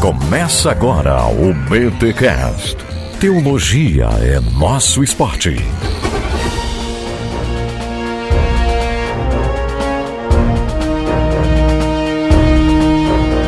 Começa 0.00 0.70
agora 0.70 1.26
o 1.26 1.52
BTCast. 1.52 2.78
Teologia 3.20 4.06
é 4.22 4.40
nosso 4.58 5.04
esporte. 5.04 5.50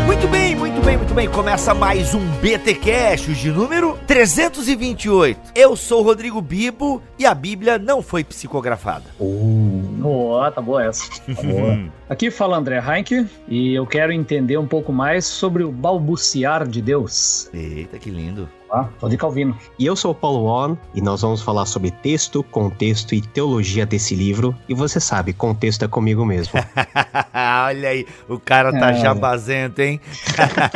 Muito 0.06 0.28
bem, 0.28 0.54
muito 0.54 0.80
bem, 0.82 0.96
muito 0.98 1.14
bem. 1.14 1.28
Começa 1.30 1.72
mais 1.72 2.14
um 2.14 2.20
BT 2.42 2.74
Cash 2.74 3.34
de 3.34 3.50
número 3.50 3.98
328. 4.06 5.52
Eu 5.54 5.74
sou 5.74 6.00
o 6.00 6.04
Rodrigo 6.04 6.42
Bibo 6.42 7.02
e 7.18 7.24
a 7.24 7.34
Bíblia 7.34 7.78
não 7.78 8.02
foi 8.02 8.22
psicografada. 8.22 9.04
Oh, 9.18 9.61
tá 10.50 10.60
boa 10.60 10.84
essa. 10.84 11.08
Tá 11.34 11.42
boa. 11.42 11.84
Aqui 12.08 12.30
fala 12.30 12.56
André 12.56 12.78
Heinck 12.78 13.26
e 13.48 13.74
eu 13.74 13.86
quero 13.86 14.12
entender 14.12 14.56
um 14.58 14.66
pouco 14.66 14.92
mais 14.92 15.24
sobre 15.26 15.62
o 15.62 15.70
balbuciar 15.70 16.66
de 16.66 16.82
Deus. 16.82 17.48
Eita, 17.52 17.98
que 17.98 18.10
lindo. 18.10 18.48
Tá? 18.72 18.88
Tô 18.98 19.06
de 19.06 19.18
Calvino. 19.18 19.54
E 19.78 19.84
eu 19.84 19.94
sou 19.94 20.12
o 20.12 20.14
Paulo 20.14 20.46
On 20.46 20.74
e 20.94 21.02
nós 21.02 21.20
vamos 21.20 21.42
falar 21.42 21.66
sobre 21.66 21.90
texto, 21.90 22.42
contexto 22.42 23.14
e 23.14 23.20
teologia 23.20 23.84
desse 23.84 24.14
livro. 24.14 24.56
E 24.66 24.72
você 24.72 24.98
sabe, 24.98 25.34
contexto 25.34 25.84
é 25.84 25.88
comigo 25.88 26.24
mesmo. 26.24 26.54
Olha 27.66 27.90
aí, 27.90 28.06
o 28.26 28.38
cara 28.38 28.72
tá 28.72 28.92
É. 28.92 28.94
jabazento, 28.94 29.82
hein? 29.82 30.00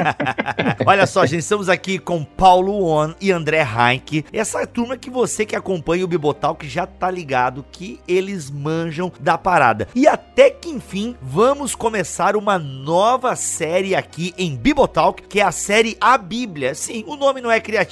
Olha 0.84 1.06
só, 1.06 1.24
gente, 1.24 1.40
estamos 1.40 1.70
aqui 1.70 1.98
com 1.98 2.22
Paulo 2.22 2.84
On 2.86 3.14
e 3.18 3.32
André 3.32 3.62
Heinck. 3.62 4.26
Essa 4.30 4.66
turma 4.66 4.98
que 4.98 5.08
você 5.08 5.46
que 5.46 5.56
acompanha 5.56 6.04
o 6.04 6.08
Bibotalk 6.08 6.68
já 6.68 6.86
tá 6.86 7.10
ligado 7.10 7.64
que 7.72 7.98
eles 8.06 8.50
manjam 8.50 9.10
da 9.18 9.38
parada. 9.38 9.88
E 9.94 10.06
até 10.06 10.50
que 10.50 10.68
enfim, 10.68 11.16
vamos 11.22 11.74
começar 11.74 12.36
uma 12.36 12.58
nova 12.58 13.34
série 13.36 13.94
aqui 13.94 14.34
em 14.36 14.54
Bibotalk, 14.54 15.22
que 15.22 15.40
é 15.40 15.44
a 15.44 15.50
série 15.50 15.96
A 15.98 16.18
Bíblia. 16.18 16.74
Sim, 16.74 17.02
o 17.06 17.16
nome 17.16 17.40
não 17.40 17.50
é 17.50 17.58
criativo, 17.58 17.85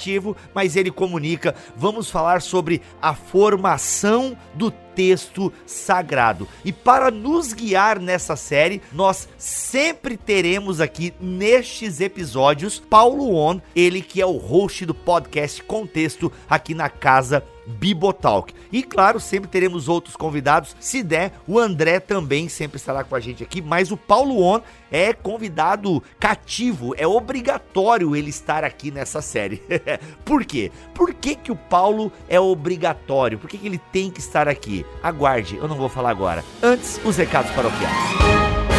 mas 0.53 0.75
ele 0.75 0.91
comunica. 0.91 1.55
Vamos 1.75 2.09
falar 2.09 2.41
sobre 2.41 2.81
a 3.01 3.13
formação 3.13 4.37
do 4.53 4.69
texto 4.69 5.51
sagrado. 5.65 6.47
E 6.63 6.71
para 6.71 7.11
nos 7.11 7.53
guiar 7.53 7.99
nessa 7.99 8.35
série, 8.35 8.81
nós 8.93 9.27
sempre 9.37 10.15
teremos 10.15 10.79
aqui 10.79 11.13
nestes 11.19 11.99
episódios 11.99 12.79
Paulo 12.79 13.35
On, 13.35 13.59
ele 13.75 14.01
que 14.01 14.21
é 14.21 14.25
o 14.25 14.37
host 14.37 14.85
do 14.85 14.93
podcast 14.93 15.61
Contexto 15.63 16.31
aqui 16.49 16.73
na 16.73 16.89
casa 16.89 17.43
Bibotalk. 17.65 18.53
E 18.71 18.83
claro, 18.83 19.19
sempre 19.19 19.49
teremos 19.49 19.87
outros 19.87 20.15
convidados. 20.15 20.75
Se 20.79 21.01
der, 21.01 21.33
o 21.47 21.59
André 21.59 21.99
também 21.99 22.49
sempre 22.49 22.77
estará 22.77 23.03
com 23.03 23.15
a 23.15 23.19
gente 23.19 23.43
aqui, 23.43 23.61
mas 23.61 23.91
o 23.91 23.97
Paulo 23.97 24.41
On 24.41 24.61
é 24.91 25.13
convidado 25.13 26.01
cativo, 26.19 26.93
é 26.97 27.07
obrigatório 27.07 28.15
ele 28.15 28.29
estar 28.29 28.63
aqui 28.63 28.91
nessa 28.91 29.21
série. 29.21 29.61
Por 30.23 30.45
quê? 30.45 30.71
Por 30.93 31.13
que, 31.13 31.35
que 31.35 31.51
o 31.51 31.55
Paulo 31.55 32.11
é 32.29 32.39
obrigatório? 32.39 33.37
Por 33.37 33.49
que, 33.49 33.57
que 33.57 33.67
ele 33.67 33.81
tem 33.91 34.09
que 34.09 34.19
estar 34.19 34.47
aqui? 34.47 34.85
Aguarde, 35.01 35.57
eu 35.57 35.67
não 35.67 35.75
vou 35.75 35.89
falar 35.89 36.11
agora. 36.11 36.43
Antes, 36.61 36.99
os 37.03 37.17
recados 37.17 37.51
paroquiais. 37.51 38.74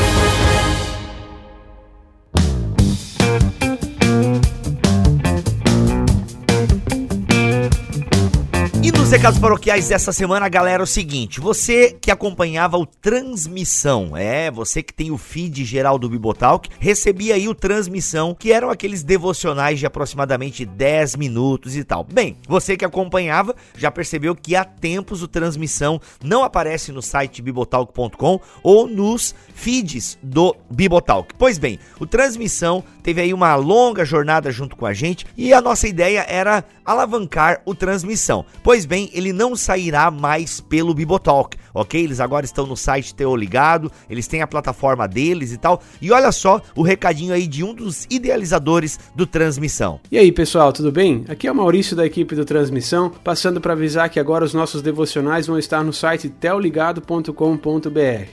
Nos 9.06 9.12
recados 9.12 9.38
paroquiais 9.38 9.86
dessa 9.86 10.10
semana, 10.10 10.48
galera, 10.48 10.82
é 10.82 10.84
o 10.84 10.86
seguinte: 10.86 11.38
você 11.38 11.92
que 11.92 12.10
acompanhava 12.10 12.76
o 12.76 12.84
Transmissão, 12.84 14.16
é, 14.16 14.50
você 14.50 14.82
que 14.82 14.92
tem 14.92 15.12
o 15.12 15.16
feed 15.16 15.64
geral 15.64 15.96
do 15.96 16.08
Bibotalk, 16.08 16.68
recebia 16.80 17.36
aí 17.36 17.48
o 17.48 17.54
Transmissão, 17.54 18.34
que 18.34 18.50
eram 18.50 18.68
aqueles 18.68 19.04
devocionais 19.04 19.78
de 19.78 19.86
aproximadamente 19.86 20.66
10 20.66 21.14
minutos 21.14 21.76
e 21.76 21.84
tal. 21.84 22.02
Bem, 22.02 22.36
você 22.48 22.76
que 22.76 22.84
acompanhava 22.84 23.54
já 23.76 23.92
percebeu 23.92 24.34
que 24.34 24.56
há 24.56 24.64
tempos 24.64 25.22
o 25.22 25.28
Transmissão 25.28 26.00
não 26.20 26.42
aparece 26.42 26.90
no 26.90 27.00
site 27.00 27.40
bibotalk.com 27.40 28.40
ou 28.60 28.88
nos 28.88 29.36
feeds 29.54 30.18
do 30.20 30.56
Bibotalk. 30.68 31.32
Pois 31.38 31.58
bem, 31.58 31.78
o 32.00 32.08
Transmissão 32.08 32.82
teve 33.06 33.20
aí 33.20 33.32
uma 33.32 33.54
longa 33.54 34.04
jornada 34.04 34.50
junto 34.50 34.74
com 34.74 34.84
a 34.84 34.92
gente 34.92 35.24
e 35.36 35.54
a 35.54 35.60
nossa 35.60 35.86
ideia 35.86 36.26
era 36.28 36.64
alavancar 36.84 37.62
o 37.64 37.72
Transmissão. 37.72 38.44
Pois 38.64 38.84
bem, 38.84 39.08
ele 39.12 39.32
não 39.32 39.54
sairá 39.54 40.10
mais 40.10 40.60
pelo 40.60 40.92
Bibotalk, 40.92 41.56
ok? 41.76 42.02
Eles 42.02 42.20
agora 42.20 42.44
estão 42.44 42.66
no 42.66 42.76
site 42.76 43.14
Teo 43.14 43.36
Ligado, 43.36 43.90
eles 44.08 44.26
têm 44.26 44.42
a 44.42 44.46
plataforma 44.46 45.06
deles 45.06 45.52
e 45.52 45.58
tal. 45.58 45.82
E 46.00 46.10
olha 46.10 46.32
só 46.32 46.60
o 46.74 46.82
recadinho 46.82 47.32
aí 47.34 47.46
de 47.46 47.62
um 47.62 47.74
dos 47.74 48.06
idealizadores 48.10 48.98
do 49.14 49.26
Transmissão. 49.26 50.00
E 50.10 50.18
aí, 50.18 50.32
pessoal, 50.32 50.72
tudo 50.72 50.90
bem? 50.90 51.24
Aqui 51.28 51.46
é 51.46 51.52
o 51.52 51.54
Maurício 51.54 51.94
da 51.94 52.06
equipe 52.06 52.34
do 52.34 52.44
Transmissão, 52.44 53.10
passando 53.22 53.60
para 53.60 53.74
avisar 53.74 54.08
que 54.08 54.18
agora 54.18 54.44
os 54.44 54.54
nossos 54.54 54.80
devocionais 54.82 55.46
vão 55.46 55.58
estar 55.58 55.84
no 55.84 55.92
site 55.92 56.28
teoligado.com.br. 56.28 57.30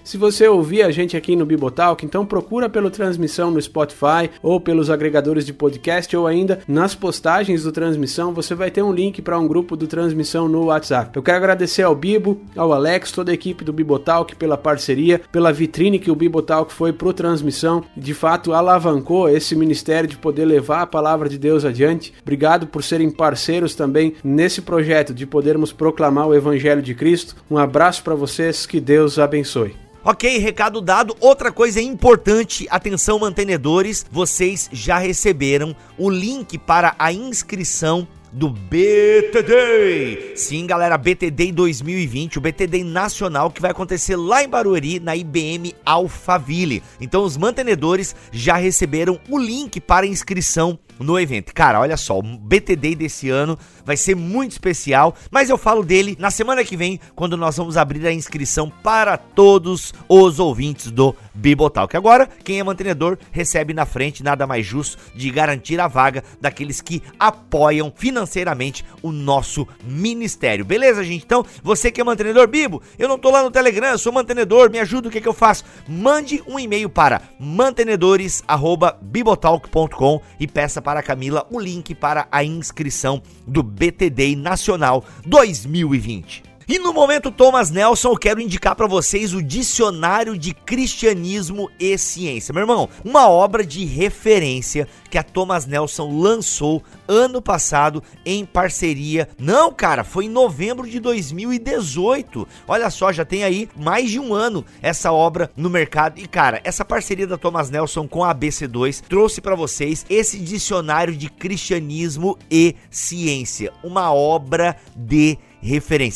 Se 0.03 0.17
você 0.17 0.47
ouvir 0.47 0.83
a 0.83 0.91
gente 0.91 1.17
aqui 1.17 1.35
no 1.35 1.45
Bibotalk, 1.45 2.05
então 2.05 2.25
procura 2.25 2.69
pelo 2.69 2.89
Transmissão 2.89 3.51
no 3.51 3.61
Spotify 3.61 4.29
ou 4.41 4.59
pelos 4.59 4.89
agregadores 4.89 5.45
de 5.45 5.53
podcast 5.53 6.15
ou 6.15 6.27
ainda 6.27 6.59
nas 6.67 6.95
postagens 6.95 7.63
do 7.63 7.71
Transmissão, 7.71 8.33
você 8.33 8.55
vai 8.55 8.71
ter 8.71 8.81
um 8.81 8.93
link 8.93 9.21
para 9.21 9.37
um 9.37 9.47
grupo 9.47 9.75
do 9.75 9.87
Transmissão 9.87 10.47
no 10.47 10.65
WhatsApp. 10.65 11.11
Eu 11.15 11.23
quero 11.23 11.37
agradecer 11.37 11.83
ao 11.83 11.95
Bibo, 11.95 12.41
ao 12.55 12.71
Alex, 12.71 13.11
toda 13.11 13.32
equipe 13.33 13.63
do 13.63 13.73
Bibotalk 13.73 14.35
pela 14.35 14.57
parceria, 14.57 15.21
pela 15.31 15.51
vitrine 15.51 15.99
que 15.99 16.11
o 16.11 16.15
Bibotalk 16.15 16.71
foi 16.71 16.93
pro 16.93 17.13
Transmissão, 17.13 17.83
de 17.95 18.13
fato 18.13 18.53
alavancou 18.53 19.29
esse 19.29 19.55
ministério 19.55 20.09
de 20.09 20.17
poder 20.17 20.45
levar 20.45 20.81
a 20.81 20.87
palavra 20.87 21.27
de 21.27 21.37
Deus 21.37 21.65
adiante. 21.65 22.13
Obrigado 22.21 22.67
por 22.67 22.83
serem 22.83 23.09
parceiros 23.09 23.75
também 23.75 24.15
nesse 24.23 24.61
projeto 24.61 25.13
de 25.13 25.25
podermos 25.25 25.71
proclamar 25.71 26.27
o 26.27 26.35
evangelho 26.35 26.81
de 26.81 26.93
Cristo. 26.93 27.35
Um 27.49 27.57
abraço 27.57 28.03
para 28.03 28.15
vocês, 28.15 28.65
que 28.65 28.79
Deus 28.79 29.19
abençoe. 29.19 29.75
Ok, 30.05 30.37
recado 30.37 30.81
dado. 30.81 31.15
Outra 31.21 31.49
coisa 31.49 31.81
importante, 31.81 32.67
atenção 32.69 33.19
mantenedores, 33.19 34.05
vocês 34.11 34.69
já 34.73 34.97
receberam 34.97 35.73
o 35.97 36.09
link 36.09 36.57
para 36.57 36.93
a 36.99 37.13
inscrição 37.13 38.05
do 38.33 38.49
BTD. 38.49 40.33
Sim, 40.35 40.65
galera, 40.65 40.97
BTD 40.97 41.51
2020, 41.51 42.39
o 42.39 42.41
BTD 42.41 42.83
nacional 42.83 43.51
que 43.51 43.61
vai 43.61 43.71
acontecer 43.71 44.15
lá 44.15 44.43
em 44.43 44.49
Barueri, 44.49 44.99
na 44.99 45.15
IBM 45.15 45.73
Alphaville. 45.85 46.81
Então 46.99 47.23
os 47.23 47.37
mantenedores 47.37 48.15
já 48.31 48.55
receberam 48.55 49.19
o 49.29 49.37
link 49.37 49.79
para 49.79 50.07
inscrição 50.07 50.79
no 50.99 51.19
evento. 51.19 51.53
Cara, 51.53 51.79
olha 51.79 51.97
só, 51.97 52.19
o 52.19 52.21
BTD 52.21 52.95
desse 52.95 53.29
ano 53.29 53.57
vai 53.85 53.97
ser 53.97 54.15
muito 54.15 54.51
especial, 54.51 55.15
mas 55.29 55.49
eu 55.49 55.57
falo 55.57 55.83
dele 55.83 56.15
na 56.19 56.31
semana 56.31 56.63
que 56.63 56.77
vem, 56.77 56.99
quando 57.15 57.35
nós 57.35 57.57
vamos 57.57 57.77
abrir 57.77 58.05
a 58.07 58.13
inscrição 58.13 58.69
para 58.69 59.17
todos 59.17 59.93
os 60.07 60.39
ouvintes 60.39 60.91
do 60.91 61.15
Bibotalk. 61.33 61.95
Agora, 61.95 62.27
quem 62.43 62.59
é 62.59 62.63
mantenedor 62.63 63.17
recebe 63.31 63.73
na 63.73 63.85
frente, 63.85 64.23
nada 64.23 64.45
mais 64.45 64.65
justo 64.65 64.97
de 65.15 65.29
garantir 65.29 65.79
a 65.79 65.87
vaga 65.87 66.23
daqueles 66.39 66.81
que 66.81 67.01
apoiam 67.19 67.91
financeiramente 67.95 68.85
o 69.01 69.11
nosso 69.11 69.67
ministério. 69.83 70.65
Beleza, 70.65 71.03
gente? 71.03 71.25
Então, 71.25 71.45
você 71.61 71.91
que 71.91 72.01
é 72.01 72.03
mantenedor, 72.03 72.47
Bibo, 72.47 72.81
eu 72.97 73.07
não 73.07 73.17
tô 73.17 73.31
lá 73.31 73.43
no 73.43 73.51
Telegram, 73.51 73.89
eu 73.89 73.97
sou 73.97 74.11
mantenedor, 74.11 74.69
me 74.69 74.79
ajuda, 74.79 75.07
o 75.07 75.11
que, 75.11 75.21
que 75.21 75.27
eu 75.27 75.33
faço? 75.33 75.63
Mande 75.87 76.43
um 76.47 76.59
e-mail 76.59 76.89
para 76.89 77.21
mantenedores@bibotalk.com 77.39 80.21
e 80.39 80.47
peça 80.47 80.81
para 80.83 80.99
a 80.99 81.03
Camila 81.03 81.47
o 81.49 81.59
link 81.59 81.95
para 81.95 82.27
a 82.31 82.43
inscrição 82.43 83.23
do 83.47 83.63
BTD 83.63 84.35
Nacional 84.35 85.03
2020. 85.25 86.52
E 86.73 86.79
no 86.79 86.91
momento 86.91 87.29
Thomas 87.29 87.69
Nelson, 87.69 88.09
eu 88.09 88.17
quero 88.17 88.41
indicar 88.41 88.75
para 88.75 88.87
vocês 88.87 89.31
o 89.31 89.43
Dicionário 89.43 90.35
de 90.35 90.55
Cristianismo 90.55 91.69
e 91.79 91.95
Ciência. 91.99 92.51
Meu 92.51 92.63
irmão, 92.63 92.89
uma 93.05 93.29
obra 93.29 93.63
de 93.63 93.85
referência 93.85 94.87
que 95.07 95.19
a 95.19 95.21
Thomas 95.21 95.67
Nelson 95.67 96.09
lançou 96.19 96.81
ano 97.07 97.43
passado 97.43 98.01
em 98.25 98.43
parceria. 98.43 99.29
Não, 99.37 99.71
cara, 99.71 100.03
foi 100.03 100.25
em 100.25 100.29
novembro 100.29 100.89
de 100.89 100.99
2018. 100.99 102.47
Olha 102.67 102.89
só, 102.89 103.13
já 103.13 103.23
tem 103.23 103.43
aí 103.43 103.69
mais 103.75 104.09
de 104.09 104.19
um 104.19 104.33
ano 104.33 104.65
essa 104.81 105.11
obra 105.11 105.51
no 105.55 105.69
mercado. 105.69 106.19
E 106.19 106.27
cara, 106.27 106.59
essa 106.63 106.83
parceria 106.83 107.27
da 107.27 107.37
Thomas 107.37 107.69
Nelson 107.69 108.07
com 108.07 108.23
a 108.23 108.33
ABC2 108.33 109.03
trouxe 109.07 109.41
para 109.41 109.53
vocês 109.53 110.07
esse 110.09 110.39
dicionário 110.39 111.15
de 111.15 111.29
cristianismo 111.29 112.35
e 112.49 112.75
ciência, 112.89 113.71
uma 113.83 114.11
obra 114.11 114.75
de 114.95 115.37
referência. 115.37 115.52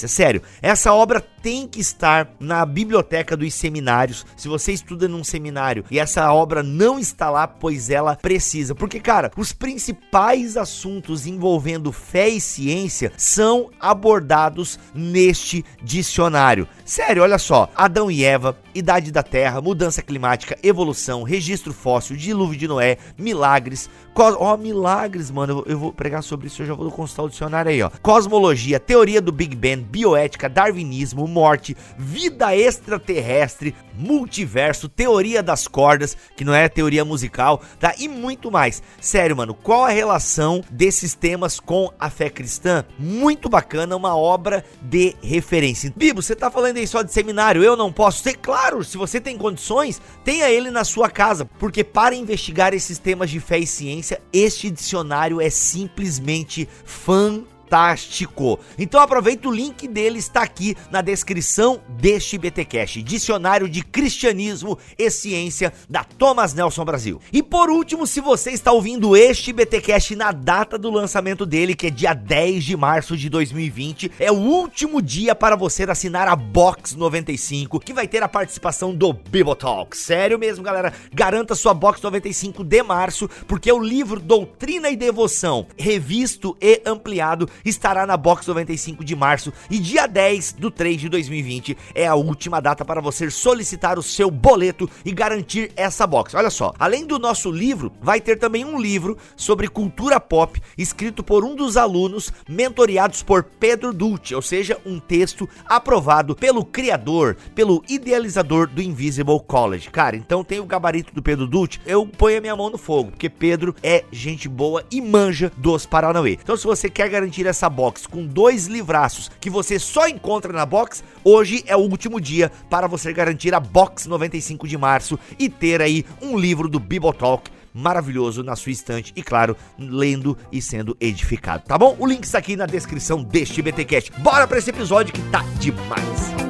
Sério, 0.08 0.42
essa 0.62 0.94
obra 0.94 1.24
tem 1.48 1.66
que 1.66 1.80
estar 1.80 2.36
na 2.42 2.66
biblioteca 2.66 3.38
dos 3.38 3.54
seminários. 3.54 4.26
Se 4.36 4.50
você 4.50 4.74
estuda 4.74 5.08
num 5.08 5.24
seminário 5.24 5.86
e 5.90 5.98
essa 5.98 6.30
obra 6.34 6.62
não 6.62 7.00
está 7.00 7.30
lá, 7.30 7.48
pois 7.48 7.90
ela 7.90 8.18
precisa. 8.18 8.76
Porque, 8.76 9.00
cara, 9.00 9.32
os 9.38 9.54
principais 9.54 10.58
assuntos 10.58 11.26
envolvendo 11.26 11.94
fé 11.94 12.28
e 12.28 12.42
ciência 12.42 13.14
são 13.16 13.70
abordados 13.80 14.78
neste 14.94 15.64
dicionário. 15.82 16.68
Sério, 16.84 17.24
olha 17.24 17.38
só: 17.38 17.70
Adão 17.74 18.12
e 18.12 18.26
Eva, 18.26 18.58
idade 18.76 19.10
da 19.10 19.24
Terra, 19.24 19.62
mudança 19.62 20.02
climática, 20.02 20.60
evolução, 20.62 21.24
registro 21.24 21.72
fóssil, 21.72 22.18
dilúvio 22.18 22.60
de 22.60 22.68
Noé, 22.68 22.98
milagres, 23.18 23.90
Ó, 24.20 24.54
oh, 24.54 24.58
milagres, 24.58 25.30
mano. 25.30 25.64
Eu, 25.68 25.78
vou 25.78 25.94
pregar 25.94 26.24
sobre 26.24 26.48
isso, 26.48 26.64
eu 26.64 26.66
já 26.66 26.74
vou 26.74 26.90
consultar 26.90 27.24
o 27.24 27.30
dicionário 27.30 27.70
aí, 27.70 27.84
ó. 27.84 27.92
Cosmologia, 28.02 28.80
teoria 28.80 29.22
do 29.22 29.32
Big 29.32 29.56
Bang, 29.56 29.84
bioética, 29.84 30.50
darwinismo, 30.50 31.28
morte, 31.38 31.78
vida 32.00 32.56
extraterrestre, 32.56 33.76
multiverso, 33.94 34.90
teoria 34.90 35.44
das 35.44 35.68
cordas, 35.68 36.18
que 36.36 36.44
não 36.44 36.54
é 36.54 36.68
teoria 36.68 37.06
musical, 37.06 37.62
tá? 37.80 37.94
E 38.00 38.08
muito 38.08 38.50
mais. 38.50 38.82
Sério, 39.00 39.38
mano, 39.38 39.54
qual 39.54 39.86
a 39.86 39.90
relação 39.90 40.64
desses 40.72 41.14
temas 41.14 41.60
com 41.60 41.92
a 42.00 42.10
fé 42.10 42.28
cristã? 42.28 42.84
Muito 42.98 43.48
bacana, 43.48 43.96
uma 43.96 44.18
obra 44.18 44.66
de 44.82 45.16
referência. 45.22 45.94
Bibo, 45.96 46.24
você 46.24 46.36
tá 46.36 46.50
falando 46.50 46.78
aí 46.78 46.88
só 46.88 47.04
de 47.04 47.14
seminário, 47.14 47.64
eu 47.64 47.76
não 47.76 47.94
posso 47.94 48.24
ser? 48.24 48.38
Claro, 48.38 48.84
se 48.84 48.98
você 48.98 49.22
tem 49.22 49.38
condições, 49.38 50.02
tenha 50.26 50.50
ele 50.50 50.72
na 50.72 50.84
sua 50.84 51.08
casa, 51.08 51.46
porque 51.46 51.84
para 51.84 52.16
investigar 52.16 52.74
esses 52.74 52.98
temas 52.98 53.30
de 53.30 53.40
fé 53.40 53.60
e 53.60 53.68
ciência, 53.68 54.20
este 54.34 54.72
dicionário 54.72 55.40
é 55.40 55.52
simplesmente 55.52 56.68
fantástico 56.84 57.57
fantástico. 57.68 58.60
Então 58.80 59.02
aproveita 59.02 59.50
o 59.50 59.52
link 59.52 59.88
dele, 59.88 60.20
está 60.20 60.42
aqui 60.42 60.76
na 60.90 61.02
descrição 61.02 61.82
deste 61.90 62.38
BTcast, 62.38 63.04
Dicionário 63.04 63.68
de 63.68 63.84
Cristianismo 63.84 64.78
e 64.98 65.12
Ciência 65.12 65.74
da 65.90 66.04
Thomas 66.04 66.54
Nelson 66.54 66.86
Brasil. 66.86 67.22
E 67.32 67.44
por 67.44 67.70
último, 67.70 68.08
se 68.08 68.22
você 68.22 68.52
está 68.52 68.72
ouvindo 68.72 69.16
este 69.18 69.52
BTcast 69.52 70.16
na 70.16 70.32
data 70.32 70.78
do 70.78 70.90
lançamento 70.90 71.46
dele, 71.46 71.76
que 71.76 71.88
é 71.88 71.90
dia 71.90 72.14
10 72.14 72.64
de 72.64 72.78
março 72.78 73.18
de 73.18 73.30
2020, 73.30 74.14
é 74.18 74.32
o 74.32 74.36
último 74.36 75.02
dia 75.02 75.36
para 75.36 75.56
você 75.56 75.84
assinar 75.84 76.28
a 76.28 76.36
Box 76.36 76.96
95, 76.96 77.80
que 77.80 77.94
vai 77.94 78.08
ter 78.08 78.24
a 78.24 78.30
participação 78.30 78.96
do 78.96 79.12
Bibotalk. 79.12 79.96
Sério 79.98 80.40
mesmo, 80.40 80.64
galera. 80.64 80.94
Garanta 81.14 81.54
sua 81.56 81.74
Box 81.74 82.02
95 82.02 82.64
de 82.64 82.82
março, 82.82 83.30
porque 83.46 83.72
o 83.72 83.80
livro 83.80 84.20
Doutrina 84.20 84.90
e 84.90 84.96
Devoção, 84.96 85.68
revisto 85.78 86.56
e 86.62 86.82
ampliado, 86.86 87.50
estará 87.66 88.06
na 88.06 88.18
Box 88.18 88.48
95 88.48 89.04
de 89.04 89.16
março 89.16 89.52
e 89.70 89.80
dia 89.80 90.08
10 90.08 90.54
do 90.54 90.72
3 90.72 91.02
de 91.02 91.10
2020 91.10 91.78
é 91.94 92.08
a 92.08 92.16
última 92.16 92.62
data 92.62 92.84
para 92.86 93.02
você 93.02 93.30
solicitar 93.30 93.98
o 93.98 94.04
seu 94.04 94.30
boleto 94.30 94.90
e 95.04 95.12
garantir 95.12 95.72
essa 95.76 96.06
box. 96.06 96.36
Olha 96.36 96.50
só, 96.50 96.74
além 96.80 97.06
do 97.06 97.20
nosso 97.20 97.52
livro, 97.52 97.92
vai 98.02 98.22
ter 98.22 98.38
também 98.38 98.66
um 98.66 98.80
livro 98.80 99.18
sobre 99.36 99.68
cultura 99.68 100.20
pop 100.20 100.62
escrito 100.78 101.24
por 101.24 101.44
um 101.44 101.56
dos 101.56 101.78
alunos 101.78 102.32
mentoriados 102.48 103.24
por 103.24 103.44
Pedro 103.44 103.94
Dulce, 103.94 104.36
ou 104.36 104.42
seja, 104.42 104.78
um 104.86 105.00
texto 105.00 105.48
aprovado 105.66 106.36
pelo 106.36 106.64
criador, 106.64 107.36
pelo 107.56 107.84
idealizador 107.88 108.68
do 108.68 108.82
Invisible 108.82 109.40
College. 109.48 109.90
Cara, 109.90 110.16
então 110.16 110.44
tem 110.44 110.60
o 110.60 110.66
gabarito 110.66 111.14
do 111.14 111.22
Pedro 111.22 111.48
Dulce, 111.48 111.80
eu 111.86 112.06
ponho 112.06 112.38
a 112.38 112.42
minha 112.42 112.56
mão 112.56 112.70
no 112.70 112.78
fogo, 112.78 113.12
porque 113.12 113.30
Pedro 113.30 113.76
é 113.82 114.04
gente 114.12 114.48
boa 114.48 114.84
e 114.92 115.02
manja 115.02 115.52
dos 115.58 115.86
Paranauê. 115.86 116.38
Então 116.42 116.58
se 116.58 116.66
você 116.66 116.90
quer 116.90 117.10
garantir 117.10 117.47
essa 117.48 117.70
box 117.70 118.06
com 118.06 118.26
dois 118.26 118.68
livraços 118.68 119.32
que 119.40 119.50
você 119.50 119.80
só 119.80 120.08
encontra 120.08 120.54
na 120.54 120.66
box, 120.66 121.04
hoje 121.24 121.64
é 121.66 121.76
o 121.76 121.80
último 121.80 122.20
dia 122.20 122.52
para 122.70 122.88
você 122.88 123.12
garantir 123.14 123.54
a 123.54 123.60
box 123.60 124.08
95 124.08 124.68
de 124.68 124.78
março 124.78 125.18
e 125.40 125.50
ter 125.50 125.82
aí 125.82 126.06
um 126.22 126.38
livro 126.38 126.68
do 126.68 126.80
Bibotalk 126.80 127.50
maravilhoso 127.74 128.44
na 128.44 128.56
sua 128.56 128.72
estante 128.72 129.14
e 129.16 129.22
claro, 129.22 129.56
lendo 129.78 130.38
e 130.52 130.62
sendo 130.62 130.98
edificado, 131.00 131.64
tá 131.66 131.78
bom? 131.78 131.96
O 132.00 132.08
link 132.08 132.24
está 132.24 132.40
aqui 132.40 132.56
na 132.56 132.66
descrição 132.66 133.24
deste 133.24 133.62
BTcast. 133.62 134.12
Bora 134.20 134.48
para 134.48 134.58
esse 134.58 134.72
episódio 134.72 135.14
que 135.14 135.22
tá 135.30 135.44
demais. 135.60 136.47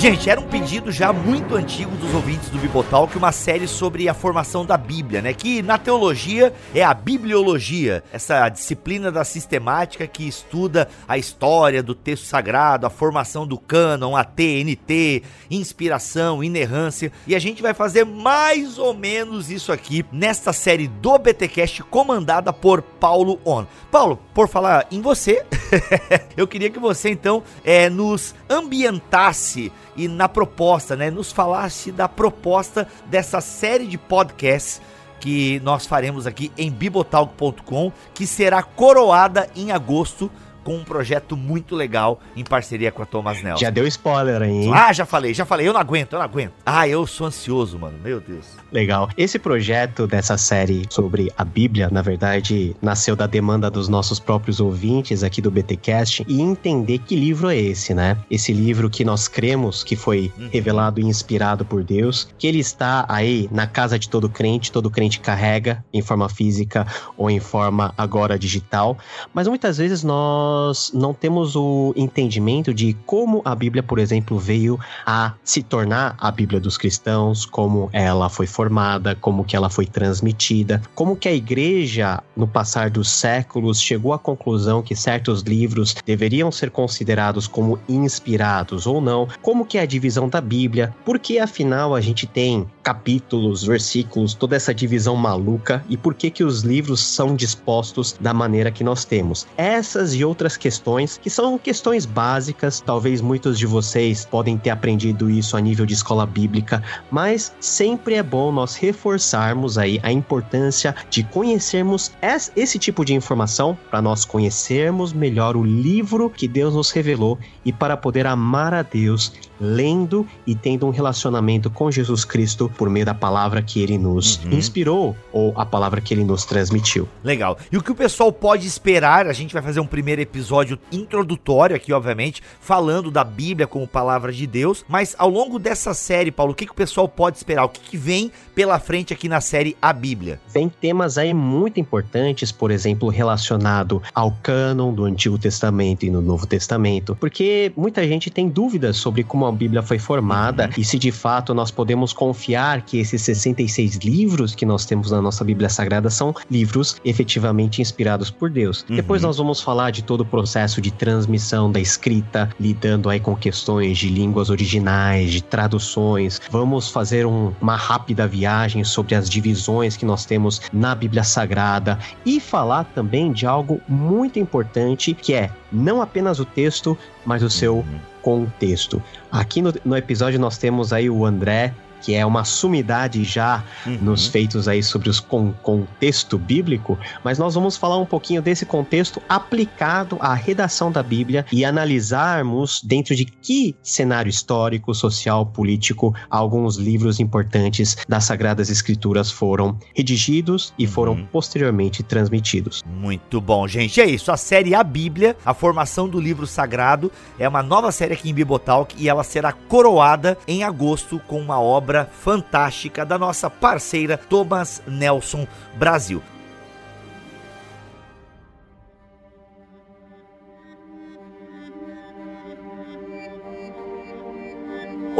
Gente, 0.00 0.30
era 0.30 0.40
um 0.40 0.48
pedido 0.48 0.90
já 0.90 1.12
muito 1.12 1.54
antigo 1.54 1.94
dos 1.96 2.14
ouvintes 2.14 2.48
do 2.48 2.56
Bibotal 2.56 3.06
que 3.06 3.18
uma 3.18 3.32
série 3.32 3.68
sobre 3.68 4.08
a 4.08 4.14
formação 4.14 4.64
da 4.64 4.74
Bíblia, 4.78 5.20
né? 5.20 5.34
Que 5.34 5.60
na 5.60 5.76
teologia 5.76 6.54
é 6.74 6.82
a 6.82 6.94
bibliologia, 6.94 8.02
essa 8.10 8.48
disciplina 8.48 9.12
da 9.12 9.24
sistemática 9.24 10.06
que 10.06 10.26
estuda 10.26 10.88
a 11.06 11.18
história 11.18 11.82
do 11.82 11.94
texto 11.94 12.24
sagrado, 12.24 12.86
a 12.86 12.90
formação 12.90 13.46
do 13.46 13.58
cânon, 13.58 14.16
a 14.16 14.24
TNT, 14.24 15.22
inspiração, 15.50 16.42
inerrância. 16.42 17.12
E 17.26 17.34
a 17.34 17.38
gente 17.38 17.60
vai 17.60 17.74
fazer 17.74 18.06
mais 18.06 18.78
ou 18.78 18.94
menos 18.94 19.50
isso 19.50 19.70
aqui 19.70 20.02
nesta 20.10 20.50
série 20.50 20.88
do 20.88 21.18
BTcast 21.18 21.82
comandada 21.82 22.54
por 22.54 22.80
Paulo 22.80 23.38
On. 23.44 23.66
Paulo, 23.90 24.18
por 24.32 24.48
falar 24.48 24.86
em 24.90 25.02
você, 25.02 25.44
eu 26.38 26.48
queria 26.48 26.70
que 26.70 26.78
você 26.78 27.10
então 27.10 27.42
é, 27.62 27.90
nos 27.90 28.34
ambientasse 28.48 29.70
e 30.00 30.08
na 30.08 30.28
proposta, 30.30 30.96
né, 30.96 31.10
nos 31.10 31.30
falasse 31.30 31.92
da 31.92 32.08
proposta 32.08 32.88
dessa 33.06 33.42
série 33.42 33.86
de 33.86 33.98
podcasts 33.98 34.80
que 35.20 35.60
nós 35.60 35.86
faremos 35.86 36.26
aqui 36.26 36.50
em 36.56 36.70
bibotalk.com, 36.70 37.92
que 38.14 38.26
será 38.26 38.62
coroada 38.62 39.50
em 39.54 39.70
agosto 39.70 40.30
com 40.64 40.76
um 40.76 40.84
projeto 40.84 41.36
muito 41.36 41.74
legal 41.74 42.20
em 42.36 42.44
parceria 42.44 42.90
com 42.92 43.02
a 43.02 43.06
Thomas 43.06 43.42
Nelson. 43.42 43.60
Já 43.60 43.70
deu 43.70 43.86
spoiler 43.86 44.42
aí, 44.42 44.64
hein? 44.64 44.72
Ah, 44.74 44.92
já 44.92 45.06
falei, 45.06 45.34
já 45.34 45.44
falei. 45.44 45.66
Eu 45.66 45.72
não 45.72 45.80
aguento, 45.80 46.12
eu 46.12 46.18
não 46.18 46.24
aguento. 46.24 46.52
Ah, 46.64 46.86
eu 46.86 47.06
sou 47.06 47.26
ansioso, 47.26 47.78
mano. 47.78 47.98
Meu 48.02 48.20
Deus. 48.20 48.46
Legal. 48.72 49.08
Esse 49.16 49.38
projeto 49.38 50.06
dessa 50.06 50.36
série 50.36 50.86
sobre 50.90 51.32
a 51.36 51.44
Bíblia, 51.44 51.88
na 51.90 52.02
verdade, 52.02 52.76
nasceu 52.80 53.16
da 53.16 53.26
demanda 53.26 53.70
dos 53.70 53.88
nossos 53.88 54.18
próprios 54.18 54.60
ouvintes 54.60 55.22
aqui 55.22 55.40
do 55.40 55.50
BTcast 55.50 56.24
e 56.28 56.40
entender 56.40 56.98
que 56.98 57.16
livro 57.16 57.48
é 57.48 57.56
esse, 57.56 57.94
né? 57.94 58.16
Esse 58.30 58.52
livro 58.52 58.88
que 58.90 59.04
nós 59.04 59.28
cremos 59.28 59.82
que 59.82 59.96
foi 59.96 60.32
uhum. 60.38 60.48
revelado 60.52 61.00
e 61.00 61.04
inspirado 61.04 61.64
por 61.64 61.82
Deus, 61.82 62.28
que 62.38 62.46
ele 62.46 62.58
está 62.58 63.04
aí 63.08 63.48
na 63.50 63.66
casa 63.66 63.98
de 63.98 64.08
todo 64.08 64.28
crente, 64.28 64.72
todo 64.72 64.90
crente 64.90 65.20
carrega 65.20 65.84
em 65.92 66.02
forma 66.02 66.28
física 66.28 66.86
ou 67.16 67.30
em 67.30 67.40
forma 67.40 67.92
agora 67.96 68.38
digital, 68.38 68.96
mas 69.32 69.46
muitas 69.46 69.78
vezes 69.78 70.02
nós 70.02 70.49
nós 70.50 70.90
não 70.92 71.14
temos 71.14 71.54
o 71.54 71.92
entendimento 71.96 72.74
de 72.74 72.96
como 73.06 73.40
a 73.44 73.54
Bíblia, 73.54 73.82
por 73.82 73.98
exemplo, 73.98 74.38
veio 74.38 74.78
a 75.06 75.34
se 75.44 75.62
tornar 75.62 76.16
a 76.18 76.30
Bíblia 76.30 76.58
dos 76.58 76.76
cristãos, 76.76 77.46
como 77.46 77.88
ela 77.92 78.28
foi 78.28 78.46
formada, 78.46 79.14
como 79.14 79.44
que 79.44 79.54
ela 79.54 79.70
foi 79.70 79.86
transmitida, 79.86 80.82
como 80.94 81.16
que 81.16 81.28
a 81.28 81.32
igreja, 81.32 82.20
no 82.36 82.48
passar 82.48 82.90
dos 82.90 83.08
séculos, 83.08 83.80
chegou 83.80 84.12
à 84.12 84.18
conclusão 84.18 84.82
que 84.82 84.96
certos 84.96 85.42
livros 85.42 85.94
deveriam 86.04 86.50
ser 86.50 86.70
considerados 86.70 87.46
como 87.46 87.78
inspirados 87.88 88.86
ou 88.86 89.00
não, 89.00 89.28
como 89.42 89.64
que 89.64 89.78
é 89.78 89.82
a 89.82 89.86
divisão 89.86 90.28
da 90.28 90.40
Bíblia, 90.40 90.94
porque 91.04 91.38
afinal 91.38 91.94
a 91.94 92.00
gente 92.00 92.26
tem 92.26 92.66
capítulos, 92.82 93.62
versículos, 93.62 94.34
toda 94.34 94.56
essa 94.56 94.74
divisão 94.74 95.14
maluca 95.14 95.84
e 95.88 95.96
por 95.96 96.14
que 96.14 96.30
que 96.30 96.42
os 96.42 96.62
livros 96.62 97.00
são 97.00 97.36
dispostos 97.36 98.16
da 98.20 98.34
maneira 98.34 98.70
que 98.70 98.82
nós 98.82 99.04
temos. 99.04 99.46
Essas 99.56 100.14
e 100.14 100.24
outras 100.24 100.39
outras 100.40 100.56
questões 100.56 101.18
que 101.18 101.28
são 101.28 101.58
questões 101.58 102.06
básicas. 102.06 102.80
Talvez 102.80 103.20
muitos 103.20 103.58
de 103.58 103.66
vocês 103.66 104.24
podem 104.24 104.56
ter 104.56 104.70
aprendido 104.70 105.28
isso 105.28 105.54
a 105.54 105.60
nível 105.60 105.84
de 105.84 105.92
escola 105.92 106.24
bíblica, 106.24 106.82
mas 107.10 107.54
sempre 107.60 108.14
é 108.14 108.22
bom 108.22 108.50
nós 108.50 108.74
reforçarmos 108.74 109.76
aí 109.76 110.00
a 110.02 110.10
importância 110.10 110.96
de 111.10 111.22
conhecermos 111.24 112.12
esse 112.56 112.78
tipo 112.78 113.04
de 113.04 113.12
informação 113.12 113.76
para 113.90 114.00
nós 114.00 114.24
conhecermos 114.24 115.12
melhor 115.12 115.56
o 115.56 115.62
livro 115.62 116.30
que 116.30 116.48
Deus 116.48 116.74
nos 116.74 116.90
revelou 116.90 117.38
e 117.62 117.70
para 117.70 117.96
poder 117.96 118.26
amar 118.26 118.72
a 118.72 118.82
Deus 118.82 119.49
lendo 119.60 120.26
e 120.46 120.54
tendo 120.54 120.86
um 120.86 120.90
relacionamento 120.90 121.70
com 121.70 121.90
Jesus 121.90 122.24
Cristo 122.24 122.70
por 122.76 122.88
meio 122.88 123.04
da 123.04 123.14
palavra 123.14 123.60
que 123.60 123.82
ele 123.82 123.98
nos 123.98 124.42
uhum. 124.44 124.52
inspirou 124.52 125.16
ou 125.32 125.52
a 125.56 125.66
palavra 125.66 126.00
que 126.00 126.14
ele 126.14 126.24
nos 126.24 126.44
transmitiu. 126.44 127.08
Legal. 127.22 127.58
E 127.70 127.76
o 127.76 127.82
que 127.82 127.92
o 127.92 127.94
pessoal 127.94 128.32
pode 128.32 128.66
esperar? 128.66 129.26
A 129.26 129.32
gente 129.32 129.52
vai 129.52 129.62
fazer 129.62 129.80
um 129.80 129.86
primeiro 129.86 130.22
episódio 130.22 130.78
introdutório 130.90 131.76
aqui, 131.76 131.92
obviamente, 131.92 132.42
falando 132.60 133.10
da 133.10 133.22
Bíblia 133.22 133.66
como 133.66 133.86
palavra 133.86 134.32
de 134.32 134.46
Deus. 134.46 134.84
Mas 134.88 135.14
ao 135.18 135.28
longo 135.28 135.58
dessa 135.58 135.92
série, 135.92 136.30
Paulo, 136.30 136.52
o 136.52 136.54
que, 136.54 136.66
que 136.66 136.72
o 136.72 136.74
pessoal 136.74 137.08
pode 137.08 137.36
esperar? 137.36 137.64
O 137.64 137.68
que, 137.68 137.80
que 137.80 137.96
vem 137.96 138.32
pela 138.54 138.78
frente 138.78 139.12
aqui 139.12 139.28
na 139.28 139.40
série 139.40 139.76
A 139.80 139.92
Bíblia? 139.92 140.40
Vem 140.48 140.68
temas 140.68 141.18
aí 141.18 141.34
muito 141.34 141.78
importantes, 141.78 142.50
por 142.50 142.70
exemplo, 142.70 143.08
relacionado 143.08 144.02
ao 144.14 144.32
cânon 144.42 144.92
do 144.92 145.04
Antigo 145.04 145.38
Testamento 145.38 146.04
e 146.04 146.10
no 146.10 146.22
Novo 146.22 146.46
Testamento, 146.46 147.16
porque 147.18 147.72
muita 147.76 148.06
gente 148.06 148.30
tem 148.30 148.48
dúvidas 148.48 148.96
sobre 148.96 149.22
como 149.22 149.49
a 149.50 149.52
Bíblia 149.52 149.82
foi 149.82 149.98
formada 149.98 150.66
uhum. 150.66 150.72
e 150.78 150.84
se 150.84 150.98
de 150.98 151.12
fato 151.12 151.52
nós 151.54 151.70
podemos 151.70 152.12
confiar 152.12 152.82
que 152.82 152.98
esses 152.98 153.22
66 153.22 153.96
livros 153.96 154.54
que 154.54 154.64
nós 154.64 154.84
temos 154.84 155.10
na 155.10 155.20
nossa 155.20 155.44
Bíblia 155.44 155.68
Sagrada 155.68 156.10
são 156.10 156.34
livros 156.50 156.96
efetivamente 157.04 157.82
inspirados 157.82 158.30
por 158.30 158.50
Deus. 158.50 158.84
Uhum. 158.88 158.96
Depois 158.96 159.22
nós 159.22 159.36
vamos 159.36 159.60
falar 159.60 159.90
de 159.90 160.02
todo 160.02 160.22
o 160.22 160.24
processo 160.24 160.80
de 160.80 160.90
transmissão 160.90 161.70
da 161.70 161.80
escrita, 161.80 162.48
lidando 162.58 163.08
aí 163.08 163.20
com 163.20 163.36
questões 163.36 163.98
de 163.98 164.08
línguas 164.08 164.50
originais, 164.50 165.30
de 165.30 165.42
traduções. 165.42 166.40
Vamos 166.50 166.88
fazer 166.88 167.26
um, 167.26 167.52
uma 167.60 167.76
rápida 167.76 168.26
viagem 168.26 168.84
sobre 168.84 169.14
as 169.14 169.28
divisões 169.28 169.96
que 169.96 170.04
nós 170.04 170.24
temos 170.24 170.60
na 170.72 170.94
Bíblia 170.94 171.24
Sagrada 171.24 171.98
e 172.24 172.40
falar 172.40 172.84
também 172.84 173.32
de 173.32 173.46
algo 173.46 173.80
muito 173.88 174.38
importante 174.38 175.14
que 175.14 175.34
é 175.34 175.50
não 175.72 176.02
apenas 176.02 176.40
o 176.40 176.44
texto, 176.44 176.96
mas 177.24 177.42
o 177.42 177.50
seu 177.50 177.76
uhum. 177.76 178.00
Contexto. 178.22 179.02
Aqui 179.30 179.62
no, 179.62 179.72
no 179.84 179.96
episódio 179.96 180.38
nós 180.38 180.58
temos 180.58 180.92
aí 180.92 181.08
o 181.08 181.24
André 181.24 181.74
que 182.00 182.14
é 182.14 182.24
uma 182.24 182.44
sumidade 182.44 183.24
já 183.24 183.62
uhum. 183.86 183.98
nos 184.02 184.26
feitos 184.26 184.68
aí 184.68 184.82
sobre 184.82 185.08
os 185.08 185.20
con 185.20 185.52
contexto 185.62 186.38
bíblico, 186.38 186.98
mas 187.24 187.38
nós 187.38 187.54
vamos 187.54 187.76
falar 187.76 187.98
um 187.98 188.06
pouquinho 188.06 188.42
desse 188.42 188.64
contexto 188.64 189.22
aplicado 189.28 190.16
à 190.20 190.34
redação 190.34 190.90
da 190.90 191.02
Bíblia 191.02 191.44
e 191.52 191.64
analisarmos 191.64 192.82
dentro 192.82 193.14
de 193.14 193.24
que 193.24 193.76
cenário 193.82 194.30
histórico, 194.30 194.94
social, 194.94 195.46
político 195.46 196.14
alguns 196.28 196.76
livros 196.76 197.20
importantes 197.20 197.96
das 198.08 198.24
Sagradas 198.24 198.70
Escrituras 198.70 199.30
foram 199.30 199.78
redigidos 199.94 200.72
e 200.78 200.86
foram 200.86 201.12
uhum. 201.12 201.26
posteriormente 201.26 202.02
transmitidos. 202.02 202.82
Muito 202.86 203.40
bom, 203.40 203.66
gente. 203.66 204.00
É 204.00 204.06
isso. 204.06 204.32
A 204.32 204.36
série 204.36 204.74
A 204.74 204.82
Bíblia, 204.82 205.36
a 205.44 205.54
formação 205.54 206.08
do 206.08 206.20
livro 206.20 206.46
sagrado, 206.46 207.10
é 207.38 207.48
uma 207.48 207.62
nova 207.62 207.92
série 207.92 208.14
aqui 208.14 208.30
em 208.30 208.34
Bibotalk 208.34 208.94
e 208.98 209.08
ela 209.08 209.24
será 209.24 209.52
coroada 209.52 210.36
em 210.46 210.64
agosto 210.64 211.20
com 211.26 211.40
uma 211.40 211.60
obra 211.60 211.89
obra 211.90 212.08
fantástica 212.08 213.04
da 213.04 213.18
nossa 213.18 213.50
parceira 213.50 214.16
Thomas 214.16 214.80
Nelson 214.86 215.44
Brasil. 215.74 216.22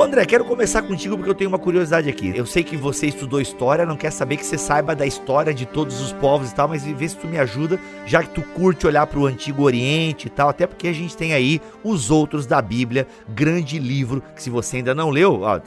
Ô 0.00 0.02
André, 0.02 0.24
quero 0.24 0.46
começar 0.46 0.80
contigo 0.80 1.14
porque 1.14 1.28
eu 1.28 1.34
tenho 1.34 1.50
uma 1.50 1.58
curiosidade 1.58 2.08
aqui. 2.08 2.32
Eu 2.34 2.46
sei 2.46 2.64
que 2.64 2.74
você 2.74 3.08
estudou 3.08 3.38
história, 3.38 3.84
não 3.84 3.98
quer 3.98 4.10
saber 4.10 4.38
que 4.38 4.46
você 4.46 4.56
saiba 4.56 4.96
da 4.96 5.04
história 5.04 5.52
de 5.52 5.66
todos 5.66 6.00
os 6.00 6.10
povos 6.10 6.50
e 6.50 6.54
tal, 6.54 6.68
mas 6.68 6.82
vê 6.86 7.06
se 7.06 7.18
tu 7.18 7.26
me 7.26 7.38
ajuda, 7.38 7.78
já 8.06 8.22
que 8.22 8.30
tu 8.30 8.40
curte 8.40 8.86
olhar 8.86 9.06
para 9.06 9.18
o 9.18 9.26
Antigo 9.26 9.62
Oriente 9.62 10.26
e 10.26 10.30
tal, 10.30 10.48
até 10.48 10.66
porque 10.66 10.88
a 10.88 10.92
gente 10.94 11.14
tem 11.14 11.34
aí 11.34 11.60
os 11.84 12.10
outros 12.10 12.46
da 12.46 12.62
Bíblia, 12.62 13.06
grande 13.28 13.78
livro, 13.78 14.22
que 14.34 14.42
se 14.42 14.48
você 14.48 14.78
ainda 14.78 14.94
não 14.94 15.10
leu, 15.10 15.42
ó, 15.42 15.60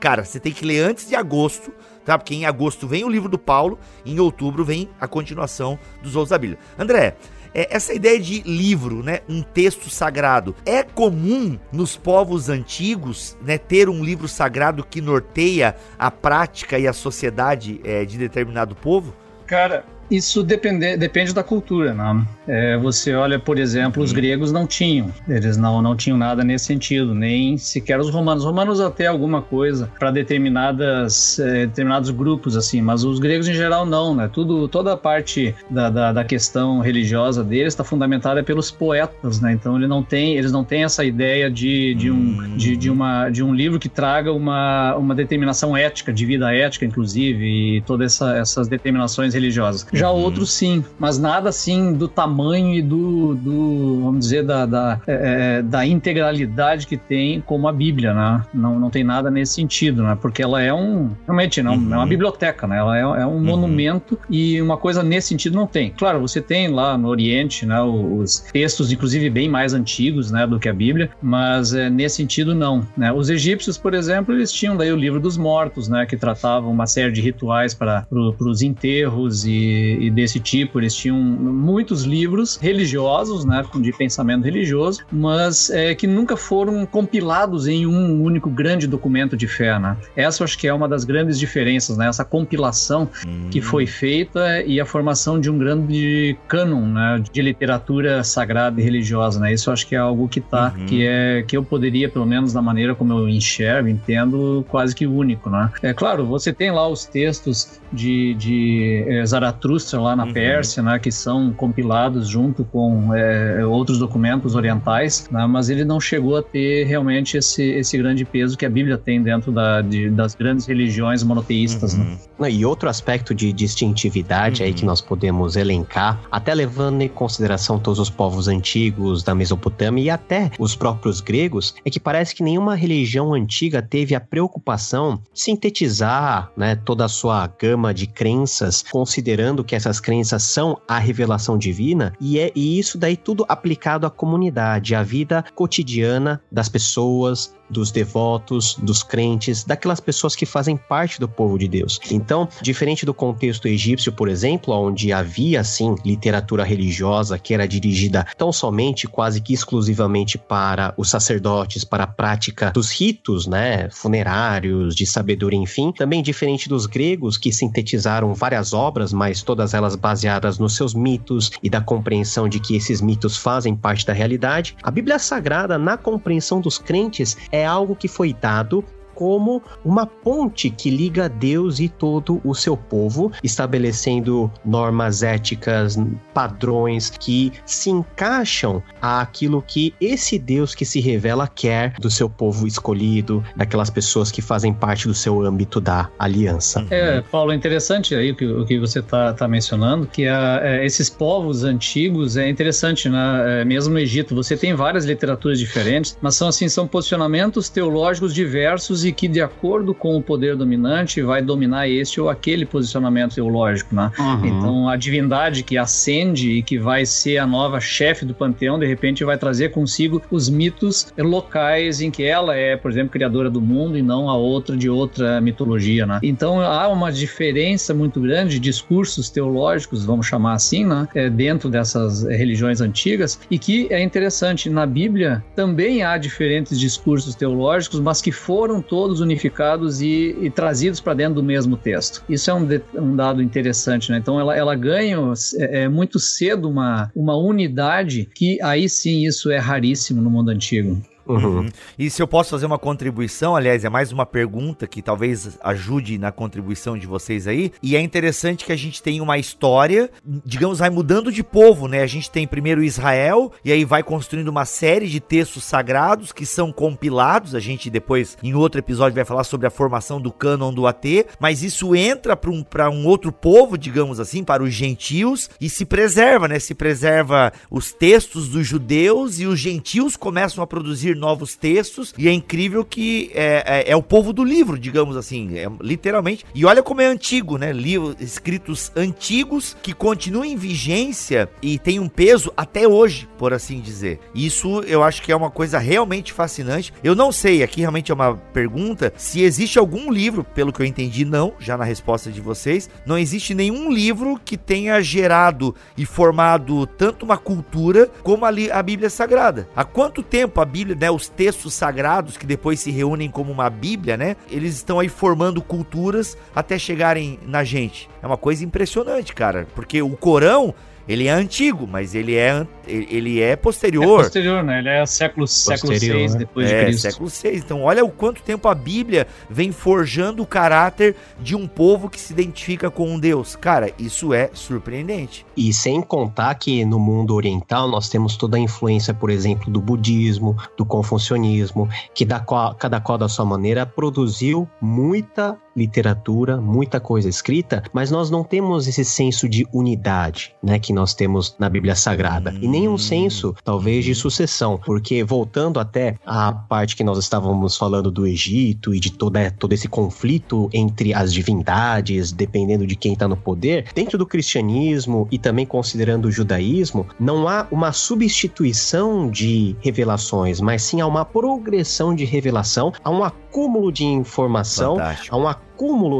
cara, 0.00 0.24
você 0.24 0.40
tem 0.40 0.50
que 0.50 0.64
ler 0.64 0.80
antes 0.80 1.06
de 1.06 1.14
agosto, 1.14 1.70
tá? 2.06 2.16
Porque 2.16 2.34
em 2.34 2.46
agosto 2.46 2.88
vem 2.88 3.04
o 3.04 3.08
livro 3.10 3.28
do 3.28 3.38
Paulo, 3.38 3.78
em 4.06 4.18
outubro 4.18 4.64
vem 4.64 4.88
a 4.98 5.06
continuação 5.06 5.78
dos 6.02 6.16
outros 6.16 6.30
da 6.30 6.38
Bíblia. 6.38 6.58
André, 6.78 7.18
é, 7.54 7.68
essa 7.70 7.94
ideia 7.94 8.18
de 8.18 8.42
livro, 8.42 9.02
né, 9.02 9.20
um 9.28 9.40
texto 9.42 9.88
sagrado, 9.88 10.54
é 10.66 10.82
comum 10.82 11.58
nos 11.72 11.96
povos 11.96 12.48
antigos, 12.48 13.36
né, 13.40 13.56
ter 13.56 13.88
um 13.88 14.02
livro 14.04 14.26
sagrado 14.26 14.84
que 14.84 15.00
norteia 15.00 15.76
a 15.98 16.10
prática 16.10 16.78
e 16.78 16.88
a 16.88 16.92
sociedade 16.92 17.80
é, 17.84 18.04
de 18.04 18.18
determinado 18.18 18.74
povo? 18.74 19.14
Cara, 19.46 19.84
isso 20.10 20.42
depende, 20.42 20.96
depende 20.96 21.32
da 21.32 21.42
cultura, 21.42 21.94
né? 21.94 22.26
É, 22.46 22.76
você 22.76 23.14
olha, 23.14 23.38
por 23.38 23.58
exemplo, 23.58 24.02
os 24.02 24.10
uhum. 24.10 24.16
gregos 24.16 24.52
não 24.52 24.66
tinham, 24.66 25.10
eles 25.28 25.56
não, 25.56 25.80
não 25.80 25.96
tinham 25.96 26.18
nada 26.18 26.44
nesse 26.44 26.66
sentido, 26.66 27.14
nem 27.14 27.56
sequer 27.56 27.98
os 27.98 28.10
romanos. 28.10 28.44
Os 28.44 28.48
romanos 28.48 28.80
até 28.80 29.06
alguma 29.06 29.40
coisa 29.40 29.90
para 29.98 30.10
determinadas 30.10 31.38
é, 31.38 31.66
determinados 31.66 32.10
grupos 32.10 32.56
assim, 32.56 32.80
mas 32.80 33.04
os 33.04 33.18
gregos 33.18 33.48
em 33.48 33.54
geral 33.54 33.86
não, 33.86 34.14
né? 34.14 34.28
Tudo, 34.32 34.68
toda 34.68 34.92
a 34.92 34.96
parte 34.96 35.54
da, 35.70 35.90
da, 35.90 36.12
da 36.12 36.24
questão 36.24 36.80
religiosa 36.80 37.42
deles 37.42 37.72
está 37.72 37.84
fundamentada 37.84 38.42
pelos 38.42 38.70
poetas, 38.70 39.40
né? 39.40 39.52
Então 39.52 39.76
ele 39.76 39.86
não 39.86 40.02
tem, 40.02 40.36
eles 40.36 40.52
não 40.52 40.64
têm 40.64 40.84
essa 40.84 41.04
ideia 41.04 41.50
de, 41.50 41.94
de, 41.94 42.10
um, 42.10 42.56
de, 42.56 42.76
de, 42.76 42.90
uma, 42.90 43.30
de 43.30 43.42
um 43.42 43.54
livro 43.54 43.78
que 43.78 43.88
traga 43.88 44.32
uma, 44.32 44.94
uma 44.96 45.14
determinação 45.14 45.76
ética, 45.76 46.12
de 46.12 46.26
vida 46.26 46.52
ética, 46.52 46.84
inclusive, 46.84 47.76
e 47.76 47.80
todas 47.82 48.14
essa, 48.14 48.36
essas 48.36 48.68
determinações 48.68 49.34
religiosas. 49.34 49.86
Já 49.94 50.10
uhum. 50.10 50.20
outros 50.20 50.52
sim, 50.52 50.84
mas 50.98 51.18
nada 51.18 51.48
assim 51.48 51.92
do 51.92 52.08
tamanho 52.08 52.74
e 52.74 52.82
do, 52.82 53.34
do 53.34 54.00
vamos 54.02 54.20
dizer, 54.20 54.44
da, 54.44 54.66
da, 54.66 55.00
é, 55.06 55.58
é, 55.58 55.62
da 55.62 55.86
integralidade 55.86 56.86
que 56.86 56.96
tem 56.96 57.40
como 57.40 57.68
a 57.68 57.72
Bíblia, 57.72 58.12
né? 58.12 58.42
Não, 58.52 58.78
não 58.78 58.90
tem 58.90 59.04
nada 59.04 59.30
nesse 59.30 59.54
sentido, 59.54 60.02
né? 60.02 60.16
Porque 60.20 60.42
ela 60.42 60.60
é 60.60 60.72
um, 60.72 61.10
realmente, 61.26 61.62
não, 61.62 61.76
uhum. 61.76 61.94
é 61.94 61.96
uma 61.96 62.06
biblioteca, 62.06 62.66
né? 62.66 62.78
Ela 62.78 62.98
é, 62.98 63.00
é 63.00 63.26
um 63.26 63.34
uhum. 63.34 63.44
monumento 63.44 64.18
e 64.28 64.60
uma 64.60 64.76
coisa 64.76 65.02
nesse 65.02 65.28
sentido 65.28 65.56
não 65.56 65.66
tem. 65.66 65.90
Claro, 65.90 66.20
você 66.20 66.40
tem 66.40 66.68
lá 66.68 66.96
no 66.98 67.08
Oriente, 67.08 67.64
né? 67.66 67.80
Os 67.80 68.40
textos, 68.40 68.92
inclusive, 68.92 69.30
bem 69.30 69.48
mais 69.48 69.74
antigos, 69.74 70.30
né? 70.30 70.46
Do 70.46 70.58
que 70.58 70.68
a 70.68 70.74
Bíblia, 70.74 71.10
mas 71.22 71.72
é, 71.74 71.88
nesse 71.88 72.16
sentido 72.16 72.54
não, 72.54 72.86
né? 72.96 73.12
Os 73.12 73.30
egípcios, 73.30 73.78
por 73.78 73.94
exemplo, 73.94 74.34
eles 74.34 74.52
tinham 74.52 74.76
daí 74.76 74.92
o 74.92 74.96
livro 74.96 75.20
dos 75.20 75.36
mortos, 75.36 75.88
né? 75.88 76.06
Que 76.06 76.16
tratava 76.16 76.66
uma 76.66 76.86
série 76.86 77.12
de 77.12 77.20
rituais 77.20 77.74
para 77.74 78.02
pro, 78.02 78.34
os 78.40 78.62
enterros 78.62 79.44
e 79.44 79.83
e, 80.00 80.10
desse 80.10 80.40
tipo. 80.40 80.78
Eles 80.78 80.94
tinham 80.94 81.18
muitos 81.18 82.04
livros 82.04 82.56
religiosos, 82.56 83.44
né, 83.44 83.64
de 83.80 83.92
pensamento 83.92 84.44
religioso, 84.44 85.04
mas 85.10 85.70
é, 85.70 85.94
que 85.94 86.06
nunca 86.06 86.36
foram 86.36 86.84
compilados 86.86 87.66
em 87.66 87.86
um 87.86 88.22
único 88.22 88.50
grande 88.50 88.86
documento 88.86 89.36
de 89.36 89.46
fé. 89.46 89.78
Né? 89.78 89.96
Essa 90.16 90.42
eu 90.42 90.44
acho 90.44 90.58
que 90.58 90.66
é 90.66 90.72
uma 90.72 90.88
das 90.88 91.04
grandes 91.04 91.38
diferenças, 91.38 91.96
né? 91.96 92.08
essa 92.08 92.24
compilação 92.24 93.08
hum. 93.26 93.48
que 93.50 93.60
foi 93.60 93.86
feita 93.86 94.62
e 94.62 94.80
a 94.80 94.86
formação 94.86 95.40
de 95.40 95.50
um 95.50 95.58
grande 95.58 96.36
cânon 96.48 96.86
né, 96.86 97.22
de 97.32 97.42
literatura 97.42 98.22
sagrada 98.24 98.80
e 98.80 98.84
religiosa. 98.84 99.40
Né? 99.40 99.52
Isso 99.52 99.70
eu 99.70 99.72
acho 99.72 99.86
que 99.86 99.94
é 99.94 99.98
algo 99.98 100.28
que 100.28 100.40
tá, 100.40 100.72
uhum. 100.76 100.86
que 100.86 101.06
é 101.06 101.44
que 101.46 101.56
eu 101.56 101.64
poderia, 101.64 102.08
pelo 102.08 102.26
menos 102.26 102.52
da 102.52 102.62
maneira 102.62 102.94
como 102.94 103.12
eu 103.12 103.28
enxergo, 103.28 103.88
entendo, 103.88 104.64
quase 104.68 104.94
que 104.94 105.06
único. 105.06 105.50
Né? 105.50 105.70
É 105.82 105.92
claro, 105.92 106.26
você 106.26 106.52
tem 106.52 106.70
lá 106.70 106.88
os 106.88 107.04
textos 107.04 107.80
de, 107.92 108.34
de 108.34 109.04
é, 109.06 109.24
Zaratustra 109.24 109.73
lá 110.00 110.16
na 110.16 110.24
uhum. 110.24 110.32
Pérsia, 110.32 110.82
né, 110.82 110.98
que 110.98 111.10
são 111.10 111.52
compilados 111.52 112.28
junto 112.28 112.64
com 112.64 113.14
é, 113.14 113.64
outros 113.64 113.98
documentos 113.98 114.54
orientais, 114.54 115.28
né, 115.30 115.46
mas 115.46 115.68
ele 115.68 115.84
não 115.84 116.00
chegou 116.00 116.36
a 116.36 116.42
ter 116.42 116.84
realmente 116.84 117.36
esse, 117.36 117.62
esse 117.62 117.96
grande 117.98 118.24
peso 118.24 118.56
que 118.56 118.66
a 118.66 118.70
Bíblia 118.70 118.98
tem 118.98 119.22
dentro 119.22 119.52
da, 119.52 119.80
de, 119.80 120.10
das 120.10 120.34
grandes 120.34 120.66
religiões 120.66 121.22
monoteístas. 121.22 121.94
Né. 121.94 122.04
Uhum. 122.04 122.10
Né? 122.10 122.18
E 122.48 122.64
outro 122.64 122.88
aspecto 122.88 123.34
de 123.34 123.52
distintividade 123.52 124.60
uhum. 124.60 124.66
aí 124.66 124.74
que 124.74 124.82
uhum. 124.82 124.88
nós 124.88 125.00
podemos 125.00 125.56
elencar, 125.56 126.20
até 126.30 126.54
levando 126.54 127.02
em 127.02 127.08
consideração 127.08 127.78
todos 127.78 127.98
os 127.98 128.10
povos 128.10 128.48
antigos 128.48 129.22
da 129.22 129.34
Mesopotâmia 129.34 130.04
e 130.04 130.10
até 130.10 130.50
os 130.58 130.74
próprios 130.74 131.20
gregos, 131.20 131.74
é 131.84 131.90
que 131.90 132.00
parece 132.00 132.34
que 132.34 132.42
nenhuma 132.42 132.74
religião 132.74 133.34
antiga 133.34 133.80
teve 133.80 134.14
a 134.14 134.20
preocupação 134.20 135.20
de 135.32 135.40
sintetizar 135.40 136.50
né, 136.56 136.74
toda 136.74 137.04
a 137.04 137.08
sua 137.08 137.46
gama 137.46 137.94
de 137.94 138.06
crenças, 138.06 138.82
considerando 138.90 139.64
que 139.64 139.74
essas 139.74 140.00
crenças 140.00 140.42
são 140.42 140.78
a 140.88 140.98
revelação 140.98 141.56
divina, 141.56 142.12
e 142.20 142.38
é 142.38 142.52
e 142.54 142.78
isso 142.78 142.98
daí 142.98 143.16
tudo 143.16 143.44
aplicado 143.48 144.06
à 144.06 144.10
comunidade, 144.10 144.94
à 144.94 145.02
vida 145.02 145.44
cotidiana 145.54 146.40
das 146.50 146.68
pessoas, 146.68 147.54
dos 147.68 147.90
devotos, 147.90 148.76
dos 148.80 149.02
crentes, 149.02 149.64
daquelas 149.64 150.00
pessoas 150.00 150.36
que 150.36 150.46
fazem 150.46 150.76
parte 150.76 151.20
do 151.20 151.28
povo 151.28 151.58
de 151.58 151.68
Deus. 151.68 152.00
Então, 152.10 152.48
diferente 152.60 153.06
do 153.06 153.14
contexto 153.14 153.66
egípcio, 153.68 154.12
por 154.12 154.28
exemplo, 154.28 154.74
onde 154.74 155.12
havia 155.12 155.60
assim 155.60 155.94
literatura 156.04 156.64
religiosa 156.64 157.38
que 157.38 157.54
era 157.54 157.66
dirigida 157.66 158.26
tão 158.36 158.52
somente, 158.52 159.06
quase 159.06 159.40
que 159.40 159.52
exclusivamente 159.52 160.38
para 160.38 160.94
os 160.96 161.10
sacerdotes, 161.10 161.84
para 161.84 162.04
a 162.04 162.06
prática 162.06 162.70
dos 162.70 162.90
ritos, 162.90 163.46
né, 163.46 163.88
funerários, 163.90 164.94
de 164.94 165.06
sabedoria, 165.06 165.58
enfim, 165.58 165.92
também 165.92 166.22
diferente 166.22 166.68
dos 166.68 166.86
gregos 166.86 167.36
que 167.36 167.52
sintetizaram 167.52 168.34
várias 168.34 168.72
obras, 168.72 169.12
mas 169.12 169.42
todas 169.42 169.74
elas 169.74 169.96
baseadas 169.96 170.58
nos 170.58 170.76
seus 170.76 170.94
mitos 170.94 171.50
e 171.62 171.70
da 171.70 171.80
compreensão 171.80 172.48
de 172.48 172.60
que 172.60 172.76
esses 172.76 173.00
mitos 173.00 173.36
fazem 173.36 173.74
parte 173.74 174.06
da 174.06 174.12
realidade. 174.12 174.76
A 174.82 174.90
Bíblia 174.90 175.18
Sagrada, 175.18 175.78
na 175.78 175.96
compreensão 175.96 176.60
dos 176.60 176.78
crentes, 176.78 177.36
é 177.54 177.64
algo 177.64 177.94
que 177.94 178.08
foi 178.08 178.32
dado 178.32 178.84
como 179.14 179.62
uma 179.84 180.06
ponte 180.06 180.70
que 180.70 180.90
liga 180.90 181.28
Deus 181.28 181.80
e 181.80 181.88
todo 181.88 182.40
o 182.44 182.54
seu 182.54 182.76
povo, 182.76 183.32
estabelecendo 183.42 184.50
normas 184.64 185.22
éticas, 185.22 185.96
padrões 186.32 187.10
que 187.10 187.52
se 187.64 187.90
encaixam 187.90 188.82
àquilo 189.00 189.62
que 189.62 189.94
esse 190.00 190.38
Deus 190.38 190.74
que 190.74 190.84
se 190.84 191.00
revela 191.00 191.46
quer 191.46 191.94
do 191.98 192.10
seu 192.10 192.28
povo 192.28 192.66
escolhido, 192.66 193.44
daquelas 193.56 193.90
pessoas 193.90 194.30
que 194.30 194.42
fazem 194.42 194.72
parte 194.72 195.06
do 195.06 195.14
seu 195.14 195.42
âmbito 195.42 195.80
da 195.80 196.08
aliança. 196.18 196.86
É, 196.90 197.20
Paulo, 197.20 197.52
é 197.52 197.54
interessante 197.54 198.14
aí 198.14 198.32
o 198.32 198.36
que, 198.36 198.46
o 198.46 198.64
que 198.64 198.78
você 198.78 198.98
está 198.98 199.32
tá 199.32 199.46
mencionando, 199.46 200.06
que 200.06 200.26
a, 200.26 200.60
é, 200.62 200.84
esses 200.84 201.08
povos 201.08 201.64
antigos 201.64 202.36
é 202.36 202.48
interessante, 202.48 203.08
né? 203.08 203.60
É, 203.60 203.64
mesmo 203.64 203.94
no 203.94 203.98
Egito, 204.00 204.34
você 204.34 204.56
tem 204.56 204.74
várias 204.74 205.04
literaturas 205.04 205.58
diferentes, 205.58 206.16
mas 206.20 206.36
são 206.36 206.48
assim, 206.48 206.68
são 206.68 206.86
posicionamentos 206.86 207.68
teológicos 207.68 208.34
diversos 208.34 209.03
e 209.04 209.12
que, 209.12 209.28
de 209.28 209.40
acordo 209.40 209.94
com 209.94 210.16
o 210.16 210.22
poder 210.22 210.56
dominante, 210.56 211.22
vai 211.22 211.42
dominar 211.42 211.88
este 211.88 212.20
ou 212.20 212.28
aquele 212.28 212.64
posicionamento 212.64 213.34
teológico, 213.34 213.94
né? 213.94 214.10
Uhum. 214.18 214.46
Então, 214.46 214.88
a 214.88 214.96
divindade 214.96 215.62
que 215.62 215.76
ascende 215.76 216.50
e 216.50 216.62
que 216.62 216.78
vai 216.78 217.04
ser 217.06 217.38
a 217.38 217.46
nova 217.46 217.80
chefe 217.80 218.24
do 218.24 218.34
panteão, 218.34 218.78
de 218.78 218.86
repente 218.86 219.24
vai 219.24 219.36
trazer 219.36 219.70
consigo 219.70 220.22
os 220.30 220.48
mitos 220.48 221.12
locais 221.18 222.00
em 222.00 222.10
que 222.10 222.22
ela 222.22 222.56
é, 222.56 222.76
por 222.76 222.90
exemplo, 222.90 223.10
criadora 223.10 223.50
do 223.50 223.60
mundo 223.60 223.96
e 223.98 224.02
não 224.02 224.28
a 224.28 224.36
outra 224.36 224.76
de 224.76 224.88
outra 224.88 225.40
mitologia, 225.40 226.06
né? 226.06 226.20
Então, 226.22 226.60
há 226.60 226.88
uma 226.88 227.10
diferença 227.10 227.94
muito 227.94 228.20
grande 228.20 228.54
de 228.54 228.60
discursos 228.60 229.30
teológicos, 229.30 230.04
vamos 230.04 230.26
chamar 230.26 230.54
assim, 230.54 230.84
né? 230.84 231.08
É, 231.14 231.28
dentro 231.28 231.68
dessas 231.68 232.24
religiões 232.24 232.80
antigas 232.80 233.38
e 233.50 233.58
que 233.58 233.86
é 233.90 234.02
interessante, 234.02 234.68
na 234.68 234.86
Bíblia 234.86 235.44
também 235.54 236.02
há 236.02 236.16
diferentes 236.16 236.78
discursos 236.78 237.34
teológicos, 237.34 238.00
mas 238.00 238.20
que 238.20 238.32
foram 238.32 238.80
todos 238.94 239.20
unificados 239.20 240.00
e, 240.00 240.36
e 240.40 240.48
trazidos 240.48 241.00
para 241.00 241.14
dentro 241.14 241.34
do 241.34 241.42
mesmo 241.42 241.76
texto. 241.76 242.22
Isso 242.28 242.48
é 242.48 242.54
um, 242.54 242.64
de, 242.64 242.80
um 242.94 243.16
dado 243.16 243.42
interessante, 243.42 244.12
né? 244.12 244.18
Então 244.18 244.38
ela, 244.38 244.56
ela 244.56 244.76
ganha 244.76 245.18
é, 245.58 245.82
é, 245.82 245.88
muito 245.88 246.20
cedo 246.20 246.70
uma, 246.70 247.10
uma 247.12 247.36
unidade 247.36 248.28
que 248.32 248.62
aí 248.62 248.88
sim 248.88 249.26
isso 249.26 249.50
é 249.50 249.58
raríssimo 249.58 250.22
no 250.22 250.30
mundo 250.30 250.50
antigo. 250.50 251.02
Uhum. 251.26 251.44
uhum. 251.44 251.68
E 251.98 252.10
se 252.10 252.22
eu 252.22 252.26
posso 252.26 252.50
fazer 252.50 252.66
uma 252.66 252.78
contribuição, 252.78 253.56
aliás, 253.56 253.84
é 253.84 253.88
mais 253.88 254.12
uma 254.12 254.26
pergunta 254.26 254.86
que 254.86 255.02
talvez 255.02 255.58
ajude 255.62 256.18
na 256.18 256.30
contribuição 256.30 256.98
de 256.98 257.06
vocês 257.06 257.46
aí. 257.46 257.72
E 257.82 257.96
é 257.96 258.00
interessante 258.00 258.64
que 258.64 258.72
a 258.72 258.76
gente 258.76 259.02
tem 259.02 259.20
uma 259.20 259.38
história, 259.38 260.10
digamos, 260.44 260.78
vai 260.78 260.90
mudando 260.90 261.32
de 261.32 261.42
povo, 261.42 261.88
né? 261.88 262.02
A 262.02 262.06
gente 262.06 262.30
tem 262.30 262.46
primeiro 262.46 262.82
Israel, 262.82 263.52
e 263.64 263.72
aí 263.72 263.84
vai 263.84 264.02
construindo 264.02 264.48
uma 264.48 264.64
série 264.64 265.06
de 265.08 265.20
textos 265.20 265.64
sagrados 265.64 266.32
que 266.32 266.44
são 266.44 266.72
compilados. 266.72 267.54
A 267.54 267.60
gente 267.60 267.88
depois, 267.88 268.36
em 268.42 268.54
outro 268.54 268.78
episódio, 268.78 269.14
vai 269.14 269.24
falar 269.24 269.44
sobre 269.44 269.66
a 269.66 269.70
formação 269.70 270.20
do 270.20 270.32
cânon 270.32 270.72
do 270.72 270.86
AT, 270.86 271.26
mas 271.40 271.62
isso 271.62 271.94
entra 271.94 272.36
para 272.36 272.50
um, 272.50 272.64
um 272.92 273.06
outro 273.06 273.32
povo, 273.32 273.78
digamos 273.78 274.20
assim, 274.20 274.44
para 274.44 274.62
os 274.62 274.72
gentios, 274.72 275.48
e 275.60 275.68
se 275.68 275.84
preserva, 275.84 276.48
né? 276.48 276.58
Se 276.58 276.74
preserva 276.74 277.52
os 277.70 277.92
textos 277.92 278.48
dos 278.48 278.66
judeus 278.66 279.38
e 279.38 279.46
os 279.46 279.58
gentios 279.58 280.16
começam 280.16 280.62
a 280.62 280.66
produzir 280.66 281.13
novos 281.14 281.56
textos, 281.56 282.14
e 282.16 282.28
é 282.28 282.32
incrível 282.32 282.84
que 282.84 283.30
é, 283.34 283.64
é, 283.66 283.90
é 283.92 283.96
o 283.96 284.02
povo 284.02 284.32
do 284.32 284.44
livro, 284.44 284.78
digamos 284.78 285.16
assim, 285.16 285.56
é, 285.56 285.66
literalmente. 285.80 286.44
E 286.54 286.64
olha 286.64 286.82
como 286.82 287.00
é 287.00 287.06
antigo, 287.06 287.58
né? 287.58 287.72
Livros 287.72 288.16
escritos 288.20 288.92
antigos 288.96 289.76
que 289.82 289.92
continuam 289.92 290.44
em 290.44 290.56
vigência 290.56 291.48
e 291.62 291.78
tem 291.78 291.98
um 291.98 292.08
peso 292.08 292.52
até 292.56 292.86
hoje, 292.86 293.28
por 293.38 293.52
assim 293.52 293.80
dizer. 293.80 294.20
Isso 294.34 294.80
eu 294.82 295.02
acho 295.02 295.22
que 295.22 295.32
é 295.32 295.36
uma 295.36 295.50
coisa 295.50 295.78
realmente 295.78 296.32
fascinante. 296.32 296.92
Eu 297.02 297.14
não 297.14 297.32
sei, 297.32 297.62
aqui 297.62 297.80
realmente 297.80 298.10
é 298.10 298.14
uma 298.14 298.34
pergunta, 298.34 299.12
se 299.16 299.42
existe 299.42 299.78
algum 299.78 300.10
livro, 300.10 300.44
pelo 300.44 300.72
que 300.72 300.80
eu 300.80 300.86
entendi, 300.86 301.24
não, 301.24 301.54
já 301.58 301.76
na 301.76 301.84
resposta 301.84 302.30
de 302.30 302.40
vocês, 302.40 302.88
não 303.06 303.18
existe 303.18 303.54
nenhum 303.54 303.90
livro 303.92 304.40
que 304.44 304.56
tenha 304.56 305.00
gerado 305.02 305.74
e 305.96 306.04
formado 306.04 306.86
tanto 306.86 307.24
uma 307.24 307.36
cultura 307.36 308.10
como 308.22 308.44
a, 308.44 308.50
a 308.72 308.82
Bíblia 308.82 309.10
Sagrada. 309.10 309.68
Há 309.74 309.84
quanto 309.84 310.22
tempo 310.22 310.60
a 310.60 310.64
Bíblia 310.64 310.96
né, 311.04 311.10
os 311.10 311.28
textos 311.28 311.74
sagrados 311.74 312.38
que 312.38 312.46
depois 312.46 312.80
se 312.80 312.90
reúnem 312.90 313.30
como 313.30 313.52
uma 313.52 313.68
Bíblia, 313.68 314.16
né? 314.16 314.36
Eles 314.50 314.74
estão 314.74 314.98
aí 314.98 315.08
formando 315.10 315.60
culturas 315.60 316.34
até 316.54 316.78
chegarem 316.78 317.38
na 317.46 317.62
gente. 317.62 318.08
É 318.22 318.26
uma 318.26 318.38
coisa 318.38 318.64
impressionante, 318.64 319.34
cara, 319.34 319.66
porque 319.74 320.00
o 320.00 320.16
Corão 320.16 320.74
ele 321.08 321.26
é 321.26 321.30
antigo, 321.30 321.86
mas 321.86 322.14
ele 322.14 322.34
é, 322.34 322.66
ele 322.86 323.40
é 323.40 323.56
posterior. 323.56 324.20
É 324.20 324.22
posterior, 324.24 324.62
né? 324.62 324.78
Ele 324.78 324.88
é 324.88 325.04
século, 325.06 325.46
século 325.46 325.98
6 325.98 326.32
né? 326.32 326.38
depois 326.38 326.70
é, 326.70 326.78
de 326.78 326.84
Cristo. 326.86 327.02
século 327.02 327.30
6. 327.30 327.64
Então, 327.64 327.82
olha 327.82 328.04
o 328.04 328.10
quanto 328.10 328.42
tempo 328.42 328.68
a 328.68 328.74
Bíblia 328.74 329.26
vem 329.48 329.70
forjando 329.70 330.42
o 330.42 330.46
caráter 330.46 331.14
de 331.38 331.54
um 331.54 331.66
povo 331.66 332.08
que 332.08 332.20
se 332.20 332.32
identifica 332.32 332.90
com 332.90 333.12
um 333.12 333.18
Deus. 333.18 333.54
Cara, 333.54 333.90
isso 333.98 334.32
é 334.32 334.50
surpreendente. 334.54 335.44
E 335.56 335.72
sem 335.72 336.00
contar 336.00 336.54
que 336.54 336.84
no 336.84 336.98
mundo 336.98 337.34
oriental 337.34 337.88
nós 337.88 338.08
temos 338.08 338.36
toda 338.36 338.56
a 338.56 338.60
influência, 338.60 339.12
por 339.12 339.30
exemplo, 339.30 339.70
do 339.70 339.80
budismo, 339.80 340.56
do 340.76 340.86
confucionismo, 340.86 341.88
que 342.14 342.24
da 342.24 342.40
qual, 342.40 342.74
cada 342.74 343.00
qual 343.00 343.18
da 343.18 343.28
sua 343.28 343.44
maneira 343.44 343.84
produziu 343.84 344.68
muita 344.80 345.58
literatura, 345.76 346.60
muita 346.60 347.00
coisa 347.00 347.28
escrita, 347.28 347.82
mas 347.92 348.10
nós 348.10 348.30
não 348.30 348.44
temos 348.44 348.86
esse 348.86 349.04
senso 349.04 349.48
de 349.48 349.66
unidade, 349.72 350.54
né, 350.62 350.78
que 350.78 350.92
nós 350.92 351.14
temos 351.14 351.56
na 351.58 351.68
Bíblia 351.68 351.94
Sagrada. 351.94 352.50
Hum. 352.50 352.58
E 352.62 352.68
nenhum 352.68 352.98
senso, 352.98 353.54
talvez, 353.64 354.04
de 354.04 354.14
sucessão, 354.14 354.80
porque 354.84 355.24
voltando 355.24 355.80
até 355.80 356.16
a 356.24 356.52
parte 356.52 356.96
que 356.96 357.04
nós 357.04 357.18
estávamos 357.18 357.76
falando 357.76 358.10
do 358.10 358.26
Egito 358.26 358.94
e 358.94 359.00
de 359.00 359.10
toda, 359.12 359.50
todo 359.50 359.72
esse 359.72 359.88
conflito 359.88 360.68
entre 360.72 361.12
as 361.12 361.32
divindades, 361.32 362.32
dependendo 362.32 362.86
de 362.86 362.96
quem 362.96 363.12
está 363.12 363.26
no 363.26 363.36
poder, 363.36 363.86
dentro 363.94 364.16
do 364.16 364.26
cristianismo 364.26 365.26
e 365.30 365.38
também 365.38 365.66
considerando 365.66 366.26
o 366.26 366.32
judaísmo, 366.32 367.06
não 367.18 367.48
há 367.48 367.66
uma 367.70 367.92
substituição 367.92 369.30
de 369.30 369.76
revelações, 369.80 370.60
mas 370.60 370.82
sim 370.82 371.00
há 371.00 371.06
uma 371.06 371.24
progressão 371.24 372.14
de 372.14 372.24
revelação, 372.24 372.92
há 373.02 373.10
um 373.10 373.24
acúmulo 373.24 373.90
de 373.90 374.04
informação, 374.04 374.96
Fantástico. 374.96 375.34
há 375.34 375.38
um 375.38 375.48
acúmulo 375.48 375.63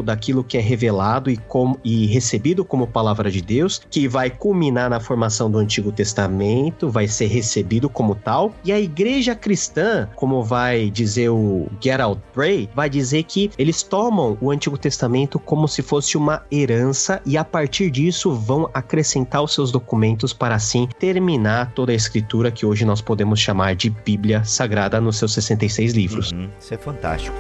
daquilo 0.05 0.45
que 0.45 0.59
é 0.59 0.61
revelado 0.61 1.31
e, 1.31 1.37
com, 1.37 1.77
e 1.85 2.07
recebido 2.07 2.65
como 2.65 2.87
palavra 2.87 3.31
de 3.31 3.41
Deus, 3.41 3.81
que 3.91 4.09
vai 4.09 4.31
culminar 4.31 4.91
na 4.91 5.01
formação 5.01 5.51
do 5.51 5.59
Antigo 5.59 5.93
Testamento, 5.93 6.91
vai 6.91 7.07
ser 7.07 7.27
recebido 7.27 7.89
como 7.89 8.15
tal, 8.15 8.53
e 8.65 8.73
a 8.73 8.81
igreja 8.81 9.35
cristã, 9.35 10.09
como 10.15 10.43
vai 10.43 10.91
dizer 10.91 11.29
o 11.31 11.67
Gerald 11.81 12.21
Bray, 12.35 12.69
vai 12.75 12.91
dizer 12.91 13.25
que 13.25 13.51
eles 13.59 13.83
tomam 13.83 14.37
o 14.41 14.51
Antigo 14.51 14.77
Testamento 14.77 15.39
como 15.39 15.69
se 15.69 15.83
fosse 15.83 16.17
uma 16.17 16.43
herança 16.51 17.21
e 17.25 17.37
a 17.37 17.45
partir 17.45 17.91
disso 17.91 18.33
vão 18.33 18.69
acrescentar 18.75 19.43
os 19.43 19.55
seus 19.55 19.71
documentos 19.71 20.33
para 20.33 20.55
assim 20.55 20.89
terminar 20.99 21.73
toda 21.73 21.93
a 21.93 21.95
escritura 21.95 22.51
que 22.51 22.67
hoje 22.67 22.85
nós 22.85 23.01
podemos 23.01 23.41
chamar 23.41 23.75
de 23.75 23.91
Bíblia 23.91 24.45
Sagrada 24.45 25.01
nos 25.01 25.17
seus 25.17 25.33
66 25.35 25.93
livros. 25.93 26.33
Uhum, 26.33 26.49
isso 26.61 26.75
é 26.75 26.79
fantástico. 26.79 27.37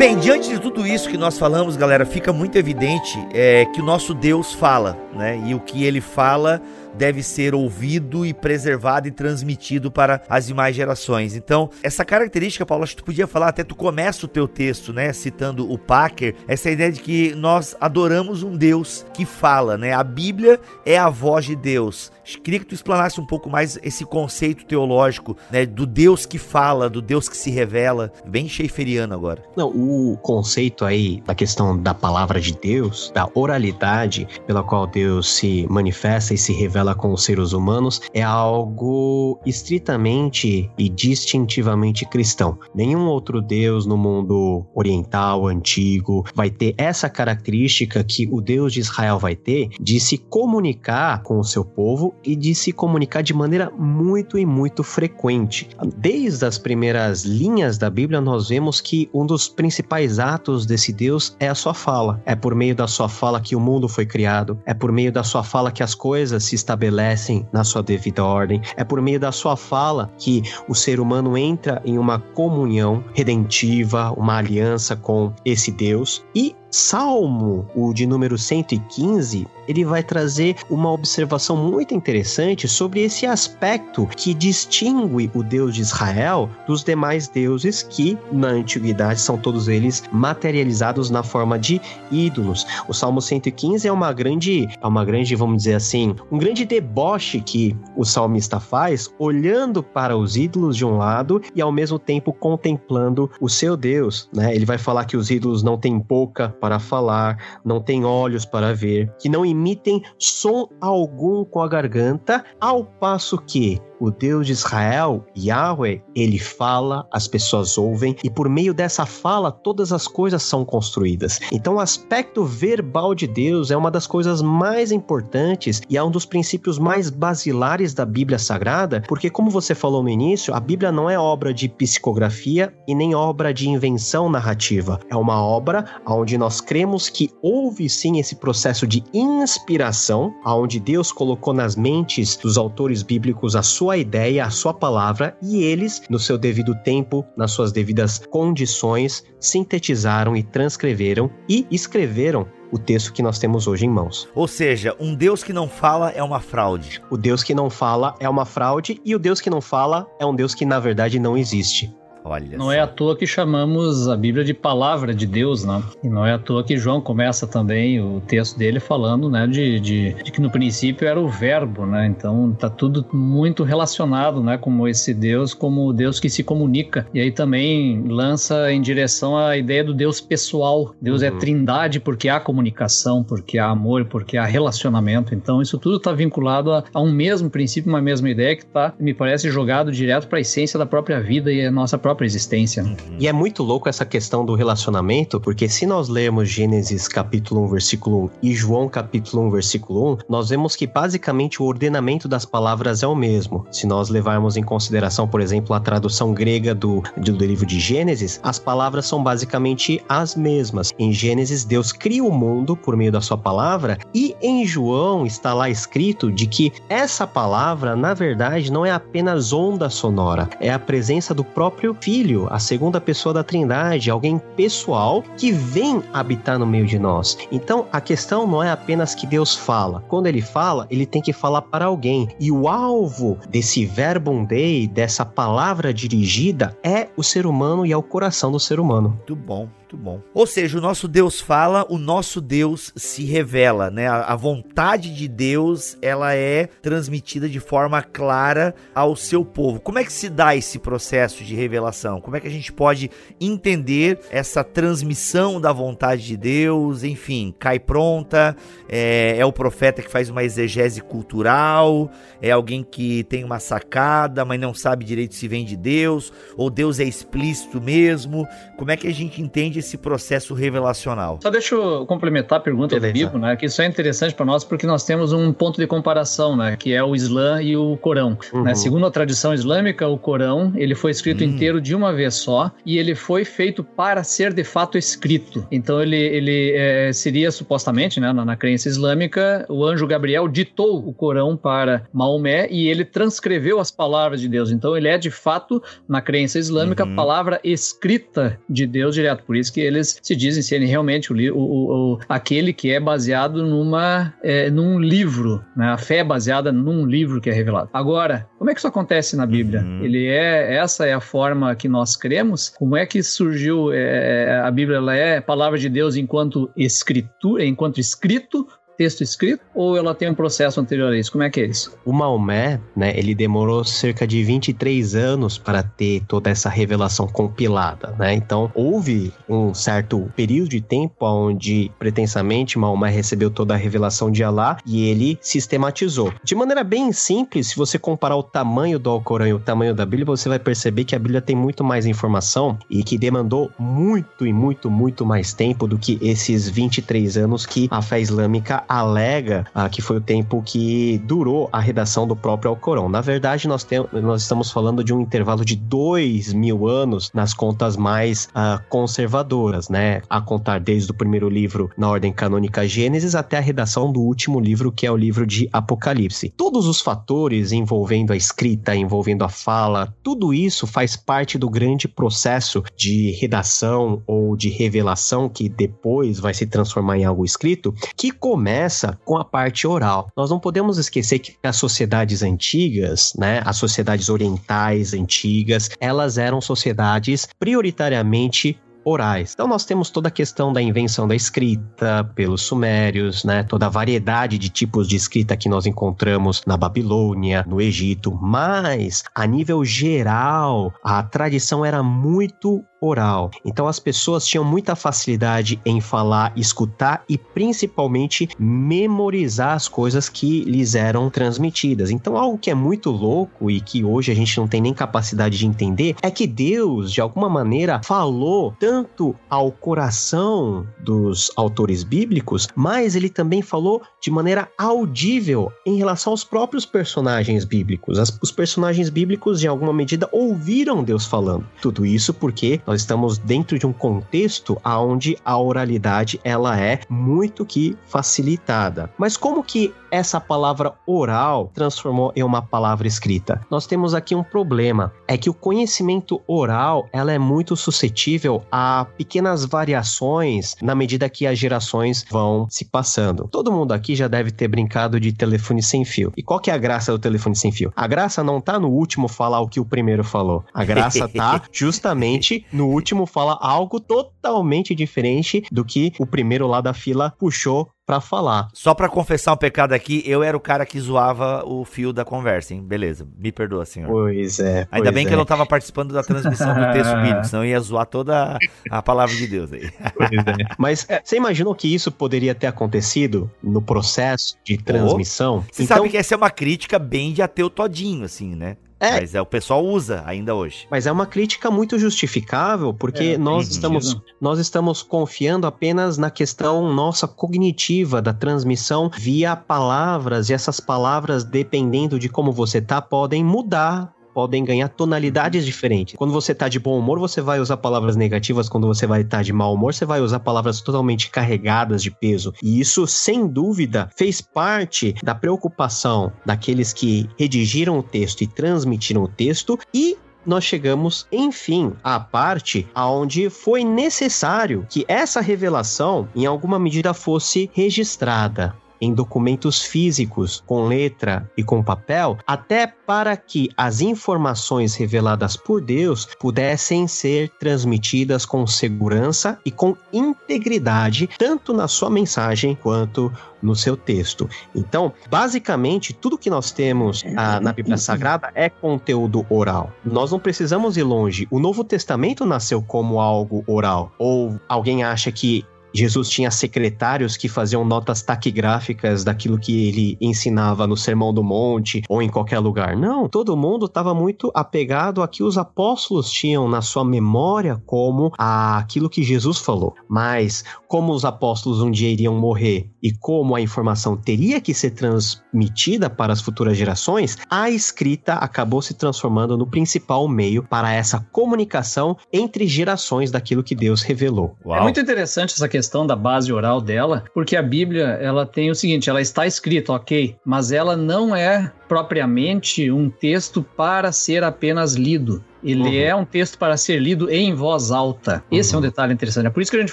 Bem, 0.00 0.18
diante 0.18 0.48
de 0.48 0.58
tudo 0.58 0.86
isso 0.86 1.10
que 1.10 1.18
nós 1.18 1.36
falamos, 1.36 1.76
galera, 1.76 2.06
fica 2.06 2.32
muito 2.32 2.56
evidente 2.56 3.18
é, 3.34 3.66
que 3.66 3.82
o 3.82 3.84
nosso 3.84 4.14
Deus 4.14 4.54
fala, 4.54 4.96
né? 5.12 5.38
E 5.44 5.54
o 5.54 5.60
que 5.60 5.84
ele 5.84 6.00
fala 6.00 6.62
deve 6.94 7.22
ser 7.22 7.54
ouvido 7.54 8.24
e 8.24 8.32
preservado 8.32 9.08
e 9.08 9.10
transmitido 9.10 9.90
para 9.90 10.22
as 10.28 10.46
demais 10.46 10.74
gerações. 10.74 11.34
Então, 11.34 11.70
essa 11.82 12.04
característica, 12.04 12.66
Paulo, 12.66 12.84
acho 12.84 12.96
que 12.96 13.02
tu 13.02 13.06
podia 13.06 13.26
falar, 13.26 13.48
até 13.48 13.64
tu 13.64 13.74
começa 13.74 14.26
o 14.26 14.28
teu 14.28 14.46
texto, 14.46 14.92
né, 14.92 15.12
citando 15.12 15.70
o 15.70 15.78
Packer, 15.78 16.34
essa 16.46 16.70
ideia 16.70 16.92
de 16.92 17.00
que 17.00 17.34
nós 17.34 17.76
adoramos 17.80 18.42
um 18.42 18.56
Deus 18.56 19.04
que 19.14 19.24
fala, 19.24 19.76
né? 19.76 19.92
A 19.92 20.02
Bíblia 20.02 20.60
é 20.84 20.98
a 20.98 21.08
voz 21.08 21.44
de 21.44 21.56
Deus. 21.56 22.10
Queria 22.44 22.60
que 22.60 22.66
tu 22.66 22.74
explanasse 22.74 23.20
um 23.20 23.26
pouco 23.26 23.50
mais 23.50 23.78
esse 23.82 24.04
conceito 24.04 24.64
teológico, 24.64 25.36
né, 25.50 25.66
do 25.66 25.86
Deus 25.86 26.26
que 26.26 26.38
fala, 26.38 26.88
do 26.88 27.02
Deus 27.02 27.28
que 27.28 27.36
se 27.36 27.50
revela, 27.50 28.12
bem 28.26 28.48
schaeferiano 28.48 29.14
agora. 29.14 29.42
Não, 29.56 29.68
o 29.68 30.16
conceito 30.18 30.84
aí 30.84 31.22
da 31.26 31.34
questão 31.34 31.76
da 31.76 31.92
palavra 31.92 32.40
de 32.40 32.56
Deus, 32.56 33.10
da 33.14 33.28
oralidade 33.34 34.28
pela 34.46 34.62
qual 34.62 34.86
Deus 34.86 35.34
se 35.34 35.66
manifesta 35.68 36.34
e 36.34 36.38
se 36.38 36.52
revela 36.52 36.79
revela 36.80 36.94
com 36.94 37.12
os 37.12 37.24
seres 37.24 37.52
humanos 37.52 38.00
é 38.14 38.22
algo 38.22 39.38
estritamente 39.44 40.70
e 40.78 40.88
distintivamente 40.88 42.06
cristão. 42.06 42.58
Nenhum 42.74 43.06
outro 43.06 43.40
Deus 43.42 43.84
no 43.86 43.96
mundo 43.96 44.64
oriental, 44.74 45.46
antigo, 45.46 46.24
vai 46.34 46.50
ter 46.50 46.74
essa 46.78 47.08
característica 47.08 48.02
que 48.02 48.28
o 48.32 48.40
Deus 48.40 48.72
de 48.72 48.80
Israel 48.80 49.18
vai 49.18 49.36
ter 49.36 49.68
de 49.80 50.00
se 50.00 50.16
comunicar 50.16 51.22
com 51.22 51.38
o 51.38 51.44
seu 51.44 51.64
povo 51.64 52.14
e 52.24 52.34
de 52.34 52.54
se 52.54 52.72
comunicar 52.72 53.22
de 53.22 53.34
maneira 53.34 53.70
muito 53.70 54.38
e 54.38 54.46
muito 54.46 54.82
frequente. 54.82 55.68
Desde 55.96 56.46
as 56.46 56.58
primeiras 56.58 57.24
linhas 57.24 57.76
da 57.76 57.90
Bíblia, 57.90 58.20
nós 58.20 58.48
vemos 58.48 58.80
que 58.80 59.10
um 59.12 59.26
dos 59.26 59.48
principais 59.48 60.18
atos 60.18 60.64
desse 60.64 60.92
Deus 60.92 61.36
é 61.38 61.48
a 61.48 61.54
sua 61.54 61.74
fala. 61.74 62.22
É 62.24 62.34
por 62.34 62.54
meio 62.54 62.74
da 62.74 62.86
sua 62.86 63.08
fala 63.08 63.40
que 63.40 63.54
o 63.54 63.60
mundo 63.60 63.88
foi 63.88 64.06
criado, 64.06 64.58
é 64.64 64.72
por 64.72 64.90
meio 64.90 65.12
da 65.12 65.22
sua 65.22 65.42
fala 65.42 65.70
que 65.70 65.82
as 65.82 65.94
coisas 65.94 66.44
se 66.44 66.54
estabelecem 66.70 67.46
na 67.52 67.64
sua 67.64 67.82
devida 67.82 68.24
ordem, 68.24 68.62
é 68.76 68.84
por 68.84 69.02
meio 69.02 69.18
da 69.18 69.32
sua 69.32 69.56
fala 69.56 70.10
que 70.18 70.42
o 70.68 70.74
ser 70.74 71.00
humano 71.00 71.36
entra 71.36 71.82
em 71.84 71.98
uma 71.98 72.18
comunhão 72.18 73.04
redentiva, 73.12 74.12
uma 74.16 74.36
aliança 74.36 74.94
com 74.94 75.32
esse 75.44 75.72
Deus. 75.72 76.24
E 76.34 76.54
Salmo, 76.70 77.66
o 77.74 77.92
de 77.92 78.06
número 78.06 78.38
115, 78.38 79.46
ele 79.66 79.84
vai 79.84 80.02
trazer 80.02 80.56
uma 80.68 80.90
observação 80.90 81.56
muito 81.56 81.94
interessante 81.94 82.66
sobre 82.68 83.00
esse 83.00 83.26
aspecto 83.26 84.06
que 84.16 84.34
distingue 84.34 85.30
o 85.34 85.42
Deus 85.42 85.74
de 85.74 85.80
Israel 85.80 86.48
dos 86.66 86.82
demais 86.82 87.28
deuses 87.28 87.82
que 87.82 88.18
na 88.32 88.48
antiguidade 88.48 89.20
são 89.20 89.38
todos 89.38 89.68
eles 89.68 90.02
materializados 90.12 91.10
na 91.10 91.22
forma 91.22 91.58
de 91.58 91.80
ídolos. 92.10 92.66
O 92.88 92.92
Salmo 92.92 93.20
115 93.20 93.86
é 93.86 93.92
uma 93.92 94.12
grande, 94.12 94.68
é 94.80 94.86
uma 94.86 95.04
grande, 95.04 95.34
vamos 95.36 95.58
dizer 95.58 95.74
assim, 95.74 96.14
um 96.30 96.38
grande 96.38 96.64
deboche 96.64 97.40
que 97.40 97.76
o 97.96 98.04
salmista 98.04 98.58
faz, 98.58 99.12
olhando 99.18 99.82
para 99.82 100.16
os 100.16 100.36
ídolos 100.36 100.76
de 100.76 100.84
um 100.84 100.96
lado 100.96 101.40
e 101.54 101.60
ao 101.60 101.72
mesmo 101.72 101.98
tempo 101.98 102.32
contemplando 102.32 103.30
o 103.40 103.48
seu 103.48 103.76
Deus, 103.76 104.28
né? 104.32 104.54
Ele 104.54 104.64
vai 104.64 104.78
falar 104.78 105.04
que 105.04 105.16
os 105.16 105.30
ídolos 105.30 105.62
não 105.62 105.78
têm 105.78 105.98
boca 105.98 106.54
para 106.60 106.78
falar, 106.78 107.60
não 107.64 107.80
têm 107.80 108.04
olhos 108.04 108.44
para 108.44 108.74
ver, 108.74 109.10
que 109.18 109.28
não 109.28 109.44
emitem 109.44 110.02
som 110.18 110.68
algum 110.80 111.44
com 111.44 111.60
a 111.62 111.68
garganta, 111.68 112.44
ao 112.60 112.84
passo 112.84 113.38
que 113.38 113.80
o 114.00 114.10
Deus 114.10 114.46
de 114.46 114.52
Israel, 114.52 115.24
Yahweh, 115.36 116.02
ele 116.14 116.38
fala, 116.38 117.06
as 117.12 117.28
pessoas 117.28 117.76
ouvem 117.76 118.16
e 118.24 118.30
por 118.30 118.48
meio 118.48 118.72
dessa 118.72 119.04
fala 119.04 119.52
todas 119.52 119.92
as 119.92 120.08
coisas 120.08 120.42
são 120.42 120.64
construídas. 120.64 121.38
Então 121.52 121.74
o 121.74 121.80
aspecto 121.80 122.44
verbal 122.44 123.14
de 123.14 123.26
Deus 123.26 123.70
é 123.70 123.76
uma 123.76 123.90
das 123.90 124.06
coisas 124.06 124.40
mais 124.40 124.90
importantes 124.90 125.82
e 125.88 125.96
é 125.96 126.02
um 126.02 126.10
dos 126.10 126.24
princípios 126.24 126.78
mais 126.78 127.10
basilares 127.10 127.92
da 127.92 128.06
Bíblia 128.06 128.38
Sagrada, 128.38 129.02
porque 129.06 129.28
como 129.28 129.50
você 129.50 129.74
falou 129.74 130.02
no 130.02 130.08
início, 130.08 130.54
a 130.54 130.60
Bíblia 130.60 130.90
não 130.90 131.10
é 131.10 131.18
obra 131.18 131.52
de 131.52 131.68
psicografia 131.68 132.72
e 132.88 132.94
nem 132.94 133.14
obra 133.14 133.52
de 133.52 133.68
invenção 133.68 134.30
narrativa. 134.30 134.98
É 135.10 135.16
uma 135.16 135.44
obra 135.44 135.84
onde 136.06 136.38
nós 136.38 136.60
cremos 136.60 137.10
que 137.10 137.30
houve 137.42 137.88
sim 137.88 138.18
esse 138.18 138.36
processo 138.36 138.86
de 138.86 139.04
inspiração, 139.12 140.32
onde 140.46 140.80
Deus 140.80 141.12
colocou 141.12 141.52
nas 141.52 141.76
mentes 141.76 142.36
dos 142.36 142.56
autores 142.56 143.02
bíblicos 143.02 143.54
a 143.54 143.62
sua 143.62 143.89
sua 143.90 143.98
ideia, 143.98 144.44
a 144.44 144.50
sua 144.50 144.72
palavra, 144.72 145.36
e 145.42 145.64
eles, 145.64 146.02
no 146.08 146.16
seu 146.16 146.38
devido 146.38 146.76
tempo, 146.76 147.26
nas 147.36 147.50
suas 147.50 147.72
devidas 147.72 148.18
condições, 148.30 149.24
sintetizaram 149.40 150.36
e 150.36 150.44
transcreveram 150.44 151.28
e 151.48 151.66
escreveram 151.72 152.46
o 152.70 152.78
texto 152.78 153.12
que 153.12 153.20
nós 153.20 153.40
temos 153.40 153.66
hoje 153.66 153.86
em 153.86 153.88
mãos. 153.88 154.28
Ou 154.32 154.46
seja, 154.46 154.94
um 155.00 155.12
Deus 155.12 155.42
que 155.42 155.52
não 155.52 155.68
fala 155.68 156.10
é 156.10 156.22
uma 156.22 156.38
fraude. 156.38 157.02
O 157.10 157.16
Deus 157.16 157.42
que 157.42 157.52
não 157.52 157.68
fala 157.68 158.14
é 158.20 158.28
uma 158.28 158.44
fraude 158.44 159.00
e 159.04 159.12
o 159.12 159.18
Deus 159.18 159.40
que 159.40 159.50
não 159.50 159.60
fala 159.60 160.06
é 160.20 160.24
um 160.24 160.36
Deus 160.36 160.54
que 160.54 160.64
na 160.64 160.78
verdade 160.78 161.18
não 161.18 161.36
existe. 161.36 161.92
Olha 162.24 162.56
não 162.56 162.66
só. 162.66 162.72
é 162.72 162.80
à 162.80 162.86
toa 162.86 163.16
que 163.16 163.26
chamamos 163.26 164.08
a 164.08 164.16
Bíblia 164.16 164.44
de 164.44 164.54
palavra 164.54 165.14
de 165.14 165.26
Deus, 165.26 165.64
né? 165.64 165.82
E 166.02 166.08
não 166.08 166.24
é 166.26 166.32
à 166.34 166.38
toa 166.38 166.62
que 166.62 166.76
João 166.76 167.00
começa 167.00 167.46
também 167.46 168.00
o 168.00 168.20
texto 168.20 168.58
dele 168.58 168.80
falando, 168.80 169.30
né, 169.30 169.46
de, 169.46 169.80
de, 169.80 170.14
de, 170.14 170.30
que 170.30 170.40
no 170.40 170.50
princípio 170.50 171.06
era 171.06 171.20
o 171.20 171.28
verbo, 171.28 171.86
né? 171.86 172.06
Então 172.06 172.52
tá 172.52 172.68
tudo 172.68 173.06
muito 173.12 173.62
relacionado, 173.64 174.42
né, 174.42 174.58
como 174.58 174.86
esse 174.86 175.14
Deus, 175.14 175.54
como 175.54 175.88
o 175.88 175.92
Deus 175.92 176.20
que 176.20 176.28
se 176.28 176.42
comunica. 176.42 177.06
E 177.12 177.20
aí 177.20 177.30
também 177.32 178.02
lança 178.06 178.72
em 178.72 178.80
direção 178.80 179.36
à 179.36 179.56
ideia 179.56 179.82
do 179.82 179.94
Deus 179.94 180.20
pessoal. 180.20 180.94
Deus 181.00 181.22
é 181.22 181.30
uhum. 181.30 181.36
é 181.36 181.40
trindade 181.40 182.00
porque 182.00 182.28
há 182.28 182.38
comunicação, 182.38 183.24
porque 183.24 183.58
há 183.58 183.66
amor, 183.66 184.04
porque 184.04 184.36
há 184.36 184.44
relacionamento. 184.44 185.34
Então 185.34 185.62
isso 185.62 185.78
tudo 185.78 185.96
está 185.96 186.12
vinculado 186.12 186.72
a, 186.72 186.84
a, 186.92 187.00
um 187.00 187.10
mesmo 187.10 187.48
princípio, 187.50 187.90
uma 187.90 188.02
mesma 188.02 188.28
ideia 188.28 188.56
que 188.56 188.66
tá, 188.66 188.92
me 188.98 189.14
parece, 189.14 189.50
jogado 189.50 189.90
direto 189.90 190.28
para 190.28 190.38
a 190.38 190.40
essência 190.40 190.78
da 190.78 190.86
própria 190.86 191.20
vida 191.20 191.52
e 191.52 191.64
a 191.64 191.70
nossa 191.70 191.98
própria 191.98 192.09
própria 192.10 192.26
existência. 192.26 192.82
Né? 192.82 192.96
E 193.18 193.28
é 193.28 193.32
muito 193.32 193.62
louco 193.62 193.88
essa 193.88 194.04
questão 194.04 194.44
do 194.44 194.54
relacionamento, 194.54 195.38
porque 195.38 195.68
se 195.68 195.86
nós 195.86 196.08
lermos 196.08 196.48
Gênesis 196.48 197.06
capítulo 197.06 197.64
1, 197.64 197.68
versículo 197.68 198.24
1 198.24 198.30
e 198.42 198.54
João 198.54 198.88
capítulo 198.88 199.46
1, 199.46 199.50
versículo 199.50 200.14
1, 200.14 200.18
nós 200.28 200.48
vemos 200.48 200.74
que 200.74 200.86
basicamente 200.86 201.62
o 201.62 201.66
ordenamento 201.66 202.26
das 202.26 202.44
palavras 202.44 203.04
é 203.04 203.06
o 203.06 203.14
mesmo. 203.14 203.64
Se 203.70 203.86
nós 203.86 204.08
levarmos 204.08 204.56
em 204.56 204.62
consideração, 204.62 205.28
por 205.28 205.40
exemplo, 205.40 205.74
a 205.74 205.78
tradução 205.78 206.34
grega 206.34 206.74
do, 206.74 207.02
do 207.16 207.32
livro 207.36 207.64
de 207.64 207.78
Gênesis, 207.78 208.40
as 208.42 208.58
palavras 208.58 209.06
são 209.06 209.22
basicamente 209.22 210.02
as 210.08 210.34
mesmas. 210.34 210.92
Em 210.98 211.12
Gênesis, 211.12 211.64
Deus 211.64 211.92
cria 211.92 212.24
o 212.24 212.32
mundo 212.32 212.76
por 212.76 212.96
meio 212.96 213.12
da 213.12 213.20
sua 213.20 213.38
palavra, 213.38 213.98
e 214.12 214.34
em 214.42 214.66
João 214.66 215.24
está 215.24 215.54
lá 215.54 215.70
escrito 215.70 216.32
de 216.32 216.48
que 216.48 216.72
essa 216.88 217.24
palavra, 217.24 217.94
na 217.94 218.14
verdade, 218.14 218.72
não 218.72 218.84
é 218.84 218.90
apenas 218.90 219.52
onda 219.52 219.88
sonora, 219.88 220.48
é 220.60 220.72
a 220.72 220.78
presença 220.78 221.32
do 221.32 221.44
próprio 221.44 221.94
Filho, 222.00 222.48
a 222.50 222.58
segunda 222.58 223.00
pessoa 223.00 223.34
da 223.34 223.44
Trindade, 223.44 224.10
alguém 224.10 224.40
pessoal 224.56 225.22
que 225.36 225.52
vem 225.52 226.02
habitar 226.12 226.58
no 226.58 226.66
meio 226.66 226.86
de 226.86 226.98
nós. 226.98 227.36
Então, 227.52 227.86
a 227.92 228.00
questão 228.00 228.46
não 228.46 228.62
é 228.62 228.70
apenas 228.70 229.14
que 229.14 229.26
Deus 229.26 229.54
fala. 229.54 230.02
Quando 230.08 230.26
ele 230.26 230.40
fala, 230.40 230.86
ele 230.90 231.04
tem 231.04 231.20
que 231.20 231.32
falar 231.32 231.62
para 231.62 231.84
alguém. 231.84 232.28
E 232.40 232.50
o 232.50 232.68
alvo 232.68 233.38
desse 233.48 233.84
verbum 233.84 234.44
dei, 234.44 234.86
dessa 234.86 235.24
palavra 235.24 235.92
dirigida, 235.92 236.76
é 236.82 237.08
o 237.16 237.22
ser 237.22 237.46
humano 237.46 237.84
e 237.84 237.92
é 237.92 237.96
o 237.96 238.02
coração 238.02 238.50
do 238.50 238.58
ser 238.58 238.80
humano. 238.80 239.10
Muito 239.10 239.36
bom. 239.36 239.68
Muito 239.90 239.96
bom. 239.96 240.20
Ou 240.32 240.46
seja, 240.46 240.78
o 240.78 240.80
nosso 240.80 241.08
Deus 241.08 241.40
fala, 241.40 241.84
o 241.88 241.98
nosso 241.98 242.40
Deus 242.40 242.92
se 242.94 243.24
revela, 243.24 243.90
né? 243.90 244.06
A, 244.06 244.36
vontade 244.36 245.12
de 245.12 245.26
Deus, 245.26 245.98
ela 246.00 246.32
é 246.32 246.68
transmitida 246.80 247.48
de 247.48 247.58
forma 247.58 248.00
clara 248.00 248.72
ao 248.94 249.16
seu 249.16 249.44
povo. 249.44 249.80
Como 249.80 249.98
é 249.98 250.04
que 250.04 250.12
se 250.12 250.28
dá 250.28 250.54
esse 250.54 250.78
processo 250.78 251.42
de 251.42 251.56
revelação? 251.56 252.20
Como 252.20 252.36
é 252.36 252.40
que 252.40 252.46
a 252.46 252.50
gente 252.50 252.72
pode 252.72 253.10
entender 253.40 254.20
essa 254.30 254.62
transmissão 254.62 255.60
da 255.60 255.72
vontade 255.72 256.24
de 256.24 256.36
Deus? 256.36 257.02
Enfim, 257.02 257.52
cai 257.58 257.80
pronta, 257.80 258.56
é, 258.88 259.34
é 259.38 259.44
o 259.44 259.52
profeta 259.52 260.02
que 260.02 260.10
faz 260.10 260.30
uma 260.30 260.44
exegese 260.44 261.00
cultural, 261.00 262.08
é 262.40 262.52
alguém 262.52 262.84
que 262.84 263.24
tem 263.24 263.42
uma 263.42 263.58
sacada, 263.58 264.44
mas 264.44 264.60
não 264.60 264.72
sabe 264.72 265.04
direito 265.04 265.34
se 265.34 265.48
vem 265.48 265.64
de 265.64 265.76
Deus, 265.76 266.32
ou 266.56 266.70
Deus 266.70 267.00
é 267.00 267.04
explícito 267.04 267.80
mesmo. 267.80 268.46
Como 268.78 268.92
é 268.92 268.96
que 268.96 269.08
a 269.08 269.12
gente 269.12 269.42
entende 269.42 269.79
esse 269.80 269.98
processo 269.98 270.54
revelacional? 270.54 271.40
Só 271.42 271.50
deixa 271.50 271.74
eu 271.74 272.06
complementar 272.06 272.58
a 272.58 272.60
pergunta 272.60 272.94
Beleza. 272.94 273.12
do 273.12 273.32
Bibo, 273.32 273.38
né? 273.38 273.56
Que 273.56 273.66
isso 273.66 273.82
é 273.82 273.86
interessante 273.86 274.34
para 274.34 274.46
nós 274.46 274.64
porque 274.64 274.86
nós 274.86 275.04
temos 275.04 275.32
um 275.32 275.52
ponto 275.52 275.80
de 275.80 275.86
comparação, 275.86 276.56
né? 276.56 276.76
Que 276.76 276.94
é 276.94 277.02
o 277.02 277.14
Islã 277.14 277.60
e 277.62 277.76
o 277.76 277.96
Corão. 277.96 278.38
Uhum. 278.52 278.62
Né? 278.62 278.74
Segundo 278.74 279.06
a 279.06 279.10
tradição 279.10 279.52
islâmica, 279.52 280.06
o 280.06 280.16
Corão 280.16 280.72
ele 280.76 280.94
foi 280.94 281.10
escrito 281.10 281.42
uhum. 281.42 281.50
inteiro 281.50 281.80
de 281.80 281.94
uma 281.94 282.12
vez 282.12 282.34
só 282.34 282.70
e 282.86 282.98
ele 282.98 283.14
foi 283.14 283.44
feito 283.44 283.82
para 283.82 284.22
ser 284.22 284.52
de 284.52 284.64
fato 284.64 284.96
escrito. 284.96 285.66
Então 285.70 286.00
ele, 286.00 286.16
ele 286.16 286.72
é, 286.72 287.12
seria 287.12 287.50
supostamente, 287.50 288.20
né, 288.20 288.32
na, 288.32 288.44
na 288.44 288.56
crença 288.56 288.88
islâmica, 288.88 289.66
o 289.68 289.84
anjo 289.84 290.06
Gabriel 290.06 290.46
ditou 290.48 290.98
o 291.06 291.12
Corão 291.12 291.56
para 291.56 292.06
Maomé 292.12 292.68
e 292.70 292.88
ele 292.88 293.04
transcreveu 293.04 293.80
as 293.80 293.90
palavras 293.90 294.40
de 294.40 294.48
Deus. 294.48 294.70
Então 294.70 294.96
ele 294.96 295.08
é 295.08 295.18
de 295.18 295.30
fato, 295.30 295.82
na 296.08 296.20
crença 296.20 296.58
islâmica, 296.58 297.04
uhum. 297.04 297.12
a 297.12 297.16
palavra 297.16 297.60
escrita 297.64 298.58
de 298.68 298.86
Deus 298.86 299.14
direto. 299.14 299.42
Por 299.44 299.56
isso 299.56 299.69
que 299.70 299.80
eles 299.80 300.18
se 300.22 300.36
dizem 300.36 300.62
serem 300.62 300.88
realmente 300.88 301.32
o, 301.32 301.36
o, 301.56 302.14
o 302.14 302.18
aquele 302.28 302.72
que 302.72 302.90
é 302.90 303.00
baseado 303.00 303.66
numa, 303.66 304.34
é, 304.42 304.70
num 304.70 304.98
livro, 304.98 305.64
né? 305.76 305.86
A 305.86 305.98
fé 305.98 306.18
é 306.18 306.24
baseada 306.24 306.72
num 306.72 307.06
livro 307.06 307.40
que 307.40 307.50
é 307.50 307.52
revelado. 307.52 307.88
Agora, 307.92 308.48
como 308.58 308.70
é 308.70 308.74
que 308.74 308.80
isso 308.80 308.88
acontece 308.88 309.36
na 309.36 309.46
Bíblia? 309.46 309.80
Uhum. 309.80 310.04
Ele 310.04 310.26
é 310.26 310.74
essa 310.74 311.06
é 311.06 311.12
a 311.12 311.20
forma 311.20 311.74
que 311.74 311.88
nós 311.88 312.16
cremos? 312.16 312.70
Como 312.70 312.96
é 312.96 313.06
que 313.06 313.22
surgiu 313.22 313.92
é, 313.92 314.60
a 314.60 314.70
Bíblia? 314.70 314.98
Ela 314.98 315.14
é 315.14 315.40
palavra 315.40 315.78
de 315.78 315.88
Deus 315.88 316.16
enquanto 316.16 316.70
escritura, 316.76 317.64
enquanto 317.64 317.98
escrito 317.98 318.66
texto 319.00 319.22
escrito 319.22 319.62
ou 319.74 319.96
ela 319.96 320.14
tem 320.14 320.28
um 320.28 320.34
processo 320.34 320.78
anterior 320.78 321.10
a 321.10 321.18
isso? 321.18 321.32
Como 321.32 321.42
é 321.42 321.48
que 321.48 321.58
é 321.58 321.64
isso? 321.64 321.96
O 322.04 322.12
Maomé, 322.12 322.78
né, 322.94 323.18
ele 323.18 323.34
demorou 323.34 323.82
cerca 323.82 324.26
de 324.26 324.44
23 324.44 325.14
anos 325.14 325.56
para 325.56 325.82
ter 325.82 326.22
toda 326.28 326.50
essa 326.50 326.68
revelação 326.68 327.26
compilada, 327.26 328.14
né? 328.18 328.34
Então, 328.34 328.70
houve 328.74 329.32
um 329.48 329.72
certo 329.72 330.30
período 330.36 330.68
de 330.68 330.82
tempo 330.82 331.14
onde 331.24 331.90
pretensamente 331.98 332.78
Maomé 332.78 333.08
recebeu 333.08 333.50
toda 333.50 333.72
a 333.72 333.76
revelação 333.78 334.30
de 334.30 334.44
Alá 334.44 334.76
e 334.84 335.08
ele 335.08 335.38
sistematizou. 335.40 336.34
De 336.44 336.54
maneira 336.54 336.84
bem 336.84 337.10
simples, 337.10 337.68
se 337.68 337.76
você 337.76 337.98
comparar 337.98 338.36
o 338.36 338.42
tamanho 338.42 338.98
do 338.98 339.08
Alcorão 339.08 339.46
e 339.46 339.54
o 339.54 339.58
tamanho 339.58 339.94
da 339.94 340.04
Bíblia, 340.04 340.26
você 340.26 340.46
vai 340.46 340.58
perceber 340.58 341.04
que 341.04 341.16
a 341.16 341.18
Bíblia 341.18 341.40
tem 341.40 341.56
muito 341.56 341.82
mais 341.82 342.04
informação 342.04 342.78
e 342.90 343.02
que 343.02 343.16
demandou 343.16 343.70
muito 343.78 344.46
e 344.46 344.52
muito, 344.52 344.90
muito 344.90 345.24
mais 345.24 345.54
tempo 345.54 345.88
do 345.88 345.96
que 345.96 346.18
esses 346.20 346.68
23 346.68 347.38
anos 347.38 347.64
que 347.64 347.88
a 347.90 348.02
fé 348.02 348.20
islâmica 348.20 348.84
alega 348.90 349.64
ah, 349.72 349.88
que 349.88 350.02
foi 350.02 350.16
o 350.16 350.20
tempo 350.20 350.60
que 350.66 351.22
durou 351.24 351.68
a 351.72 351.78
redação 351.78 352.26
do 352.26 352.34
próprio 352.34 352.70
Alcorão. 352.70 353.08
Na 353.08 353.20
verdade, 353.20 353.68
nós, 353.68 353.84
tem, 353.84 354.04
nós 354.12 354.42
estamos 354.42 354.72
falando 354.72 355.04
de 355.04 355.14
um 355.14 355.20
intervalo 355.20 355.64
de 355.64 355.76
dois 355.76 356.52
mil 356.52 356.88
anos 356.88 357.30
nas 357.32 357.54
contas 357.54 357.96
mais 357.96 358.48
ah, 358.52 358.82
conservadoras, 358.88 359.88
né? 359.88 360.22
A 360.28 360.40
contar 360.40 360.80
desde 360.80 361.12
o 361.12 361.14
primeiro 361.14 361.48
livro 361.48 361.88
na 361.96 362.08
ordem 362.08 362.32
canônica 362.32 362.86
Gênesis 362.88 363.36
até 363.36 363.58
a 363.58 363.60
redação 363.60 364.10
do 364.10 364.20
último 364.20 364.58
livro, 364.58 364.90
que 364.90 365.06
é 365.06 365.12
o 365.12 365.16
livro 365.16 365.46
de 365.46 365.68
Apocalipse. 365.72 366.52
Todos 366.56 366.88
os 366.88 367.00
fatores 367.00 367.70
envolvendo 367.70 368.32
a 368.32 368.36
escrita, 368.36 368.96
envolvendo 368.96 369.44
a 369.44 369.48
fala, 369.48 370.12
tudo 370.20 370.52
isso 370.52 370.84
faz 370.84 371.14
parte 371.14 371.56
do 371.56 371.70
grande 371.70 372.08
processo 372.08 372.82
de 372.96 373.30
redação 373.40 374.20
ou 374.26 374.56
de 374.56 374.68
revelação 374.68 375.48
que 375.48 375.68
depois 375.68 376.40
vai 376.40 376.52
se 376.52 376.66
transformar 376.66 377.18
em 377.18 377.24
algo 377.24 377.44
escrito, 377.44 377.94
que 378.16 378.32
começa 378.32 378.79
com 379.24 379.36
a 379.36 379.44
parte 379.44 379.86
oral. 379.86 380.30
Nós 380.36 380.50
não 380.50 380.60
podemos 380.60 380.98
esquecer 380.98 381.38
que 381.38 381.56
as 381.62 381.76
sociedades 381.76 382.42
antigas, 382.42 383.32
né, 383.36 383.62
as 383.64 383.76
sociedades 383.76 384.28
orientais 384.28 385.12
antigas, 385.12 385.90
elas 386.00 386.38
eram 386.38 386.60
sociedades 386.60 387.48
prioritariamente 387.58 388.78
orais. 389.04 389.52
Então 389.54 389.66
nós 389.66 389.84
temos 389.84 390.10
toda 390.10 390.28
a 390.28 390.30
questão 390.30 390.72
da 390.72 390.80
invenção 390.80 391.26
da 391.26 391.34
escrita 391.34 392.24
pelos 392.34 392.62
sumérios, 392.62 393.44
né? 393.44 393.62
Toda 393.62 393.86
a 393.86 393.88
variedade 393.88 394.58
de 394.58 394.68
tipos 394.68 395.08
de 395.08 395.16
escrita 395.16 395.56
que 395.56 395.68
nós 395.68 395.86
encontramos 395.86 396.62
na 396.66 396.76
Babilônia, 396.76 397.64
no 397.66 397.80
Egito, 397.80 398.32
mas 398.40 399.24
a 399.34 399.46
nível 399.46 399.84
geral, 399.84 400.92
a 401.02 401.22
tradição 401.22 401.84
era 401.84 402.02
muito 402.02 402.84
oral. 403.00 403.50
Então 403.64 403.88
as 403.88 403.98
pessoas 403.98 404.46
tinham 404.46 404.64
muita 404.64 404.94
facilidade 404.94 405.80
em 405.84 406.00
falar, 406.00 406.52
escutar 406.56 407.24
e 407.28 407.38
principalmente 407.38 408.48
memorizar 408.58 409.74
as 409.74 409.88
coisas 409.88 410.28
que 410.28 410.64
lhes 410.64 410.94
eram 410.94 411.30
transmitidas. 411.30 412.10
Então 412.10 412.36
algo 412.36 412.58
que 412.58 412.70
é 412.70 412.74
muito 412.74 413.10
louco 413.10 413.70
e 413.70 413.80
que 413.80 414.04
hoje 414.04 414.30
a 414.30 414.34
gente 414.34 414.56
não 414.58 414.68
tem 414.68 414.80
nem 414.80 414.92
capacidade 414.92 415.58
de 415.58 415.66
entender 415.66 416.16
é 416.22 416.30
que 416.30 416.46
Deus, 416.46 417.12
de 417.12 417.20
alguma 417.20 417.48
maneira, 417.48 418.00
falou 418.04 418.74
tanto 418.78 419.34
ao 419.48 419.72
coração 419.72 420.86
dos 420.98 421.50
autores 421.56 422.04
bíblicos, 422.04 422.68
mas 422.74 423.16
ele 423.16 423.28
também 423.28 423.62
falou 423.62 424.02
de 424.20 424.30
maneira 424.30 424.68
audível 424.76 425.72
em 425.86 425.96
relação 425.96 426.32
aos 426.32 426.44
próprios 426.44 426.84
personagens 426.84 427.64
bíblicos. 427.64 428.18
As, 428.18 428.36
os 428.42 428.50
personagens 428.50 429.08
bíblicos, 429.08 429.60
de 429.60 429.68
alguma 429.68 429.92
medida, 429.92 430.28
ouviram 430.32 431.02
Deus 431.02 431.24
falando. 431.24 431.66
Tudo 431.80 432.04
isso 432.04 432.34
porque 432.34 432.80
nós 432.90 433.02
estamos 433.02 433.38
dentro 433.38 433.78
de 433.78 433.86
um 433.86 433.92
contexto 433.92 434.76
onde 434.84 435.38
a 435.44 435.56
oralidade 435.56 436.40
ela 436.42 436.76
é 436.76 436.98
muito 437.08 437.64
que 437.64 437.96
facilitada. 438.04 439.08
Mas 439.16 439.36
como 439.36 439.62
que 439.62 439.94
essa 440.10 440.40
palavra 440.40 440.92
oral 441.06 441.70
transformou 441.72 442.32
em 442.34 442.42
uma 442.42 442.62
palavra 442.62 443.06
escrita? 443.06 443.60
Nós 443.70 443.86
temos 443.86 444.14
aqui 444.14 444.34
um 444.34 444.42
problema, 444.42 445.12
é 445.26 445.36
que 445.36 445.50
o 445.50 445.54
conhecimento 445.54 446.40
oral 446.46 447.08
ela 447.12 447.32
é 447.32 447.38
muito 447.38 447.76
suscetível 447.76 448.62
a 448.70 449.06
pequenas 449.16 449.64
variações 449.64 450.76
na 450.82 450.94
medida 450.94 451.28
que 451.28 451.46
as 451.46 451.58
gerações 451.58 452.24
vão 452.30 452.66
se 452.68 452.84
passando. 452.84 453.48
Todo 453.48 453.72
mundo 453.72 453.92
aqui 453.92 454.14
já 454.14 454.28
deve 454.28 454.50
ter 454.50 454.68
brincado 454.68 455.20
de 455.20 455.32
telefone 455.32 455.82
sem 455.82 456.04
fio. 456.04 456.32
E 456.36 456.42
qual 456.42 456.60
que 456.60 456.70
é 456.70 456.74
a 456.74 456.78
graça 456.78 457.12
do 457.12 457.18
telefone 457.18 457.56
sem 457.56 457.72
fio? 457.72 457.92
A 457.94 458.06
graça 458.06 458.42
não 458.42 458.60
tá 458.60 458.78
no 458.78 458.88
último 458.88 459.28
falar 459.28 459.60
o 459.60 459.68
que 459.68 459.80
o 459.80 459.84
primeiro 459.84 460.24
falou. 460.24 460.64
A 460.74 460.84
graça 460.84 461.28
tá 461.28 461.62
justamente 461.72 462.66
no 462.72 462.86
último 462.88 463.26
fala 463.26 463.58
algo 463.60 464.00
totalmente 464.00 464.94
diferente 464.94 465.64
do 465.70 465.84
que 465.84 466.12
o 466.18 466.26
primeiro 466.26 466.66
lá 466.66 466.80
da 466.80 466.92
fila 466.92 467.34
puxou 467.38 467.88
para 468.10 468.20
falar. 468.20 468.68
Só 468.72 468.92
para 468.92 469.08
confessar 469.08 469.52
um 469.52 469.56
pecado 469.56 469.92
aqui, 469.92 470.20
eu 470.26 470.42
era 470.42 470.56
o 470.56 470.60
cara 470.60 470.84
que 470.84 470.98
zoava 470.98 471.62
o 471.64 471.84
fio 471.84 472.12
da 472.12 472.24
conversa, 472.24 472.74
hein? 472.74 472.82
Beleza, 472.82 473.24
me 473.38 473.52
perdoa, 473.52 473.84
senhor. 473.86 474.08
Pois 474.08 474.58
é. 474.58 474.88
Ainda 474.90 475.04
pois 475.04 475.14
bem 475.14 475.24
é. 475.24 475.28
que 475.28 475.32
eu 475.32 475.38
não 475.38 475.44
tava 475.44 475.64
participando 475.64 476.12
da 476.12 476.24
transmissão 476.24 476.74
do 476.74 476.92
texto 476.92 477.14
bíblico, 477.22 477.44
senão 477.44 477.64
eu 477.64 477.70
ia 477.70 477.78
zoar 477.78 478.06
toda 478.06 478.58
a 478.90 479.00
palavra 479.00 479.36
de 479.36 479.46
Deus 479.46 479.72
aí. 479.72 479.84
É. 479.84 480.74
Mas 480.76 481.06
você 481.22 481.36
imaginou 481.36 481.72
que 481.72 481.94
isso 481.94 482.10
poderia 482.10 482.52
ter 482.52 482.66
acontecido 482.66 483.48
no 483.62 483.80
processo 483.80 484.58
de 484.64 484.76
transmissão? 484.76 485.64
Você 485.70 485.84
então, 485.84 485.98
sabe 485.98 486.08
que 486.08 486.16
essa 486.16 486.34
é 486.34 486.36
uma 486.36 486.50
crítica 486.50 486.98
bem 486.98 487.32
de 487.32 487.42
ateu 487.42 487.70
todinho, 487.70 488.24
assim, 488.24 488.56
né? 488.56 488.76
É. 489.00 489.12
Mas 489.12 489.34
é, 489.34 489.40
o 489.40 489.46
pessoal 489.46 489.82
usa 489.82 490.22
ainda 490.26 490.54
hoje. 490.54 490.86
Mas 490.90 491.06
é 491.06 491.12
uma 491.12 491.24
crítica 491.24 491.70
muito 491.70 491.98
justificável, 491.98 492.92
porque 492.92 493.24
É, 493.34 493.38
nós 493.38 493.68
estamos, 493.68 494.20
nós 494.38 494.58
estamos 494.58 495.02
confiando 495.02 495.66
apenas 495.66 496.18
na 496.18 496.30
questão 496.30 496.92
nossa 496.92 497.26
cognitiva 497.26 498.20
da 498.20 498.34
transmissão 498.34 499.10
via 499.16 499.56
palavras, 499.56 500.50
e 500.50 500.52
essas 500.52 500.78
palavras, 500.78 501.44
dependendo 501.44 502.18
de 502.18 502.28
como 502.28 502.52
você 502.52 502.80
tá, 502.80 503.00
podem 503.00 503.42
mudar. 503.42 504.12
Podem 504.34 504.64
ganhar 504.64 504.88
tonalidades 504.88 505.64
diferentes. 505.64 506.16
Quando 506.16 506.32
você 506.32 506.54
tá 506.54 506.68
de 506.68 506.78
bom 506.78 506.98
humor, 506.98 507.18
você 507.18 507.40
vai 507.40 507.60
usar 507.60 507.76
palavras 507.76 508.16
negativas. 508.16 508.68
Quando 508.68 508.86
você 508.86 509.06
vai 509.06 509.22
estar 509.22 509.42
de 509.42 509.52
mau 509.52 509.74
humor, 509.74 509.94
você 509.94 510.04
vai 510.04 510.20
usar 510.20 510.40
palavras 510.40 510.80
totalmente 510.80 511.30
carregadas 511.30 512.02
de 512.02 512.10
peso. 512.10 512.52
E 512.62 512.80
isso, 512.80 513.06
sem 513.06 513.46
dúvida, 513.46 514.08
fez 514.16 514.40
parte 514.40 515.14
da 515.22 515.34
preocupação 515.34 516.32
daqueles 516.44 516.92
que 516.92 517.28
redigiram 517.38 517.98
o 517.98 518.02
texto 518.02 518.42
e 518.42 518.46
transmitiram 518.46 519.22
o 519.22 519.28
texto 519.28 519.78
e 519.92 520.16
nós 520.44 520.64
chegamos, 520.64 521.26
enfim, 521.30 521.92
à 522.02 522.18
parte 522.18 522.88
aonde 522.94 523.50
foi 523.50 523.84
necessário 523.84 524.86
que 524.88 525.04
essa 525.06 525.40
revelação, 525.40 526.28
em 526.34 526.46
alguma 526.46 526.78
medida, 526.78 527.12
fosse 527.12 527.70
registrada 527.74 528.74
em 529.00 529.14
documentos 529.14 529.82
físicos, 529.82 530.62
com 530.66 530.86
letra 530.86 531.50
e 531.56 531.62
com 531.62 531.82
papel, 531.82 532.38
até 532.46 532.86
para 532.86 533.36
que 533.36 533.70
as 533.76 534.00
informações 534.00 534.94
reveladas 534.94 535.56
por 535.56 535.80
Deus 535.80 536.28
pudessem 536.38 537.06
ser 537.06 537.48
transmitidas 537.58 538.44
com 538.44 538.66
segurança 538.66 539.58
e 539.64 539.70
com 539.70 539.96
integridade, 540.12 541.28
tanto 541.38 541.72
na 541.72 541.88
sua 541.88 542.10
mensagem 542.10 542.74
quanto 542.74 543.32
no 543.62 543.76
seu 543.76 543.96
texto. 543.96 544.48
Então, 544.74 545.12
basicamente, 545.28 546.12
tudo 546.12 546.38
que 546.38 546.50
nós 546.50 546.70
temos 546.70 547.22
ah, 547.36 547.60
na 547.60 547.72
Bíblia 547.72 547.96
Sagrada 547.96 548.50
é 548.54 548.68
conteúdo 548.68 549.44
oral. 549.50 549.92
Nós 550.04 550.30
não 550.30 550.38
precisamos 550.38 550.96
ir 550.96 551.02
longe. 551.02 551.46
O 551.50 551.58
Novo 551.58 551.84
Testamento 551.84 552.46
nasceu 552.46 552.82
como 552.82 553.20
algo 553.20 553.62
oral. 553.66 554.12
Ou 554.18 554.58
alguém 554.68 555.04
acha 555.04 555.30
que 555.30 555.64
Jesus 555.92 556.28
tinha 556.28 556.50
secretários 556.50 557.36
que 557.36 557.48
faziam 557.48 557.84
notas 557.84 558.22
taquigráficas 558.22 559.24
daquilo 559.24 559.58
que 559.58 559.88
ele 559.88 560.16
ensinava 560.20 560.86
no 560.86 560.96
Sermão 560.96 561.32
do 561.34 561.42
Monte 561.42 562.02
ou 562.08 562.22
em 562.22 562.28
qualquer 562.28 562.58
lugar. 562.58 562.96
Não, 562.96 563.28
todo 563.28 563.56
mundo 563.56 563.86
estava 563.86 564.14
muito 564.14 564.50
apegado 564.54 565.22
a 565.22 565.28
que 565.28 565.42
os 565.42 565.58
apóstolos 565.58 566.30
tinham 566.30 566.68
na 566.68 566.80
sua 566.80 567.04
memória 567.04 567.82
como 567.86 568.32
aquilo 568.38 569.10
que 569.10 569.22
Jesus 569.22 569.58
falou. 569.58 569.94
Mas 570.08 570.64
como 570.88 571.12
os 571.12 571.24
apóstolos 571.24 571.80
um 571.80 571.90
dia 571.90 572.10
iriam 572.10 572.34
morrer 572.34 572.90
e 573.02 573.12
como 573.12 573.54
a 573.54 573.60
informação 573.60 574.16
teria 574.16 574.60
que 574.60 574.74
ser 574.74 574.90
transmitida 574.90 576.08
para 576.08 576.32
as 576.32 576.40
futuras 576.40 576.76
gerações, 576.76 577.38
a 577.50 577.70
escrita 577.70 578.34
acabou 578.34 578.82
se 578.82 578.94
transformando 578.94 579.56
no 579.56 579.66
principal 579.66 580.28
meio 580.28 580.62
para 580.62 580.92
essa 580.92 581.20
comunicação 581.32 582.16
entre 582.32 582.66
gerações 582.66 583.30
daquilo 583.30 583.62
que 583.62 583.74
Deus 583.74 584.02
revelou. 584.02 584.56
É 584.66 584.80
muito 584.80 585.00
interessante 585.00 585.54
essa 585.54 585.68
questão 585.68 585.79
da 586.06 586.16
base 586.16 586.52
oral 586.52 586.80
dela, 586.80 587.24
porque 587.32 587.56
a 587.56 587.62
Bíblia 587.62 588.18
ela 588.20 588.44
tem 588.44 588.70
o 588.70 588.74
seguinte, 588.74 589.08
ela 589.08 589.20
está 589.20 589.46
escrita, 589.46 589.92
ok, 589.92 590.36
mas 590.44 590.72
ela 590.72 590.96
não 590.96 591.34
é 591.34 591.72
propriamente 591.88 592.90
um 592.90 593.08
texto 593.08 593.62
para 593.62 594.12
ser 594.12 594.44
apenas 594.44 594.94
lido. 594.94 595.44
Ele 595.62 595.82
uhum. 595.82 595.94
é 595.94 596.14
um 596.14 596.24
texto 596.24 596.58
para 596.58 596.76
ser 596.76 596.98
lido 596.98 597.30
em 597.30 597.54
voz 597.54 597.90
alta. 597.90 598.42
Esse 598.50 598.70
uhum. 598.70 598.76
é 598.76 598.78
um 598.78 598.82
uhum. 598.82 598.88
detalhe 598.88 599.12
interessante. 599.12 599.46
É 599.46 599.50
por 599.50 599.62
isso 599.62 599.70
que 599.70 599.76
a 599.76 599.80
gente 599.80 599.92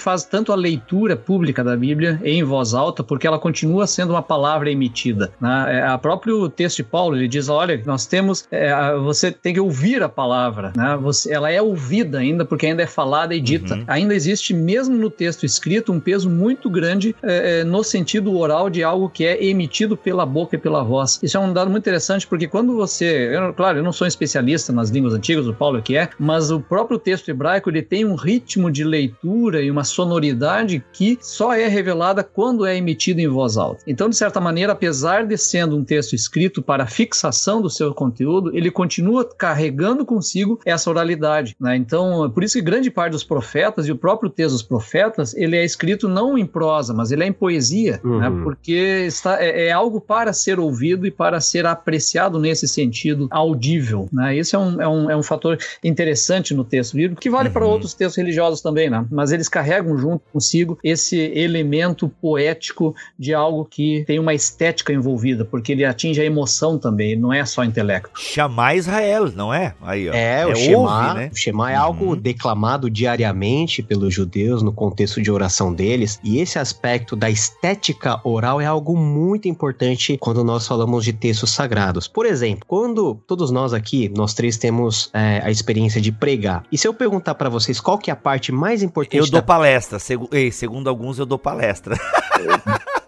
faz 0.00 0.24
tanto 0.24 0.52
a 0.52 0.56
leitura 0.56 1.16
pública 1.16 1.62
da 1.62 1.76
Bíblia 1.76 2.20
em 2.24 2.42
voz 2.42 2.74
alta, 2.74 3.02
porque 3.02 3.26
ela 3.26 3.38
continua 3.38 3.86
sendo 3.86 4.10
uma 4.10 4.22
palavra 4.22 4.70
emitida. 4.70 5.30
Né? 5.40 5.78
É, 5.78 5.82
a 5.82 5.98
próprio 5.98 6.48
texto 6.48 6.78
de 6.78 6.84
Paulo, 6.84 7.16
ele 7.16 7.28
diz, 7.28 7.48
olha, 7.48 7.80
nós 7.84 8.06
temos, 8.06 8.46
é, 8.50 8.94
você 8.96 9.30
tem 9.30 9.54
que 9.54 9.60
ouvir 9.60 10.02
a 10.02 10.08
palavra, 10.08 10.72
né? 10.76 10.98
Você, 11.00 11.32
ela 11.32 11.50
é 11.50 11.60
ouvida 11.60 12.18
ainda, 12.18 12.44
porque 12.44 12.66
ainda 12.66 12.82
é 12.82 12.86
falada 12.86 13.34
e 13.34 13.40
dita. 13.40 13.74
Uhum. 13.74 13.84
Ainda 13.86 14.14
existe, 14.14 14.54
mesmo 14.54 14.96
no 14.96 15.10
texto 15.10 15.44
escrito, 15.44 15.92
um 15.92 16.00
peso 16.00 16.28
muito 16.30 16.70
grande 16.70 17.14
é, 17.22 17.60
é, 17.60 17.64
no 17.64 17.82
sentido 17.82 18.36
oral 18.36 18.70
de 18.70 18.82
algo 18.82 19.08
que 19.08 19.24
é 19.24 19.44
emitido 19.44 19.96
pela 19.96 20.24
boca 20.24 20.56
e 20.56 20.58
pela 20.58 20.82
voz. 20.82 21.18
Isso 21.22 21.36
é 21.36 21.40
um 21.40 21.52
dado 21.52 21.70
muito 21.70 21.82
interessante, 21.82 22.26
porque 22.26 22.46
quando 22.46 22.74
você, 22.74 23.34
eu, 23.34 23.52
claro, 23.54 23.78
eu 23.78 23.82
não 23.82 23.92
sou 23.92 24.04
um 24.04 24.08
especialista 24.08 24.72
nas 24.72 24.90
línguas 24.90 25.14
antigas, 25.14 25.46
Paulo 25.58 25.82
que 25.82 25.96
é, 25.96 26.08
mas 26.18 26.50
o 26.50 26.60
próprio 26.60 26.98
texto 26.98 27.28
hebraico 27.28 27.68
ele 27.68 27.82
tem 27.82 28.04
um 28.04 28.14
ritmo 28.14 28.70
de 28.70 28.84
leitura 28.84 29.62
e 29.62 29.70
uma 29.70 29.84
sonoridade 29.84 30.82
que 30.92 31.18
só 31.20 31.52
é 31.52 31.66
revelada 31.66 32.22
quando 32.22 32.64
é 32.64 32.76
emitido 32.76 33.20
em 33.20 33.28
voz 33.28 33.56
alta. 33.56 33.82
Então, 33.86 34.08
de 34.08 34.16
certa 34.16 34.40
maneira, 34.40 34.72
apesar 34.72 35.26
de 35.26 35.36
sendo 35.36 35.76
um 35.76 35.84
texto 35.84 36.14
escrito 36.14 36.62
para 36.62 36.86
fixação 36.86 37.60
do 37.60 37.70
seu 37.70 37.92
conteúdo, 37.92 38.56
ele 38.56 38.70
continua 38.70 39.24
carregando 39.24 40.04
consigo 40.04 40.60
essa 40.64 40.90
oralidade. 40.90 41.56
Né? 41.60 41.76
Então, 41.76 42.30
por 42.30 42.44
isso 42.44 42.58
que 42.58 42.64
grande 42.64 42.90
parte 42.90 43.12
dos 43.12 43.24
profetas 43.24 43.86
e 43.86 43.92
o 43.92 43.96
próprio 43.96 44.30
texto 44.30 44.52
dos 44.52 44.62
profetas, 44.62 45.34
ele 45.34 45.56
é 45.56 45.64
escrito 45.64 46.08
não 46.08 46.36
em 46.36 46.46
prosa, 46.46 46.94
mas 46.94 47.10
ele 47.10 47.24
é 47.24 47.26
em 47.26 47.32
poesia, 47.32 47.92
né? 47.92 48.00
uhum. 48.04 48.18
né? 48.18 48.40
porque 48.42 49.04
está, 49.06 49.42
é, 49.42 49.68
é, 49.68 49.72
algo 49.72 50.00
para 50.00 50.32
ser 50.32 50.60
ouvido 50.60 51.06
e 51.06 51.10
para 51.10 51.40
ser 51.40 51.66
apreciado 51.66 52.38
nesse 52.38 52.68
sentido 52.68 53.28
audível. 53.30 54.08
Né? 54.12 54.36
Esse 54.36 54.54
é 54.54 54.58
um, 54.58 54.80
é, 54.80 54.88
um, 54.88 55.10
é 55.10 55.16
um 55.16 55.22
fator 55.22 55.47
interessante 55.82 56.54
no 56.54 56.64
texto 56.64 56.96
bíblico, 56.96 57.20
que 57.20 57.30
vale 57.30 57.48
uhum. 57.48 57.54
para 57.54 57.66
outros 57.66 57.94
textos 57.94 58.16
religiosos 58.16 58.60
também, 58.60 58.90
né? 58.90 59.04
mas 59.10 59.32
eles 59.32 59.48
carregam 59.48 59.96
junto 59.96 60.22
consigo 60.32 60.78
esse 60.82 61.16
elemento 61.16 62.08
poético 62.08 62.94
de 63.18 63.34
algo 63.34 63.64
que 63.64 64.04
tem 64.06 64.18
uma 64.18 64.34
estética 64.34 64.92
envolvida, 64.92 65.44
porque 65.44 65.72
ele 65.72 65.84
atinge 65.84 66.20
a 66.20 66.24
emoção 66.24 66.78
também, 66.78 67.16
não 67.16 67.32
é 67.32 67.44
só 67.44 67.64
intelecto. 67.64 68.10
Chamar 68.14 68.76
Israel, 68.76 69.30
não 69.32 69.52
é? 69.52 69.74
Aí, 69.80 70.08
ó. 70.08 70.12
É, 70.12 70.46
o 70.46 70.50
é 70.50 70.54
Shema, 70.54 70.78
ouve, 70.78 71.18
né? 71.18 71.30
o 71.32 71.36
Shema 71.36 71.72
é 71.72 71.74
algo 71.74 72.06
uhum. 72.06 72.16
declamado 72.16 72.90
diariamente 72.90 73.82
pelos 73.82 74.12
judeus 74.14 74.62
no 74.62 74.72
contexto 74.72 75.20
de 75.20 75.30
oração 75.30 75.72
deles, 75.72 76.20
e 76.22 76.38
esse 76.38 76.58
aspecto 76.58 77.14
da 77.14 77.30
estética 77.30 78.20
oral 78.24 78.60
é 78.60 78.66
algo 78.66 78.96
muito 78.96 79.48
importante 79.48 80.16
quando 80.18 80.44
nós 80.44 80.66
falamos 80.66 81.04
de 81.04 81.12
textos 81.12 81.50
sagrados. 81.50 82.08
Por 82.08 82.26
exemplo, 82.26 82.64
quando 82.66 83.14
todos 83.26 83.50
nós 83.50 83.72
aqui, 83.72 84.08
nós 84.08 84.34
três 84.34 84.56
temos 84.56 85.10
é, 85.12 85.37
a 85.44 85.50
experiência 85.50 86.00
de 86.00 86.12
pregar, 86.12 86.62
e 86.70 86.78
se 86.78 86.86
eu 86.86 86.94
perguntar 86.94 87.34
para 87.34 87.48
vocês 87.48 87.80
qual 87.80 87.98
que 87.98 88.10
é 88.10 88.12
a 88.12 88.16
parte 88.16 88.52
mais 88.52 88.82
importante... 88.82 89.16
Eu 89.16 89.24
dou 89.24 89.40
da... 89.40 89.42
palestra, 89.42 89.98
Segu... 89.98 90.28
Ei, 90.32 90.50
segundo 90.50 90.88
alguns 90.88 91.18
eu 91.18 91.26
dou 91.26 91.38
palestra. 91.38 91.96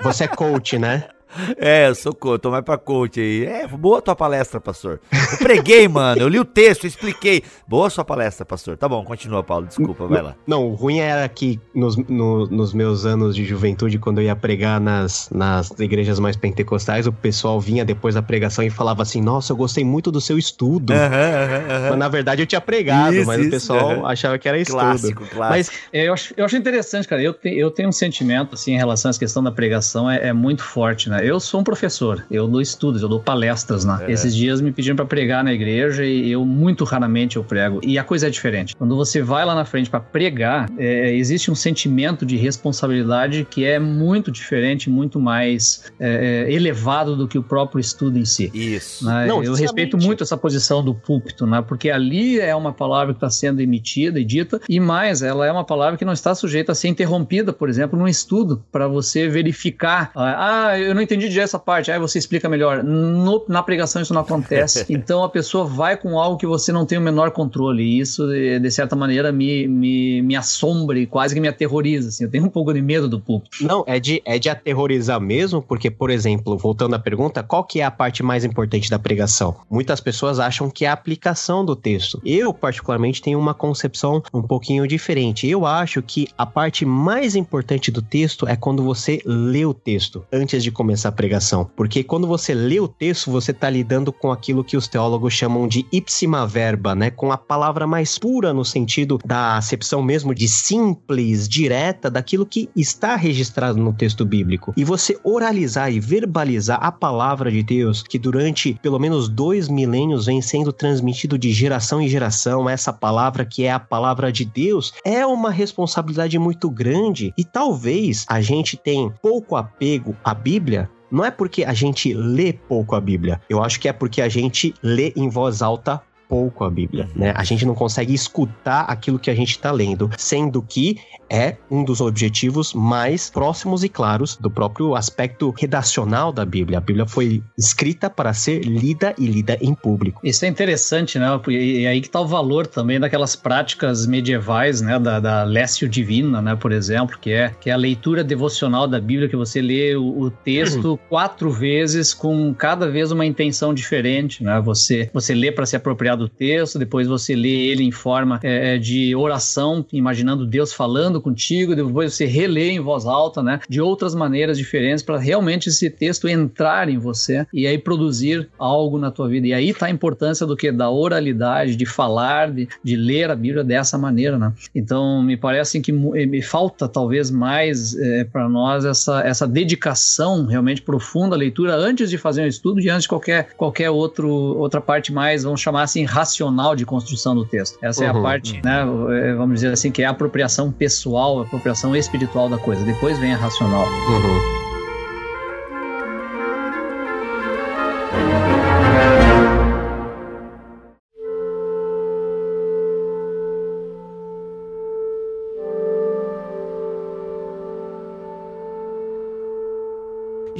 Você 0.02 0.24
é 0.24 0.28
coach, 0.28 0.78
né? 0.78 1.04
É, 1.56 1.88
eu 1.88 1.94
sou 1.94 2.14
coach, 2.14 2.40
tô 2.40 2.50
mais 2.50 2.64
pra 2.64 2.78
coach 2.78 3.20
aí. 3.20 3.44
É, 3.44 3.66
boa 3.66 4.00
tua 4.00 4.16
palestra, 4.16 4.60
pastor. 4.60 5.00
Eu 5.32 5.38
preguei, 5.38 5.86
mano, 5.88 6.20
eu 6.22 6.28
li 6.28 6.38
o 6.38 6.44
texto, 6.44 6.86
expliquei. 6.86 7.42
Boa 7.66 7.90
sua 7.90 8.04
palestra, 8.04 8.44
pastor. 8.44 8.76
Tá 8.76 8.88
bom, 8.88 9.04
continua, 9.04 9.42
Paulo, 9.42 9.66
desculpa, 9.66 10.06
vai 10.06 10.22
lá. 10.22 10.34
Não, 10.46 10.66
o 10.66 10.74
ruim 10.74 10.98
era 10.98 11.28
que 11.28 11.60
nos, 11.74 11.96
no, 11.96 12.46
nos 12.46 12.72
meus 12.72 13.04
anos 13.04 13.34
de 13.36 13.44
juventude, 13.44 13.98
quando 13.98 14.18
eu 14.18 14.24
ia 14.24 14.36
pregar 14.36 14.80
nas, 14.80 15.28
nas 15.30 15.70
igrejas 15.78 16.18
mais 16.18 16.36
pentecostais, 16.36 17.06
o 17.06 17.12
pessoal 17.12 17.60
vinha 17.60 17.84
depois 17.84 18.14
da 18.14 18.22
pregação 18.22 18.64
e 18.64 18.70
falava 18.70 19.02
assim, 19.02 19.20
nossa, 19.20 19.52
eu 19.52 19.56
gostei 19.56 19.84
muito 19.84 20.10
do 20.10 20.20
seu 20.20 20.38
estudo. 20.38 20.92
Uhum, 20.92 20.98
uhum, 20.98 21.82
uhum. 21.84 21.90
Mas 21.90 21.98
na 21.98 22.08
verdade 22.08 22.42
eu 22.42 22.46
tinha 22.46 22.60
pregado, 22.60 23.14
isso, 23.14 23.26
mas 23.26 23.40
isso, 23.40 23.48
o 23.48 23.50
pessoal 23.50 24.06
achava 24.06 24.38
que 24.38 24.48
era 24.48 24.58
estudo. 24.58 24.80
Clássico, 24.80 25.26
clássico. 25.26 25.38
Mas 25.38 25.70
é, 25.92 26.08
eu 26.08 26.12
acho, 26.12 26.34
eu 26.36 26.44
acho 26.44 26.56
interessante, 26.56 27.06
cara, 27.06 27.22
eu, 27.22 27.34
te, 27.34 27.48
eu 27.48 27.70
tenho 27.70 27.88
um 27.88 27.92
sentimento, 27.92 28.54
assim, 28.54 28.72
em 28.72 28.76
relação 28.76 29.10
à 29.10 29.14
questão 29.14 29.42
da 29.42 29.50
pregação, 29.50 30.10
é, 30.10 30.28
é 30.28 30.32
muito 30.32 30.62
forte, 30.62 31.08
né? 31.08 31.19
Eu 31.24 31.40
sou 31.40 31.60
um 31.60 31.64
professor, 31.64 32.24
eu 32.30 32.46
dou 32.46 32.60
estudos, 32.60 33.02
eu 33.02 33.08
dou 33.08 33.20
palestras, 33.20 33.84
né? 33.84 34.04
É. 34.06 34.12
Esses 34.12 34.34
dias 34.34 34.60
me 34.60 34.72
pediram 34.72 34.96
para 34.96 35.04
pregar 35.04 35.44
na 35.44 35.52
igreja 35.52 36.04
e 36.04 36.30
eu 36.30 36.44
muito 36.44 36.84
raramente 36.84 37.36
eu 37.36 37.44
prego. 37.44 37.80
E 37.82 37.98
a 37.98 38.04
coisa 38.04 38.26
é 38.26 38.30
diferente. 38.30 38.74
Quando 38.76 38.96
você 38.96 39.22
vai 39.22 39.44
lá 39.44 39.54
na 39.54 39.64
frente 39.64 39.90
para 39.90 40.00
pregar, 40.00 40.70
é, 40.78 41.14
existe 41.14 41.50
um 41.50 41.54
sentimento 41.54 42.24
de 42.24 42.36
responsabilidade 42.36 43.46
que 43.48 43.64
é 43.64 43.78
muito 43.78 44.30
diferente, 44.30 44.90
muito 44.90 45.20
mais 45.20 45.84
é, 45.98 46.46
é 46.48 46.52
elevado 46.52 47.16
do 47.16 47.26
que 47.28 47.38
o 47.38 47.42
próprio 47.42 47.80
estudo 47.80 48.18
em 48.18 48.24
si. 48.24 48.50
Isso. 48.54 49.04
Né? 49.04 49.26
Não, 49.26 49.42
eu 49.42 49.54
respeito 49.54 49.96
muito 49.96 50.22
essa 50.22 50.36
posição 50.36 50.82
do 50.82 50.94
púlpito, 50.94 51.46
né? 51.46 51.62
Porque 51.62 51.90
ali 51.90 52.40
é 52.40 52.54
uma 52.54 52.72
palavra 52.72 53.12
que 53.12 53.18
está 53.18 53.30
sendo 53.30 53.60
emitida 53.60 54.18
e 54.20 54.24
dita, 54.24 54.60
e 54.68 54.80
mais, 54.80 55.22
ela 55.22 55.46
é 55.46 55.52
uma 55.52 55.64
palavra 55.64 55.96
que 55.96 56.04
não 56.04 56.12
está 56.12 56.34
sujeita 56.34 56.72
a 56.72 56.74
ser 56.74 56.88
interrompida, 56.88 57.52
por 57.52 57.68
exemplo, 57.68 57.98
num 57.98 58.08
estudo, 58.08 58.64
para 58.70 58.88
você 58.88 59.28
verificar. 59.28 60.10
Ah, 60.14 60.78
eu 60.78 60.94
não 60.94 61.02
entendi 61.14 61.28
direto 61.28 61.50
essa 61.50 61.58
parte, 61.58 61.90
aí 61.90 61.98
você 61.98 62.18
explica 62.18 62.48
melhor. 62.48 62.82
No, 62.82 63.44
na 63.48 63.62
pregação 63.62 64.00
isso 64.00 64.14
não 64.14 64.20
acontece. 64.20 64.86
então 64.90 65.24
a 65.24 65.28
pessoa 65.28 65.64
vai 65.64 65.96
com 65.96 66.18
algo 66.18 66.36
que 66.36 66.46
você 66.46 66.72
não 66.72 66.86
tem 66.86 66.98
o 66.98 67.00
menor 67.00 67.30
controle. 67.30 67.82
E 67.82 67.98
isso, 67.98 68.26
de 68.26 68.70
certa 68.70 68.94
maneira, 68.94 69.32
me, 69.32 69.66
me, 69.66 70.22
me 70.22 70.36
assombra 70.36 70.98
e 70.98 71.06
quase 71.06 71.34
que 71.34 71.40
me 71.40 71.48
aterroriza. 71.48 72.08
Assim. 72.08 72.24
Eu 72.24 72.30
tenho 72.30 72.44
um 72.44 72.48
pouco 72.48 72.72
de 72.72 72.80
medo 72.80 73.08
do 73.08 73.20
público. 73.20 73.54
Não, 73.60 73.84
é 73.86 73.98
de, 73.98 74.22
é 74.24 74.38
de 74.38 74.48
aterrorizar 74.48 75.20
mesmo, 75.20 75.60
porque, 75.60 75.90
por 75.90 76.10
exemplo, 76.10 76.56
voltando 76.56 76.94
à 76.94 76.98
pergunta, 76.98 77.42
qual 77.42 77.64
que 77.64 77.80
é 77.80 77.84
a 77.84 77.90
parte 77.90 78.22
mais 78.22 78.44
importante 78.44 78.90
da 78.90 78.98
pregação? 78.98 79.56
Muitas 79.68 80.00
pessoas 80.00 80.38
acham 80.38 80.70
que 80.70 80.84
é 80.84 80.88
a 80.88 80.92
aplicação 80.92 81.64
do 81.64 81.74
texto. 81.74 82.20
Eu, 82.24 82.52
particularmente, 82.52 83.22
tenho 83.22 83.38
uma 83.38 83.54
concepção 83.54 84.22
um 84.32 84.42
pouquinho 84.42 84.86
diferente. 84.86 85.48
Eu 85.48 85.66
acho 85.66 86.02
que 86.02 86.28
a 86.36 86.46
parte 86.46 86.84
mais 86.84 87.34
importante 87.34 87.90
do 87.90 88.02
texto 88.02 88.46
é 88.46 88.56
quando 88.56 88.82
você 88.82 89.20
lê 89.24 89.64
o 89.64 89.74
texto 89.74 90.24
antes 90.32 90.62
de 90.62 90.70
começar 90.70 90.99
a 91.06 91.12
pregação 91.12 91.30
pregação, 91.30 91.70
porque 91.76 92.02
quando 92.02 92.26
você 92.26 92.52
lê 92.52 92.80
o 92.80 92.88
texto, 92.88 93.30
você 93.30 93.52
está 93.52 93.70
lidando 93.70 94.12
com 94.12 94.32
aquilo 94.32 94.64
que 94.64 94.76
os 94.76 94.88
teólogos 94.88 95.32
chamam 95.32 95.68
de 95.68 95.86
ipsima 95.92 96.46
verba, 96.46 96.94
né? 96.94 97.08
Com 97.08 97.30
a 97.30 97.38
palavra 97.38 97.86
mais 97.86 98.18
pura 98.18 98.52
no 98.52 98.64
sentido 98.64 99.18
da 99.24 99.56
acepção 99.56 100.02
mesmo 100.02 100.34
de 100.34 100.48
simples, 100.48 101.48
direta, 101.48 102.10
daquilo 102.10 102.44
que 102.44 102.68
está 102.76 103.14
registrado 103.14 103.78
no 103.78 103.92
texto 103.92 104.24
bíblico. 104.24 104.74
E 104.76 104.82
você 104.82 105.18
oralizar 105.22 105.92
e 105.92 106.00
verbalizar 106.00 106.78
a 106.82 106.90
palavra 106.90 107.50
de 107.50 107.62
Deus, 107.62 108.02
que 108.02 108.18
durante 108.18 108.74
pelo 108.82 108.98
menos 108.98 109.28
dois 109.28 109.68
milênios 109.68 110.26
vem 110.26 110.42
sendo 110.42 110.72
transmitido 110.72 111.38
de 111.38 111.52
geração 111.52 112.00
em 112.00 112.08
geração, 112.08 112.68
essa 112.68 112.92
palavra 112.92 113.44
que 113.44 113.64
é 113.64 113.72
a 113.72 113.78
palavra 113.78 114.32
de 114.32 114.44
Deus, 114.44 114.92
é 115.04 115.24
uma 115.24 115.50
responsabilidade 115.50 116.36
muito 116.38 116.68
grande 116.68 117.32
e 117.38 117.44
talvez 117.44 118.26
a 118.28 118.40
gente 118.40 118.76
tenha 118.76 119.10
pouco 119.22 119.54
apego 119.54 120.16
à 120.24 120.34
Bíblia 120.34 120.89
não 121.10 121.24
é 121.24 121.30
porque 121.30 121.64
a 121.64 121.72
gente 121.72 122.12
lê 122.14 122.52
pouco 122.52 122.94
a 122.94 123.00
Bíblia. 123.00 123.40
Eu 123.48 123.62
acho 123.62 123.80
que 123.80 123.88
é 123.88 123.92
porque 123.92 124.22
a 124.22 124.28
gente 124.28 124.74
lê 124.82 125.12
em 125.16 125.28
voz 125.28 125.62
alta 125.62 126.00
pouco 126.28 126.62
a 126.62 126.70
Bíblia, 126.70 127.08
né? 127.16 127.32
A 127.36 127.42
gente 127.42 127.66
não 127.66 127.74
consegue 127.74 128.14
escutar 128.14 128.82
aquilo 128.82 129.18
que 129.18 129.30
a 129.30 129.34
gente 129.34 129.50
está 129.50 129.72
lendo, 129.72 130.08
sendo 130.16 130.62
que 130.62 130.96
é 131.30 131.56
um 131.70 131.84
dos 131.84 132.00
objetivos 132.00 132.74
mais 132.74 133.30
próximos 133.30 133.84
e 133.84 133.88
claros 133.88 134.36
do 134.36 134.50
próprio 134.50 134.96
aspecto 134.96 135.54
redacional 135.56 136.32
da 136.32 136.44
Bíblia. 136.44 136.78
A 136.78 136.80
Bíblia 136.80 137.06
foi 137.06 137.42
escrita 137.56 138.10
para 138.10 138.34
ser 138.34 138.64
lida 138.64 139.14
e 139.16 139.26
lida 139.26 139.56
em 139.60 139.72
público. 139.72 140.20
Isso 140.24 140.44
é 140.44 140.48
interessante, 140.48 141.18
né? 141.18 141.28
E 141.48 141.86
aí 141.86 142.00
que 142.00 142.08
está 142.08 142.20
o 142.20 142.26
valor 142.26 142.66
também 142.66 142.98
daquelas 142.98 143.36
práticas 143.36 144.06
medievais, 144.06 144.80
né? 144.80 144.98
Da, 144.98 145.20
da 145.20 145.44
Lécio 145.44 145.88
Divina, 145.88 146.42
né? 146.42 146.56
Por 146.56 146.72
exemplo, 146.72 147.16
que 147.20 147.30
é, 147.30 147.54
que 147.60 147.70
é 147.70 147.72
a 147.72 147.76
leitura 147.76 148.24
devocional 148.24 148.88
da 148.88 149.00
Bíblia, 149.00 149.28
que 149.28 149.36
você 149.36 149.60
lê 149.60 149.94
o, 149.94 150.22
o 150.22 150.30
texto 150.30 150.98
quatro 151.08 151.50
vezes 151.50 152.12
com 152.12 152.52
cada 152.54 152.88
vez 152.90 153.12
uma 153.12 153.24
intenção 153.24 153.72
diferente, 153.72 154.42
né? 154.42 154.60
Você, 154.60 155.08
você 155.12 155.34
lê 155.34 155.52
para 155.52 155.66
se 155.66 155.76
apropriar 155.76 156.16
do 156.16 156.28
texto, 156.28 156.78
depois 156.78 157.06
você 157.06 157.36
lê 157.36 157.68
ele 157.68 157.84
em 157.84 157.92
forma 157.92 158.40
é, 158.42 158.78
de 158.78 159.14
oração, 159.14 159.84
imaginando 159.92 160.46
Deus 160.46 160.72
falando 160.72 161.19
contigo, 161.20 161.74
depois 161.74 162.14
você 162.14 162.26
relê 162.26 162.70
em 162.70 162.80
voz 162.80 163.06
alta, 163.06 163.42
né? 163.42 163.60
De 163.68 163.80
outras 163.80 164.14
maneiras 164.14 164.58
diferentes 164.58 165.02
para 165.02 165.18
realmente 165.18 165.68
esse 165.68 165.90
texto 165.90 166.28
entrar 166.28 166.88
em 166.88 166.98
você 166.98 167.46
e 167.52 167.66
aí 167.66 167.78
produzir 167.78 168.48
algo 168.58 168.98
na 168.98 169.10
tua 169.10 169.28
vida. 169.28 169.46
E 169.46 169.54
aí 169.54 169.72
tá 169.74 169.86
a 169.86 169.90
importância 169.90 170.46
do 170.46 170.56
que? 170.56 170.70
Da 170.70 170.90
oralidade, 170.90 171.76
de 171.76 171.86
falar, 171.86 172.50
de, 172.50 172.68
de 172.82 172.96
ler 172.96 173.30
a 173.30 173.36
Bíblia 173.36 173.64
dessa 173.64 173.98
maneira, 173.98 174.38
né? 174.38 174.52
Então 174.74 175.22
me 175.22 175.36
parece 175.36 175.80
que 175.80 175.90
eh, 175.90 176.26
me 176.26 176.42
falta 176.42 176.88
talvez 176.88 177.30
mais 177.30 177.96
é, 177.96 178.24
para 178.24 178.48
nós 178.48 178.84
essa, 178.84 179.20
essa 179.22 179.46
dedicação 179.46 180.46
realmente 180.46 180.82
profunda 180.82 181.34
à 181.34 181.38
leitura 181.38 181.74
antes 181.74 182.10
de 182.10 182.18
fazer 182.18 182.42
um 182.42 182.46
estudo 182.46 182.80
e 182.80 182.88
antes 182.88 183.02
de 183.02 183.08
qualquer, 183.08 183.54
qualquer 183.56 183.90
outro, 183.90 184.28
outra 184.28 184.80
parte 184.80 185.12
mais, 185.12 185.44
vamos 185.44 185.60
chamar 185.60 185.82
assim, 185.82 186.04
racional 186.04 186.74
de 186.74 186.84
construção 186.84 187.34
do 187.34 187.44
texto. 187.44 187.78
Essa 187.82 188.02
uhum. 188.02 188.06
é 188.06 188.10
a 188.10 188.14
uhum. 188.14 188.22
parte, 188.22 188.60
né? 188.64 188.82
Eh, 189.10 189.34
vamos 189.34 189.54
dizer 189.54 189.72
assim, 189.72 189.90
que 189.90 190.02
é 190.02 190.06
a 190.06 190.10
apropriação 190.10 190.70
pessoal 190.70 191.09
pessoal, 191.10 191.40
a 191.40 191.42
apropriação 191.42 191.96
espiritual 191.96 192.48
da 192.48 192.56
coisa. 192.56 192.84
Depois 192.84 193.18
vem 193.18 193.32
a 193.32 193.36
racional. 193.36 193.84
Uhum. 193.84 194.69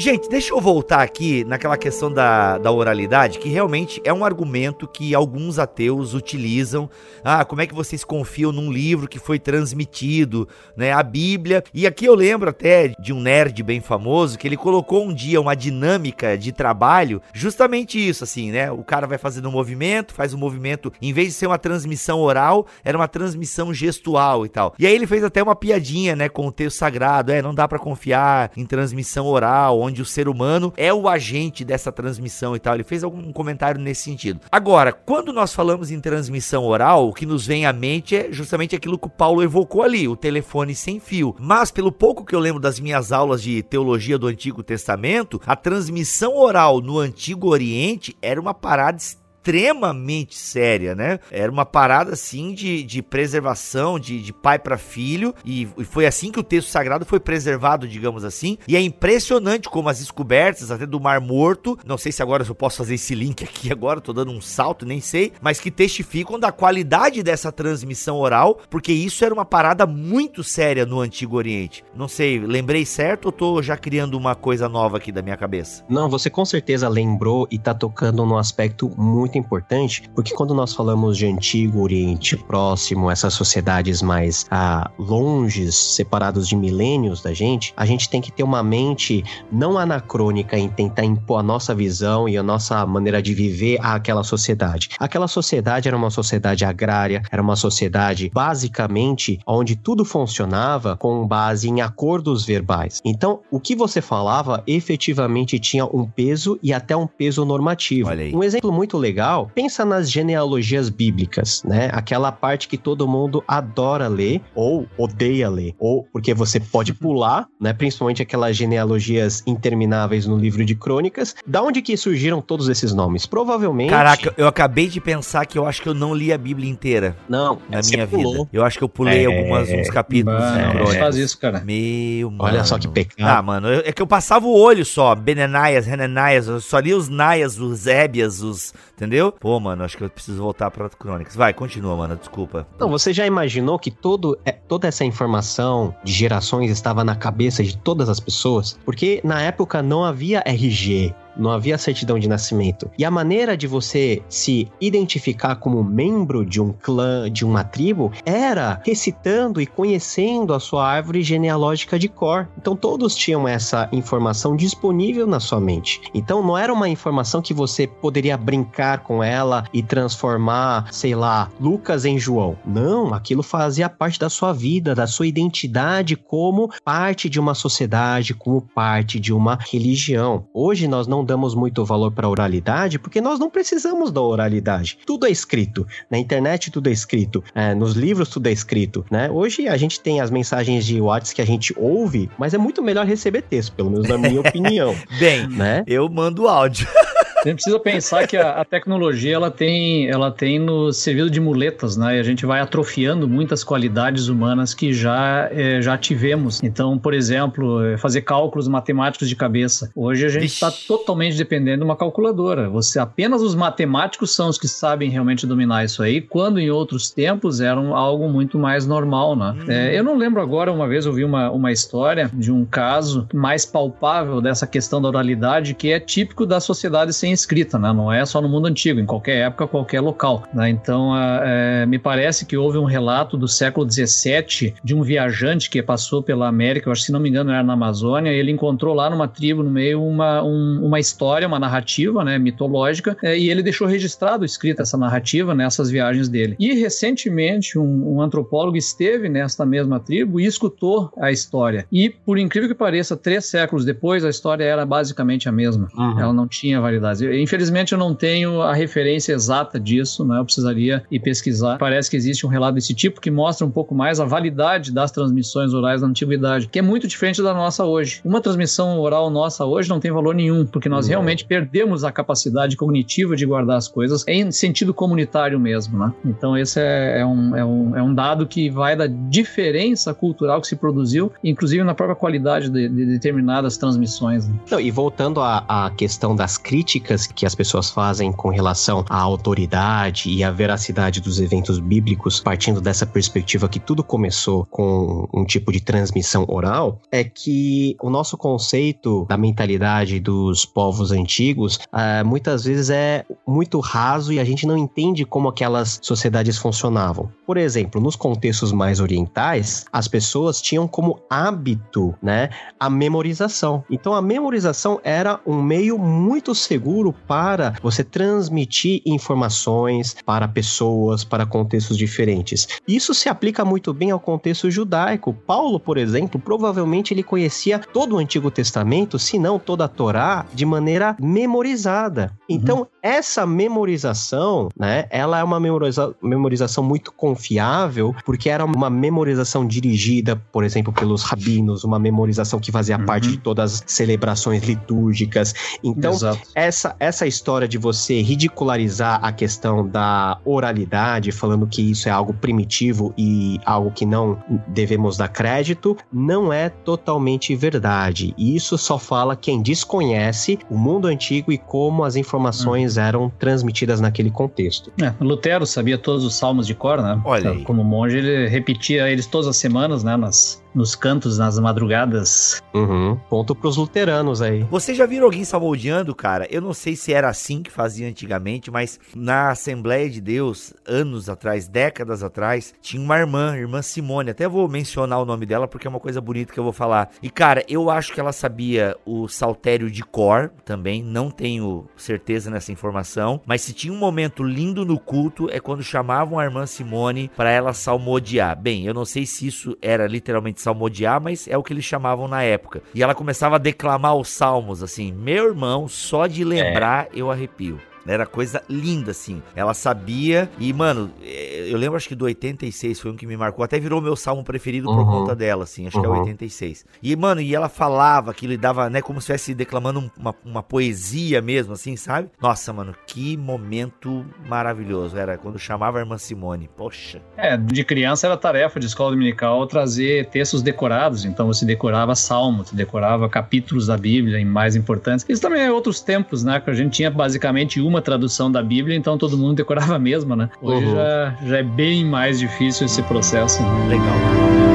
Gente, 0.01 0.31
deixa 0.31 0.55
eu 0.55 0.61
voltar 0.63 1.03
aqui 1.03 1.45
naquela 1.45 1.77
questão 1.77 2.11
da, 2.11 2.57
da 2.57 2.73
oralidade, 2.73 3.39
que 3.39 3.51
realmente 3.51 4.01
é 4.03 4.11
um 4.11 4.25
argumento 4.25 4.89
que 4.89 5.15
alguns 5.15 5.59
ateus 5.59 6.15
utilizam. 6.15 6.89
Ah, 7.23 7.45
como 7.45 7.61
é 7.61 7.67
que 7.67 7.75
vocês 7.75 8.03
confiam 8.03 8.51
num 8.51 8.73
livro 8.73 9.07
que 9.07 9.19
foi 9.19 9.39
transmitido, 9.39 10.49
né? 10.75 10.91
A 10.91 11.03
Bíblia. 11.03 11.63
E 11.75 11.87
aqui 11.87 12.07
eu 12.07 12.15
lembro 12.15 12.49
até 12.49 12.95
de 12.99 13.13
um 13.13 13.21
nerd 13.21 13.63
bem 13.63 13.83
famoso 13.83 14.39
que 14.39 14.49
ele 14.49 14.57
colocou 14.57 15.05
um 15.05 15.13
dia 15.13 15.39
uma 15.39 15.55
dinâmica 15.55 16.39
de 16.39 16.51
trabalho, 16.51 17.21
justamente 17.35 17.99
isso, 17.99 18.25
assim, 18.25 18.51
né? 18.51 18.73
O 18.73 18.83
cara 18.83 19.07
vai 19.07 19.19
fazendo 19.19 19.51
um 19.51 19.53
movimento, 19.53 20.15
faz 20.15 20.33
um 20.33 20.39
movimento, 20.39 20.91
em 21.03 21.13
vez 21.13 21.29
de 21.29 21.35
ser 21.35 21.47
uma 21.47 21.59
transmissão 21.59 22.21
oral, 22.21 22.67
era 22.83 22.97
uma 22.97 23.07
transmissão 23.07 23.75
gestual 23.75 24.47
e 24.47 24.49
tal. 24.49 24.75
E 24.79 24.87
aí 24.87 24.95
ele 24.95 25.07
fez 25.07 25.23
até 25.23 25.43
uma 25.43 25.55
piadinha, 25.55 26.17
né, 26.17 26.27
com 26.27 26.47
o 26.47 26.53
texto 26.53 26.79
sagrado. 26.79 27.33
É, 27.33 27.43
não 27.43 27.55
dá 27.55 27.69
para 27.69 27.79
confiar 27.79 28.51
em 28.57 28.65
transmissão 28.65 29.27
oral 29.27 29.90
onde 29.91 30.01
o 30.01 30.07
ser 30.07 30.29
humano 30.29 30.73
é 30.77 30.93
o 30.93 31.09
agente 31.09 31.65
dessa 31.65 31.93
transmissão 31.93 32.57
e 32.57 32.59
tal. 32.59 32.75
Ele 32.75 32.85
fez 32.85 33.05
algum 33.05 33.33
comentário 33.33 33.81
nesse 33.81 34.03
sentido. 34.03 34.41
Agora, 34.51 34.93
quando 34.93 35.33
nós 35.33 35.53
falamos 35.53 35.91
em 35.91 36.01
transmissão 36.01 36.65
oral, 36.65 37.09
o 37.09 37.13
que 37.13 37.27
nos 37.27 37.47
vem 37.47 37.67
à 37.67 37.73
mente 37.73 38.17
é 38.17 38.33
justamente 38.33 38.75
aquilo 38.75 38.99
que 38.99 39.07
o 39.07 39.11
Paulo 39.11 39.43
evocou 39.43 39.83
ali, 39.83 40.09
o 40.09 40.17
telefone 40.17 40.75
sem 40.75 40.99
fio. 40.99 41.35
Mas 41.39 41.71
pelo 41.71 41.93
pouco 41.93 42.25
que 42.25 42.35
eu 42.35 42.41
lembro 42.41 42.61
das 42.61 42.81
minhas 42.81 43.13
aulas 43.13 43.43
de 43.43 43.63
teologia 43.63 44.19
do 44.19 44.27
Antigo 44.27 44.63
Testamento, 44.63 45.41
a 45.45 45.57
transmissão 45.57 46.37
oral 46.37 46.81
no 46.81 46.99
Antigo 46.99 47.49
Oriente 47.49 48.17
era 48.23 48.41
uma 48.41 48.55
parada 48.55 48.99
extremamente 49.41 50.37
séria, 50.37 50.95
né? 50.95 51.19
Era 51.31 51.51
uma 51.51 51.65
parada 51.65 52.13
assim 52.13 52.53
de, 52.53 52.83
de 52.83 53.03
preservação 53.03 53.99
de, 53.99 54.23
de 54.23 54.33
pai 54.33 54.59
para 54.59 54.77
filho 54.77 55.35
e, 55.45 55.67
e, 55.79 55.85
foi 55.85 56.07
assim 56.07 56.31
que 56.31 56.39
o 56.39 56.43
texto 56.43 56.69
sagrado 56.69 57.07
foi 57.07 57.19
preservado, 57.19 57.89
digamos 57.89 58.23
assim. 58.23 58.59
E 58.69 58.77
é 58.77 58.81
impressionante 58.81 59.69
como 59.69 59.89
as 59.89 59.99
descobertas 59.99 60.71
até 60.71 60.85
do 60.85 61.01
Mar 61.01 61.21
Morto, 61.21 61.79
não 61.87 61.97
sei 61.97 62.13
se 62.13 62.23
agora 62.23 62.45
eu 62.47 62.55
posso 62.55 62.79
fazer 62.79 62.95
esse 62.95 63.15
link 63.15 63.43
aqui 63.45 63.73
agora, 63.73 64.01
tô 64.01 64.13
dando 64.13 64.31
um 64.31 64.41
salto, 64.41 64.85
nem 64.85 65.01
sei, 65.01 65.33
mas 65.41 65.59
que 65.59 65.71
testificam 65.71 66.39
da 66.39 66.53
qualidade 66.53 67.23
dessa 67.23 67.51
transmissão 67.51 68.19
oral, 68.19 68.61
porque 68.69 68.93
isso 68.93 69.25
era 69.25 69.33
uma 69.33 69.45
parada 69.45 69.87
muito 69.87 70.45
séria 70.45 70.85
no 70.85 71.01
Antigo 71.01 71.37
Oriente. 71.37 71.83
Não 71.95 72.09
sei, 72.09 72.39
lembrei 72.39 72.85
certo 72.85 73.27
ou 73.27 73.33
tô 73.33 73.63
já 73.63 73.77
criando 73.77 74.19
uma 74.19 74.35
coisa 74.35 74.69
nova 74.69 74.99
aqui 74.99 75.11
da 75.11 75.23
minha 75.23 75.37
cabeça? 75.37 75.83
Não, 75.89 76.11
você 76.11 76.29
com 76.29 76.45
certeza 76.45 76.89
lembrou 76.89 77.49
e 77.51 77.59
tá 77.59 77.73
tocando 77.73 78.25
num 78.27 78.37
aspecto 78.37 78.91
muito 78.97 79.30
muito 79.31 79.39
importante, 79.39 80.03
porque 80.15 80.35
quando 80.35 80.53
nós 80.53 80.75
falamos 80.75 81.17
de 81.17 81.27
Antigo 81.27 81.83
Oriente 81.83 82.37
Próximo, 82.37 83.11
essas 83.11 83.33
sociedades 83.33 84.03
mais 84.03 84.45
ah, 84.51 84.91
longes, 84.99 85.77
separados 85.77 86.49
de 86.49 86.57
milênios 86.57 87.23
da 87.23 87.33
gente, 87.33 87.73
a 87.77 87.87
gente 87.87 88.09
tem 88.09 88.21
que 88.21 88.33
ter 88.33 88.43
uma 88.43 88.63
mente 88.63 89.25
não 89.53 89.79
anacrônica 89.79 90.59
em 90.59 90.69
tentar 90.69 91.05
impor 91.05 91.39
a 91.39 91.43
nossa 91.43 91.75
visão 91.75 92.29
e 92.29 92.37
a 92.37 92.43
nossa 92.43 92.85
maneira 92.85 93.23
de 93.23 93.33
viver 93.33 93.79
àquela 93.81 94.25
sociedade. 94.25 94.89
Aquela 94.99 95.29
sociedade 95.29 95.87
era 95.87 95.97
uma 95.97 96.11
sociedade 96.11 96.65
agrária, 96.65 97.23
era 97.31 97.41
uma 97.41 97.57
sociedade 97.57 98.31
basicamente 98.35 99.39
onde 99.47 99.77
tudo 99.77 100.05
funcionava 100.05 100.97
com 100.97 101.27
base 101.27 101.69
em 101.69 101.81
acordos 101.81 102.45
verbais. 102.45 103.01
Então, 103.05 103.41
o 103.51 103.61
que 103.61 103.77
você 103.77 104.01
falava 104.01 104.65
efetivamente 104.67 105.59
tinha 105.61 105.85
um 105.85 106.05
peso 106.05 106.59
e 106.63 106.73
até 106.73 106.97
um 106.97 107.07
peso 107.07 107.45
normativo. 107.45 108.11
Um 108.35 108.43
exemplo 108.43 108.73
muito 108.73 108.99
legal 108.99 109.20
legal, 109.21 109.51
pensa 109.55 109.85
nas 109.85 110.11
genealogias 110.11 110.89
bíblicas, 110.89 111.63
né? 111.63 111.91
Aquela 111.93 112.33
parte 112.33 112.67
que 112.67 112.79
todo 112.79 113.07
mundo 113.07 113.45
adora 113.47 114.09
ler 114.09 114.41
ou 114.55 114.87
odeia 114.97 115.49
ler, 115.51 115.75
ou 115.79 116.05
porque 116.11 116.33
você 116.33 116.59
pode 116.59 116.95
pular, 116.95 117.47
né? 117.61 117.73
Principalmente 117.75 118.23
aquelas 118.23 118.57
genealogias 118.57 119.43
intermináveis 119.47 120.27
no 120.27 120.39
livro 120.39 120.65
de 120.65 120.75
crônicas. 120.75 121.35
Da 121.47 121.63
onde 121.63 121.83
que 121.83 121.97
surgiram 121.97 122.41
todos 122.41 122.69
esses 122.69 122.95
nomes? 122.95 123.27
Provavelmente. 123.27 123.91
Caraca, 123.91 124.33
eu 124.39 124.49
acabei 124.49 124.89
de 124.89 125.01
pensar 125.01 125.45
que 125.45 125.59
eu 125.59 125.67
acho 125.67 125.83
que 125.83 125.89
eu 125.89 125.95
não 125.95 126.15
li 126.15 126.33
a 126.33 126.39
Bíblia 126.39 126.71
inteira. 126.71 127.17
Não, 127.29 127.59
na 127.69 127.81
minha 127.83 128.07
pulou. 128.07 128.33
vida. 128.33 128.49
Eu 128.53 128.65
acho 128.65 128.79
que 128.79 128.85
eu 128.85 128.89
pulei 128.89 129.25
é, 129.25 129.27
algumas 129.27 129.69
uns 129.69 129.91
capítulos. 129.91 130.41
Mano, 130.41 130.91
é, 130.91 130.99
faz 130.99 131.17
isso, 131.17 131.39
cara. 131.39 131.61
Meu, 131.61 132.31
mano. 132.31 132.45
Olha 132.45 132.65
só 132.65 132.79
que 132.79 132.89
pecado. 132.89 133.29
Ah, 133.29 133.43
mano, 133.43 133.69
é 133.71 133.93
que 133.93 134.01
eu 134.01 134.07
passava 134.07 134.47
o 134.47 134.59
olho 134.59 134.85
só. 134.85 135.15
Benenaias, 135.15 135.87
Renenaias, 135.87 136.49
eu 136.49 136.61
só 136.61 136.79
li 136.79 136.95
os 136.95 137.09
Naias, 137.09 137.59
os 137.59 137.87
Ébias, 137.87 138.41
os. 138.41 138.73
Entendeu? 138.97 139.10
Pô, 139.41 139.59
mano, 139.59 139.83
acho 139.83 139.97
que 139.97 140.05
eu 140.05 140.11
preciso 140.11 140.43
voltar 140.43 140.71
para 140.71 140.89
Crônicas. 140.91 141.35
Vai, 141.35 141.53
continua, 141.53 141.97
mano, 141.97 142.17
desculpa. 142.17 142.67
Não, 142.79 142.89
você 142.89 143.13
já 143.13 143.27
imaginou 143.27 143.79
que 143.79 143.91
todo, 143.91 144.39
é, 144.45 144.53
toda 144.53 144.87
essa 144.89 145.05
informação 145.05 145.95
de 146.05 146.13
gerações 146.13 146.71
estava 146.71 147.03
na 147.05 147.17
cabeça 147.17 147.63
de 147.63 147.77
todas 147.77 148.09
as 148.09 148.21
pessoas? 148.21 148.79
Porque 148.85 149.21
na 149.25 149.41
época 149.43 149.83
não 149.83 150.05
havia 150.05 150.43
RG, 150.47 151.15
não 151.41 151.51
havia 151.51 151.79
certidão 151.79 152.19
de 152.19 152.29
nascimento. 152.29 152.91
E 152.99 153.05
a 153.05 153.11
maneira 153.11 153.57
de 153.57 153.67
você 153.67 154.23
se 154.29 154.69
identificar 154.81 155.57
como 155.57 155.83
membro 155.83 156.45
de 156.45 156.61
um 156.61 156.73
clã, 156.73 157.31
de 157.31 157.45
uma 157.45 157.65
tribo, 157.65 158.13
era 158.25 158.81
recitando 158.85 159.61
e 159.61 159.67
conhecendo 159.67 160.55
a 160.55 160.61
sua 160.61 160.87
árvore 160.87 161.23
genealógica 161.23 161.99
de 161.99 162.09
cor. 162.09 162.49
Então 162.59 162.77
todos 162.77 163.15
tinham 163.15 163.49
essa 163.49 163.89
informação 163.93 164.57
disponível 164.57 165.27
na 165.27 165.41
sua 165.41 165.61
mente. 165.61 166.01
Então 166.15 166.43
não 166.43 166.57
era 166.57 166.73
uma 166.73 166.89
informação 166.89 167.43
que 167.43 167.55
você 167.55 167.87
poderia 167.87 168.37
brincar 168.37 168.99
com 168.99 169.23
ela 169.23 169.65
e 169.73 169.83
transformar, 169.83 170.93
sei 170.93 171.15
lá, 171.15 171.51
Lucas 171.61 172.05
em 172.05 172.19
João. 172.19 172.57
Não, 172.65 173.15
aquilo 173.15 173.43
fazia 173.43 173.89
parte 173.89 174.19
da 174.19 174.29
sua 174.29 174.53
vida, 174.53 174.95
da 174.95 175.07
sua 175.07 175.27
identidade 175.27 176.17
como 176.17 176.71
parte 176.85 177.29
de 177.29 177.41
uma 177.41 177.55
sociedade, 177.55 178.35
como 178.35 178.61
parte 178.61 179.19
de 179.19 179.33
uma 179.33 179.59
religião. 179.71 180.47
Hoje 180.53 180.87
nós 180.87 181.07
não 181.07 181.25
damos 181.31 181.55
muito 181.55 181.85
valor 181.85 182.11
para 182.11 182.27
a 182.27 182.31
oralidade 182.31 182.99
porque 182.99 183.21
nós 183.21 183.39
não 183.39 183.49
precisamos 183.49 184.11
da 184.11 184.21
oralidade. 184.21 184.99
Tudo 185.07 185.27
é 185.27 185.31
escrito. 185.31 185.87
Na 186.11 186.19
internet 186.19 186.73
tudo 186.73 186.89
é 186.89 186.93
escrito. 186.93 187.45
É, 187.55 187.73
nos 187.73 187.95
livros 187.95 188.29
tudo 188.29 188.49
é 188.49 188.53
escrito. 188.53 189.05
Né? 189.09 189.31
Hoje 189.31 189.69
a 189.69 189.77
gente 189.77 190.01
tem 190.01 190.21
as 190.21 190.29
mensagens 190.31 190.85
de 190.85 191.01
WhatsApp 191.01 191.37
que 191.37 191.43
a 191.43 191.47
gente 191.47 191.73
ouve, 191.77 192.29
mas 192.37 192.53
é 192.53 192.59
muito 192.59 192.83
melhor 192.83 193.07
receber 193.07 193.43
texto, 193.43 193.73
pelo 193.75 193.91
menos 193.91 194.09
na 194.09 194.19
minha 194.19 194.41
opinião. 194.43 194.97
Bem, 195.21 195.47
né? 195.47 195.85
eu 195.87 196.09
mando 196.09 196.49
áudio. 196.49 196.89
Gente 197.45 197.55
precisa 197.55 197.81
pensar 197.81 198.27
que 198.27 198.37
a, 198.37 198.61
a, 198.61 198.65
tecnologia 198.65 199.35
ela 199.35 199.51
tem, 199.51 200.09
ela 200.09 200.31
tem 200.31 200.59
nos 200.59 200.99
servido 200.99 201.31
de 201.31 201.41
muletas, 201.41 201.97
né? 201.97 202.17
E 202.17 202.21
a 202.21 202.23
gente 202.23 202.45
vai 202.45 202.61
atrofiando 202.61 203.27
muitas 203.27 203.65
qualidades 203.65 204.29
humanas 204.29 204.75
que 204.75 204.93
já, 204.93 205.49
é, 205.51 205.81
já 205.81 205.97
tivemos. 205.97 206.63
Então, 206.63 206.99
por 206.99 207.15
exemplo, 207.15 207.83
é, 207.85 207.97
fazer 207.97 208.23
cálculos 208.23 208.69
matemáticos 208.69 209.29
de 209.29 209.35
cabeça. 209.35 209.91
Hoje 209.95 210.27
a 210.27 210.29
gente 210.29 210.47
está 210.47 210.71
totalmente 210.71 211.37
dependendo 211.37 211.79
de 211.79 211.85
uma 211.85 211.97
calculadora. 211.97 212.69
Você 212.69 212.99
apenas 212.99 213.41
os 213.41 213.55
matemáticos 213.55 214.35
são 214.35 214.49
os 214.49 214.59
que 214.59 214.69
sabem 214.69 215.11
realmente 215.11 215.47
dominar 215.47 215.85
isso 215.85 216.03
aí, 216.03 216.21
quando 216.21 216.59
em 216.59 216.71
outros 216.71 217.11
tempos 217.11 217.61
eram 217.61 217.97
algo 217.97 218.29
muito 218.29 218.59
mais 218.59 218.87
normal, 218.87 219.35
né? 219.35 219.57
Hum. 219.59 219.71
É, 219.71 219.99
eu 219.99 220.05
não 220.05 220.17
lembro 220.17 220.43
agora, 220.43 220.71
uma 220.71 220.87
vez 220.87 221.07
eu 221.07 221.13
vi 221.13 221.25
uma, 221.25 221.51
uma 221.51 221.73
história 221.73 222.31
de 222.33 222.53
um 222.53 222.65
caso 222.65 223.27
mais 223.33 223.65
palpável 223.65 224.41
dessa 224.41 224.67
questão 224.67 225.01
da 225.01 225.09
oralidade 225.09 225.75
que 225.75 225.91
é 225.91 225.99
típico 225.99 226.45
da 226.45 226.61
sociedade 226.61 227.13
sem 227.13 227.30
escrita, 227.33 227.79
né? 227.79 227.93
Não 227.93 228.13
é 228.13 228.25
só 228.25 228.41
no 228.41 228.49
mundo 228.49 228.67
antigo, 228.67 229.01
em 229.01 229.07
qualquer 229.07 229.47
época, 229.47 229.67
qualquer 229.67 230.01
local. 230.01 230.45
Né? 230.53 230.71
Então, 230.71 231.13
é, 231.17 231.87
me 231.87 231.99
parece 231.99 232.47
que 232.47 232.57
houve 232.57 232.79
um 232.79 232.85
relato 232.85 233.37
do 233.37 233.49
século 233.49 233.91
XVII 233.91 234.75
de 234.83 234.95
um 234.95 235.03
viajante 235.03 235.71
que 235.71 235.83
passou 235.83 236.23
pela 236.23 236.49
América, 236.49 236.89
eu 236.89 236.93
acho 236.93 237.03
se 237.03 237.13
não 237.13 237.21
me 237.21 237.29
engano 237.29 237.51
era 237.51 237.63
na 237.63 237.73
Amazônia, 237.73 238.33
e 238.33 238.37
ele 238.37 238.51
encontrou 238.51 238.95
lá 238.95 239.09
numa 239.11 239.29
tribo, 239.29 239.63
no 239.63 239.71
meio, 239.71 240.03
uma, 240.03 240.43
um, 240.43 240.85
uma 240.85 241.01
história, 241.01 241.47
uma 241.47 241.59
narrativa, 241.59 242.25
né, 242.25 242.39
mitológica, 242.39 243.17
é, 243.23 243.39
e 243.39 243.51
ele 243.51 243.63
deixou 243.63 243.87
registrado, 243.87 244.45
escrita 244.45 244.83
essa 244.83 244.97
narrativa 244.97 245.55
nessas 245.55 245.91
viagens 245.91 246.29
dele. 246.29 246.57
E 246.59 246.75
recentemente, 246.75 247.79
um, 247.79 248.17
um 248.17 248.23
antropólogo 248.23 248.77
esteve 248.77 249.29
nesta 249.29 249.65
mesma 249.67 249.99
tribo 250.01 250.41
e 250.41 250.47
escutou 250.47 251.13
a 251.19 251.31
história. 251.31 251.87
E, 251.91 252.11
por 252.11 252.39
incrível 252.39 252.69
que 252.69 252.75
pareça, 252.75 253.17
três 253.17 253.47
séculos 253.47 253.85
depois, 253.85 254.25
a 254.25 254.31
história 254.31 254.65
era 254.65 254.85
basicamente 254.85 255.49
a 255.49 255.53
mesma. 255.53 255.89
Uhum. 255.97 256.21
Ela 256.21 256.33
não 256.33 256.47
tinha 256.47 256.81
validade. 257.21 257.43
Infelizmente 257.43 257.93
eu 257.93 257.99
não 257.99 258.15
tenho 258.15 258.61
a 258.61 258.75
referência 258.75 259.33
exata 259.33 259.79
disso, 259.79 260.25
né? 260.25 260.39
Eu 260.39 260.45
precisaria 260.45 261.03
ir 261.11 261.21
pesquisar. 261.21 261.79
Parece 261.79 262.11
que 262.11 262.17
existe 262.17 262.47
um 262.47 262.49
relato 262.49 262.75
desse 262.75 262.95
tipo 262.95 263.21
que 263.21 263.31
mostra 263.31 263.67
um 263.67 263.71
pouco 263.71 263.95
mais 263.95 264.21
a 264.21 264.25
validade 264.25 264.93
das 264.93 265.11
transmissões 265.11 265.75
orais 265.75 266.01
da 266.01 266.07
antiguidade, 266.07 266.69
que 266.69 266.79
é 266.79 266.83
muito 266.83 267.07
diferente 267.07 267.43
da 267.43 267.53
nossa 267.53 267.85
hoje. 267.85 268.21
Uma 268.25 268.41
transmissão 268.41 268.99
oral 268.99 269.31
nossa 269.31 269.65
hoje 269.65 269.89
não 269.89 270.01
tem 270.01 270.11
valor 270.11 270.35
nenhum, 270.35 270.65
porque 270.65 270.89
nós 270.89 271.09
realmente 271.09 271.45
perdemos 271.45 272.05
a 272.05 272.13
capacidade 272.13 272.77
cognitiva 272.77 273.37
de 273.37 273.45
guardar 273.45 273.77
as 273.77 273.89
coisas 273.89 274.25
em 274.27 274.51
sentido 274.51 274.95
comunitário 274.95 275.59
mesmo, 275.59 275.99
né? 275.99 276.13
Então 276.25 276.57
esse 276.57 276.81
é, 276.81 277.21
é, 277.21 277.27
um, 277.27 277.57
é, 277.57 277.65
um, 277.65 277.97
é 277.97 278.03
um 278.03 278.15
dado 278.15 278.47
que 278.47 278.71
vai 278.71 278.97
da 278.97 279.07
diferença 279.07 280.15
cultural 280.15 280.61
que 280.61 280.67
se 280.67 280.77
produziu, 280.77 281.33
inclusive 281.43 281.83
na 281.85 281.95
própria 281.95 282.17
qualidade 282.17 282.69
de, 282.69 282.89
de 282.89 283.07
determinadas 283.07 283.77
transmissões. 283.77 284.49
Né? 284.49 284.55
Não, 284.71 284.81
e 284.81 284.91
voltando 284.91 285.41
à, 285.41 285.65
à 285.69 285.91
questão 285.91 286.35
das 286.35 286.57
críticas 286.57 287.10
críticas 287.11 287.27
que 287.27 287.47
as 287.47 287.55
pessoas 287.55 287.91
fazem 287.91 288.33
com 288.33 288.51
relação 288.51 289.05
à 289.09 289.19
autoridade 289.19 290.31
e 290.31 290.45
à 290.45 290.51
veracidade 290.51 291.21
dos 291.21 291.41
eventos 291.41 291.79
bíblicos, 291.79 292.41
partindo 292.41 292.81
dessa 292.81 293.07
perspectiva 293.07 293.69
que 293.69 293.81
tudo 293.81 294.05
começou 294.05 294.67
com 294.67 295.29
um 295.33 295.45
tipo 295.45 295.73
de 295.73 295.81
transmissão 295.81 296.45
oral, 296.49 297.01
é 297.11 297.25
que 297.25 297.97
o 298.01 298.11
nosso 298.11 298.37
conceito 298.37 299.27
da 299.29 299.37
mentalidade 299.37 300.21
dos 300.21 300.65
povos 300.65 301.11
antigos 301.11 301.77
uh, 301.93 302.25
muitas 302.25 302.65
vezes 302.65 302.91
é 302.91 303.25
muito 303.47 303.81
raso 303.81 304.33
e 304.33 304.39
a 304.39 304.45
gente 304.45 304.67
não 304.67 304.77
entende 304.77 305.25
como 305.25 305.49
aquelas 305.49 305.99
sociedades 306.03 306.59
funcionavam. 306.59 307.31
Por 307.47 307.57
exemplo, 307.57 308.01
nos 308.01 308.17
contextos 308.17 308.73
mais 308.73 309.01
orientais, 309.01 309.85
as 309.93 310.07
pessoas 310.07 310.61
tinham 310.61 310.87
como 310.87 311.19
hábito, 311.29 312.15
né, 312.23 312.51
a 312.79 312.89
memorização. 312.89 313.83
Então 313.91 314.15
a 314.15 314.23
memorização 314.23 315.01
era 315.03 315.41
um 315.47 315.61
meio 315.63 315.99
muito 315.99 316.55
seguro 316.55 317.00
para 317.27 317.75
você 317.83 318.05
transmitir 318.05 319.01
informações 319.07 320.15
para 320.25 320.47
pessoas, 320.47 321.25
para 321.25 321.47
contextos 321.47 321.97
diferentes. 321.97 322.69
Isso 322.87 323.15
se 323.15 323.29
aplica 323.29 323.65
muito 323.65 323.95
bem 323.95 324.11
ao 324.11 324.21
contexto 324.21 324.71
judaico. 324.71 325.33
Paulo, 325.33 325.81
por 325.81 325.97
exemplo, 325.97 326.41
provavelmente 326.41 327.15
ele 327.15 327.23
conhecia 327.23 327.79
todo 327.79 328.17
o 328.17 328.19
Antigo 328.19 328.51
Testamento, 328.51 329.19
se 329.19 329.39
não 329.39 329.59
toda 329.59 329.85
a 329.85 329.89
Torá, 329.89 330.45
de 330.53 330.67
maneira 330.67 331.17
memorizada. 331.19 332.33
Então, 332.49 332.81
uhum. 332.81 332.87
essa 333.03 333.47
memorização, 333.47 334.69
né, 334.79 335.07
ela 335.11 335.39
é 335.39 335.45
uma 335.45 335.59
memoriza 335.59 336.15
memorização 336.23 336.83
muito 336.83 337.13
confiável, 337.13 338.15
porque 338.25 338.49
era 338.49 338.65
uma 338.65 338.91
memorização 338.91 339.67
dirigida, 339.67 340.37
por 340.53 340.65
exemplo, 340.65 340.93
pelos 340.93 341.23
rabinos, 341.23 341.85
uma 341.85 341.99
memorização 341.99 342.59
que 342.59 342.73
fazia 342.73 342.99
uhum. 342.99 343.07
parte 343.07 343.29
de 343.29 343.39
todas 343.39 343.75
as 343.75 343.85
celebrações 343.87 344.63
litúrgicas. 344.63 345.55
Então, 345.83 346.13
essa, 346.55 346.90
essa 346.99 347.27
história 347.27 347.69
de 347.69 347.79
você 347.79 348.21
ridicularizar 348.23 349.25
a 349.25 349.33
questão 349.33 349.87
da 349.87 350.39
oralidade, 350.45 351.33
falando 351.33 351.67
que 351.67 351.91
isso 351.91 352.09
é 352.09 352.13
algo 352.13 352.33
primitivo 352.33 353.13
e 353.17 353.61
algo 353.65 353.91
que 353.91 354.07
não 354.07 354.43
devemos 354.69 355.17
dar 355.17 355.29
crédito, 355.29 355.97
não 356.13 356.53
é 356.53 356.69
totalmente 356.69 357.55
verdade. 357.55 358.35
E 358.37 358.57
isso 358.57 358.77
só 358.79 358.99
fala 358.99 359.37
quem 359.37 359.63
desconhece 359.63 360.59
o 360.69 360.77
mundo 360.77 361.07
antigo 361.07 361.53
e 361.53 361.59
como 361.59 362.05
as 362.05 362.17
informações 362.17 362.97
uhum. 362.97 363.03
eram 363.03 363.33
transmitidas 363.39 364.01
naquele 364.01 364.31
contexto. 364.31 364.93
É, 365.01 365.13
Lutero 365.21 365.67
sabia 365.67 365.99
todos 365.99 366.25
os 366.25 366.35
salmos 366.35 366.67
de 366.67 366.75
cor, 366.75 367.03
né? 367.03 367.21
Olha 367.25 367.51
aí. 367.51 367.63
Como 367.65 367.85
monge, 367.85 368.19
ele 368.19 368.49
repetia 368.49 369.09
eles 369.09 369.27
todas 369.27 369.47
as 369.47 369.57
semanas, 369.57 370.03
né? 370.03 370.17
Nas, 370.17 370.60
nos 370.75 370.95
cantos, 370.95 371.39
nas 371.39 371.59
madrugadas. 371.59 372.63
Uhum. 372.75 373.17
Ponto 373.29 373.55
pros 373.55 373.77
luteranos 373.77 374.41
aí. 374.43 374.65
Você 374.71 374.95
já 374.95 375.07
viram 375.07 375.25
alguém 375.25 375.45
salmodiando, 375.45 376.15
cara? 376.15 376.47
Eu 376.51 376.61
não 376.61 376.73
sei 376.73 376.97
se 376.97 377.13
era 377.13 377.29
assim 377.29 377.63
que 377.63 377.71
fazia 377.71 378.09
antigamente, 378.09 378.71
mas 378.71 378.99
na 379.15 379.51
Assembleia 379.51 380.09
de 380.09 380.21
Deus, 380.21 380.73
anos 380.87 381.29
atrás, 381.29 381.69
décadas 381.69 382.23
atrás, 382.23 382.75
tinha 382.81 383.03
uma 383.03 383.19
irmã, 383.19 383.57
irmã 383.57 383.83
Simone. 383.83 384.31
Até 384.31 384.49
vou 384.49 384.69
mencionar 384.69 385.21
o 385.21 385.25
nome 385.25 385.47
dela 385.47 385.67
porque 385.67 385.87
é 385.87 385.91
uma 385.91 386.01
coisa 386.01 386.21
bonita 386.21 386.53
que 386.53 386.61
eu 386.61 386.65
vou 386.65 386.73
falar. 386.73 387.11
E, 387.23 387.31
cara, 387.31 387.65
eu 387.69 387.91
acho 387.91 388.13
que 388.13 388.21
ela 388.21 388.33
sabia 388.33 388.97
o 389.05 389.29
saltério 389.29 389.91
de 389.91 390.03
cor 390.03 390.51
também. 390.65 391.03
Não 391.03 391.31
tenho 391.31 391.87
certeza 391.97 392.51
nessa 392.51 392.73
informação. 392.73 393.41
Mas 393.47 393.63
se 393.63 393.73
tinha 393.73 393.93
um 393.93 393.99
momento 393.99 394.43
lindo 394.43 394.85
no 394.85 394.99
culto, 394.99 395.49
é 395.51 395.61
quando 395.61 395.83
chamavam 395.83 396.39
a 396.39 396.45
irmã 396.45 396.67
Simone 396.67 397.31
para 397.37 397.51
ela 397.51 397.73
salmodiar. 397.73 398.61
Bem, 398.61 398.87
eu 398.87 398.95
não 398.95 399.05
sei 399.05 399.27
se 399.27 399.47
isso 399.47 399.77
era 399.81 400.07
literalmente 400.07 400.60
salmodiar, 400.61 401.21
mas 401.21 401.49
é 401.49 401.57
o 401.57 401.63
que 401.63 401.73
eles 401.73 401.85
chamavam 401.85 402.29
na 402.29 402.43
época. 402.43 402.83
E 402.95 403.03
ela 403.03 403.15
começava 403.15 403.57
a 403.57 403.59
declamar 403.59 404.17
os 404.17 404.29
salmos, 404.29 404.83
assim, 404.83 405.13
meu 405.13 405.47
irmão, 405.49 405.89
só 405.89 406.27
de 406.27 406.45
lembrar 406.45 407.07
é. 407.07 407.11
eu 407.15 407.31
arrepio. 407.31 407.81
Era 408.07 408.27
coisa 408.27 408.63
linda, 408.69 409.11
assim. 409.11 409.43
Ela 409.55 409.75
sabia. 409.75 410.51
E, 410.59 410.73
mano, 410.73 411.11
eh, 411.23 411.69
eu 411.69 411.79
lembro 411.79 411.97
acho 411.97 412.09
que 412.09 412.15
do 412.15 412.25
86 412.25 413.01
foi 413.01 413.11
um 413.11 413.17
que 413.17 413.27
me 413.27 413.37
marcou. 413.37 413.65
Até 413.65 413.79
virou 413.79 414.01
meu 414.01 414.17
salmo 414.17 414.43
preferido 414.43 414.89
uhum. 414.89 414.97
por 414.97 415.07
conta 415.07 415.35
dela, 415.35 415.65
assim. 415.65 415.87
Acho 415.87 415.99
uhum. 415.99 416.03
que 416.03 416.09
é 416.09 416.13
o 416.13 416.21
86. 416.21 416.87
E, 417.03 417.17
mano, 417.17 417.41
e 417.41 417.55
ela 417.55 417.69
falava 417.69 418.33
que 418.35 418.47
ele 418.47 418.57
dava, 418.57 418.89
né, 418.89 419.01
como 419.03 419.21
se 419.21 419.33
estivesse 419.33 419.55
declamando 419.55 420.11
uma, 420.19 420.35
uma 420.45 420.63
poesia 420.63 421.41
mesmo, 421.41 421.73
assim, 421.73 421.97
sabe? 421.97 422.29
Nossa, 422.41 422.73
mano, 422.73 422.95
que 423.07 423.37
momento 423.37 424.25
maravilhoso. 424.49 425.17
Era 425.17 425.37
quando 425.37 425.59
chamava 425.59 425.99
a 425.99 426.01
irmã 426.01 426.19
Simone. 426.19 426.69
Poxa. 426.77 427.21
É, 427.37 427.57
de 427.57 427.85
criança 427.85 428.27
era 428.27 428.37
tarefa 428.37 428.81
de 428.81 428.87
escola 428.87 429.11
dominical 429.11 429.67
trazer 429.67 430.27
textos 430.27 430.63
decorados. 430.63 431.25
Então 431.25 431.47
você 431.47 431.65
decorava 431.65 432.15
salmo, 432.15 432.65
você 432.65 432.75
decorava 432.75 433.29
capítulos 433.29 433.87
da 433.87 433.97
Bíblia 433.97 434.39
em 434.39 434.45
mais 434.45 434.77
importantes. 434.77 435.25
Isso 435.29 435.43
também 435.43 435.63
é 435.63 435.71
outros 435.71 436.01
tempos, 436.01 436.45
né? 436.45 436.61
Que 436.61 436.71
a 436.71 436.75
gente 436.75 436.93
tinha 436.93 437.11
basicamente 437.11 437.81
uma 437.91 438.01
tradução 438.01 438.51
da 438.51 438.63
Bíblia, 438.63 438.97
então 438.97 439.19
todo 439.19 439.37
mundo 439.37 439.57
decorava 439.57 439.97
a 439.97 439.99
mesma, 439.99 440.35
né? 440.35 440.49
Hoje 440.63 440.87
uhum. 440.87 440.95
já, 440.95 441.37
já 441.45 441.59
é 441.59 441.63
bem 441.63 442.05
mais 442.05 442.39
difícil 442.39 442.87
esse 442.87 443.03
processo. 443.03 443.63
Né? 443.63 443.89
Legal. 443.89 444.71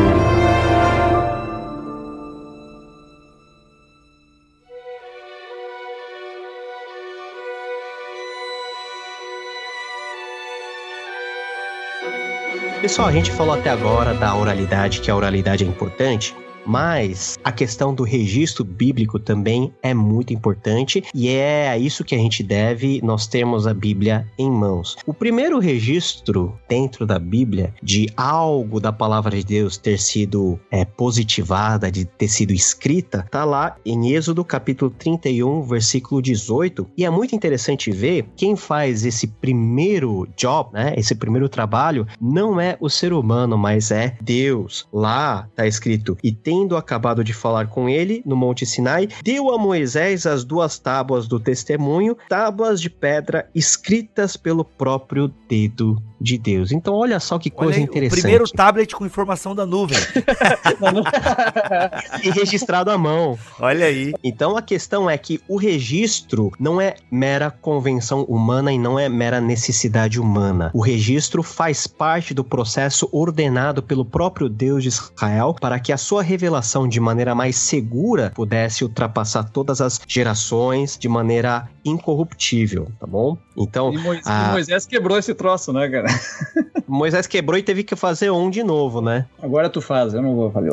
Pessoal, 12.81 13.07
a 13.07 13.11
gente 13.11 13.31
falou 13.31 13.55
até 13.55 13.71
agora 13.71 14.13
da 14.13 14.35
oralidade, 14.35 15.01
que 15.01 15.09
a 15.09 15.15
oralidade 15.15 15.63
é 15.63 15.67
importante, 15.67 16.35
mas 16.65 17.37
a 17.43 17.51
questão 17.51 17.93
do 17.93 18.03
registro 18.03 18.63
bíblico 18.63 19.19
também 19.19 19.73
é 19.81 19.93
muito 19.93 20.33
importante 20.33 21.03
e 21.13 21.29
é 21.29 21.69
a 21.69 21.77
isso 21.77 22.03
que 22.03 22.15
a 22.15 22.17
gente 22.17 22.41
deve 22.43 22.99
nós 23.03 23.27
termos 23.27 23.67
a 23.67 23.73
Bíblia 23.73 24.27
em 24.37 24.49
mãos. 24.49 24.95
O 25.05 25.13
primeiro 25.13 25.59
registro 25.59 26.57
dentro 26.67 27.05
da 27.05 27.19
Bíblia 27.19 27.73
de 27.81 28.09
algo 28.15 28.79
da 28.79 28.91
palavra 28.91 29.37
de 29.37 29.43
Deus 29.43 29.77
ter 29.77 29.99
sido 29.99 30.59
é, 30.71 30.85
positivada, 30.85 31.91
de 31.91 32.05
ter 32.05 32.27
sido 32.27 32.51
escrita, 32.51 33.27
tá 33.29 33.43
lá 33.43 33.75
em 33.85 34.13
Êxodo 34.13 34.43
capítulo 34.43 34.91
31, 34.91 35.61
versículo 35.63 36.21
18. 36.21 36.87
E 36.97 37.05
é 37.05 37.09
muito 37.09 37.35
interessante 37.35 37.91
ver 37.91 38.25
quem 38.35 38.55
faz 38.55 39.05
esse 39.05 39.27
primeiro 39.27 40.27
job, 40.37 40.69
né? 40.73 40.93
Esse 40.97 41.15
primeiro 41.15 41.49
trabalho 41.49 42.07
não 42.19 42.59
é 42.59 42.77
o 42.79 42.89
ser 42.89 43.13
humano, 43.13 43.57
mas 43.57 43.91
é 43.91 44.17
Deus. 44.21 44.87
Lá 44.91 45.47
tá 45.55 45.67
escrito: 45.67 46.17
"E 46.23 46.31
tem 46.31 46.54
tendo 46.55 46.77
acabado 46.77 47.21
de 47.21 47.33
falar 47.33 47.67
com 47.67 47.89
ele 47.89 48.23
no 48.25 48.35
Monte 48.35 48.65
Sinai, 48.65 49.09
deu 49.21 49.51
a 49.53 49.57
Moisés 49.57 50.25
as 50.25 50.45
duas 50.45 50.79
tábuas 50.79 51.27
do 51.27 51.37
testemunho, 51.37 52.17
tábuas 52.29 52.79
de 52.79 52.89
pedra 52.89 53.49
escritas 53.53 54.37
pelo 54.37 54.63
próprio 54.63 55.27
dedo 55.49 56.01
de 56.25 56.39
Deus. 56.39 56.71
Então, 56.71 56.95
olha 56.95 57.19
só 57.19 57.37
que 57.37 57.51
coisa 57.51 57.77
aí, 57.77 57.83
interessante. 57.83 58.19
O 58.19 58.21
primeiro 58.21 58.49
tablet 58.49 58.95
com 58.95 59.05
informação 59.05 59.53
da 59.53 59.65
nuvem. 59.65 59.97
e 62.23 62.31
registrado 62.31 62.89
à 62.89 62.97
mão. 62.97 63.37
Olha 63.59 63.85
aí. 63.85 64.11
Então, 64.23 64.57
a 64.57 64.61
questão 64.61 65.07
é 65.07 65.17
que 65.17 65.39
o 65.47 65.55
registro 65.55 66.51
não 66.59 66.81
é 66.81 66.95
mera 67.11 67.51
convenção 67.51 68.23
humana 68.23 68.73
e 68.73 68.79
não 68.79 68.97
é 68.97 69.07
mera 69.07 69.39
necessidade 69.39 70.19
humana. 70.19 70.71
O 70.73 70.81
registro 70.81 71.43
faz 71.43 71.85
parte 71.85 72.33
do 72.33 72.43
processo 72.43 73.07
ordenado 73.11 73.83
pelo 73.83 74.03
próprio 74.03 74.49
Deus 74.49 74.81
de 74.81 74.89
Israel 74.89 75.55
para 75.61 75.79
que 75.79 75.93
a 75.93 75.97
sua 75.97 76.23
revelação 76.23 76.87
de 76.87 76.99
maneira 76.99 77.35
mais 77.35 77.55
segura 77.55 78.31
pudesse 78.33 78.83
ultrapassar 78.83 79.43
todas 79.43 79.79
as 79.79 80.01
gerações 80.07 80.97
de 80.97 81.07
maneira 81.07 81.69
incorruptível, 81.85 82.91
tá 82.99 83.05
bom? 83.05 83.37
Então. 83.55 83.93
E 83.93 83.97
Moisés, 83.97 84.27
a... 84.27 84.51
Moisés 84.51 84.85
quebrou 84.87 85.17
esse 85.17 85.33
troço, 85.35 85.71
né, 85.71 85.87
cara? 85.87 86.07
Moisés 86.87 87.27
quebrou 87.27 87.57
e 87.57 87.63
teve 87.63 87.83
que 87.83 87.95
fazer 87.95 88.29
um 88.29 88.49
de 88.49 88.63
novo, 88.63 89.01
né? 89.01 89.25
Agora 89.41 89.69
tu 89.69 89.81
faz, 89.81 90.13
eu 90.13 90.21
não 90.21 90.35
vou 90.35 90.51
fazer 90.51 90.71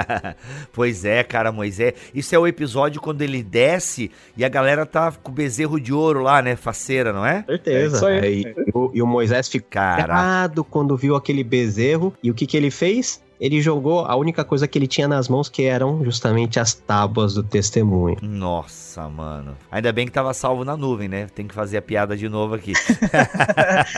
pois 0.72 1.04
é, 1.04 1.22
cara, 1.22 1.50
Moisés. 1.50 1.94
Isso 2.14 2.34
é 2.34 2.38
o 2.38 2.46
episódio 2.46 3.00
quando 3.00 3.22
ele 3.22 3.42
desce 3.42 4.10
e 4.36 4.44
a 4.44 4.48
galera 4.48 4.86
tá 4.86 5.12
com 5.12 5.30
o 5.30 5.34
bezerro 5.34 5.80
de 5.80 5.92
ouro 5.92 6.22
lá, 6.22 6.40
né? 6.40 6.56
Faceira, 6.56 7.12
não 7.12 7.24
é? 7.24 7.44
Certeza. 7.44 8.10
É 8.10 8.30
e, 8.30 8.42
e, 8.42 8.70
o, 8.72 8.90
e, 8.94 9.02
o, 9.02 9.06
Moisés 9.06 9.48
ficou 9.48 9.68
carado 9.70 10.64
quando 10.64 10.96
viu 10.96 11.16
aquele 11.16 11.44
bezerro. 11.44 12.14
E 12.22 12.30
o 12.30 12.34
que 12.34 12.46
que 12.46 12.56
ele 12.56 12.70
fez? 12.70 13.20
Ele 13.40 13.62
jogou 13.62 14.04
a 14.04 14.14
única 14.14 14.44
coisa 14.44 14.68
que 14.68 14.78
ele 14.78 14.86
tinha 14.86 15.08
nas 15.08 15.26
mãos, 15.26 15.48
que 15.48 15.62
eram 15.62 16.04
justamente 16.04 16.60
as 16.60 16.74
tábuas 16.74 17.32
do 17.32 17.42
testemunho. 17.42 18.18
Nossa, 18.20 19.08
mano. 19.08 19.56
Ainda 19.70 19.90
bem 19.92 20.04
que 20.04 20.12
tava 20.12 20.34
salvo 20.34 20.62
na 20.62 20.76
nuvem, 20.76 21.08
né? 21.08 21.26
Tem 21.34 21.46
que 21.46 21.54
fazer 21.54 21.78
a 21.78 21.82
piada 21.82 22.14
de 22.14 22.28
novo 22.28 22.54
aqui. 22.54 22.74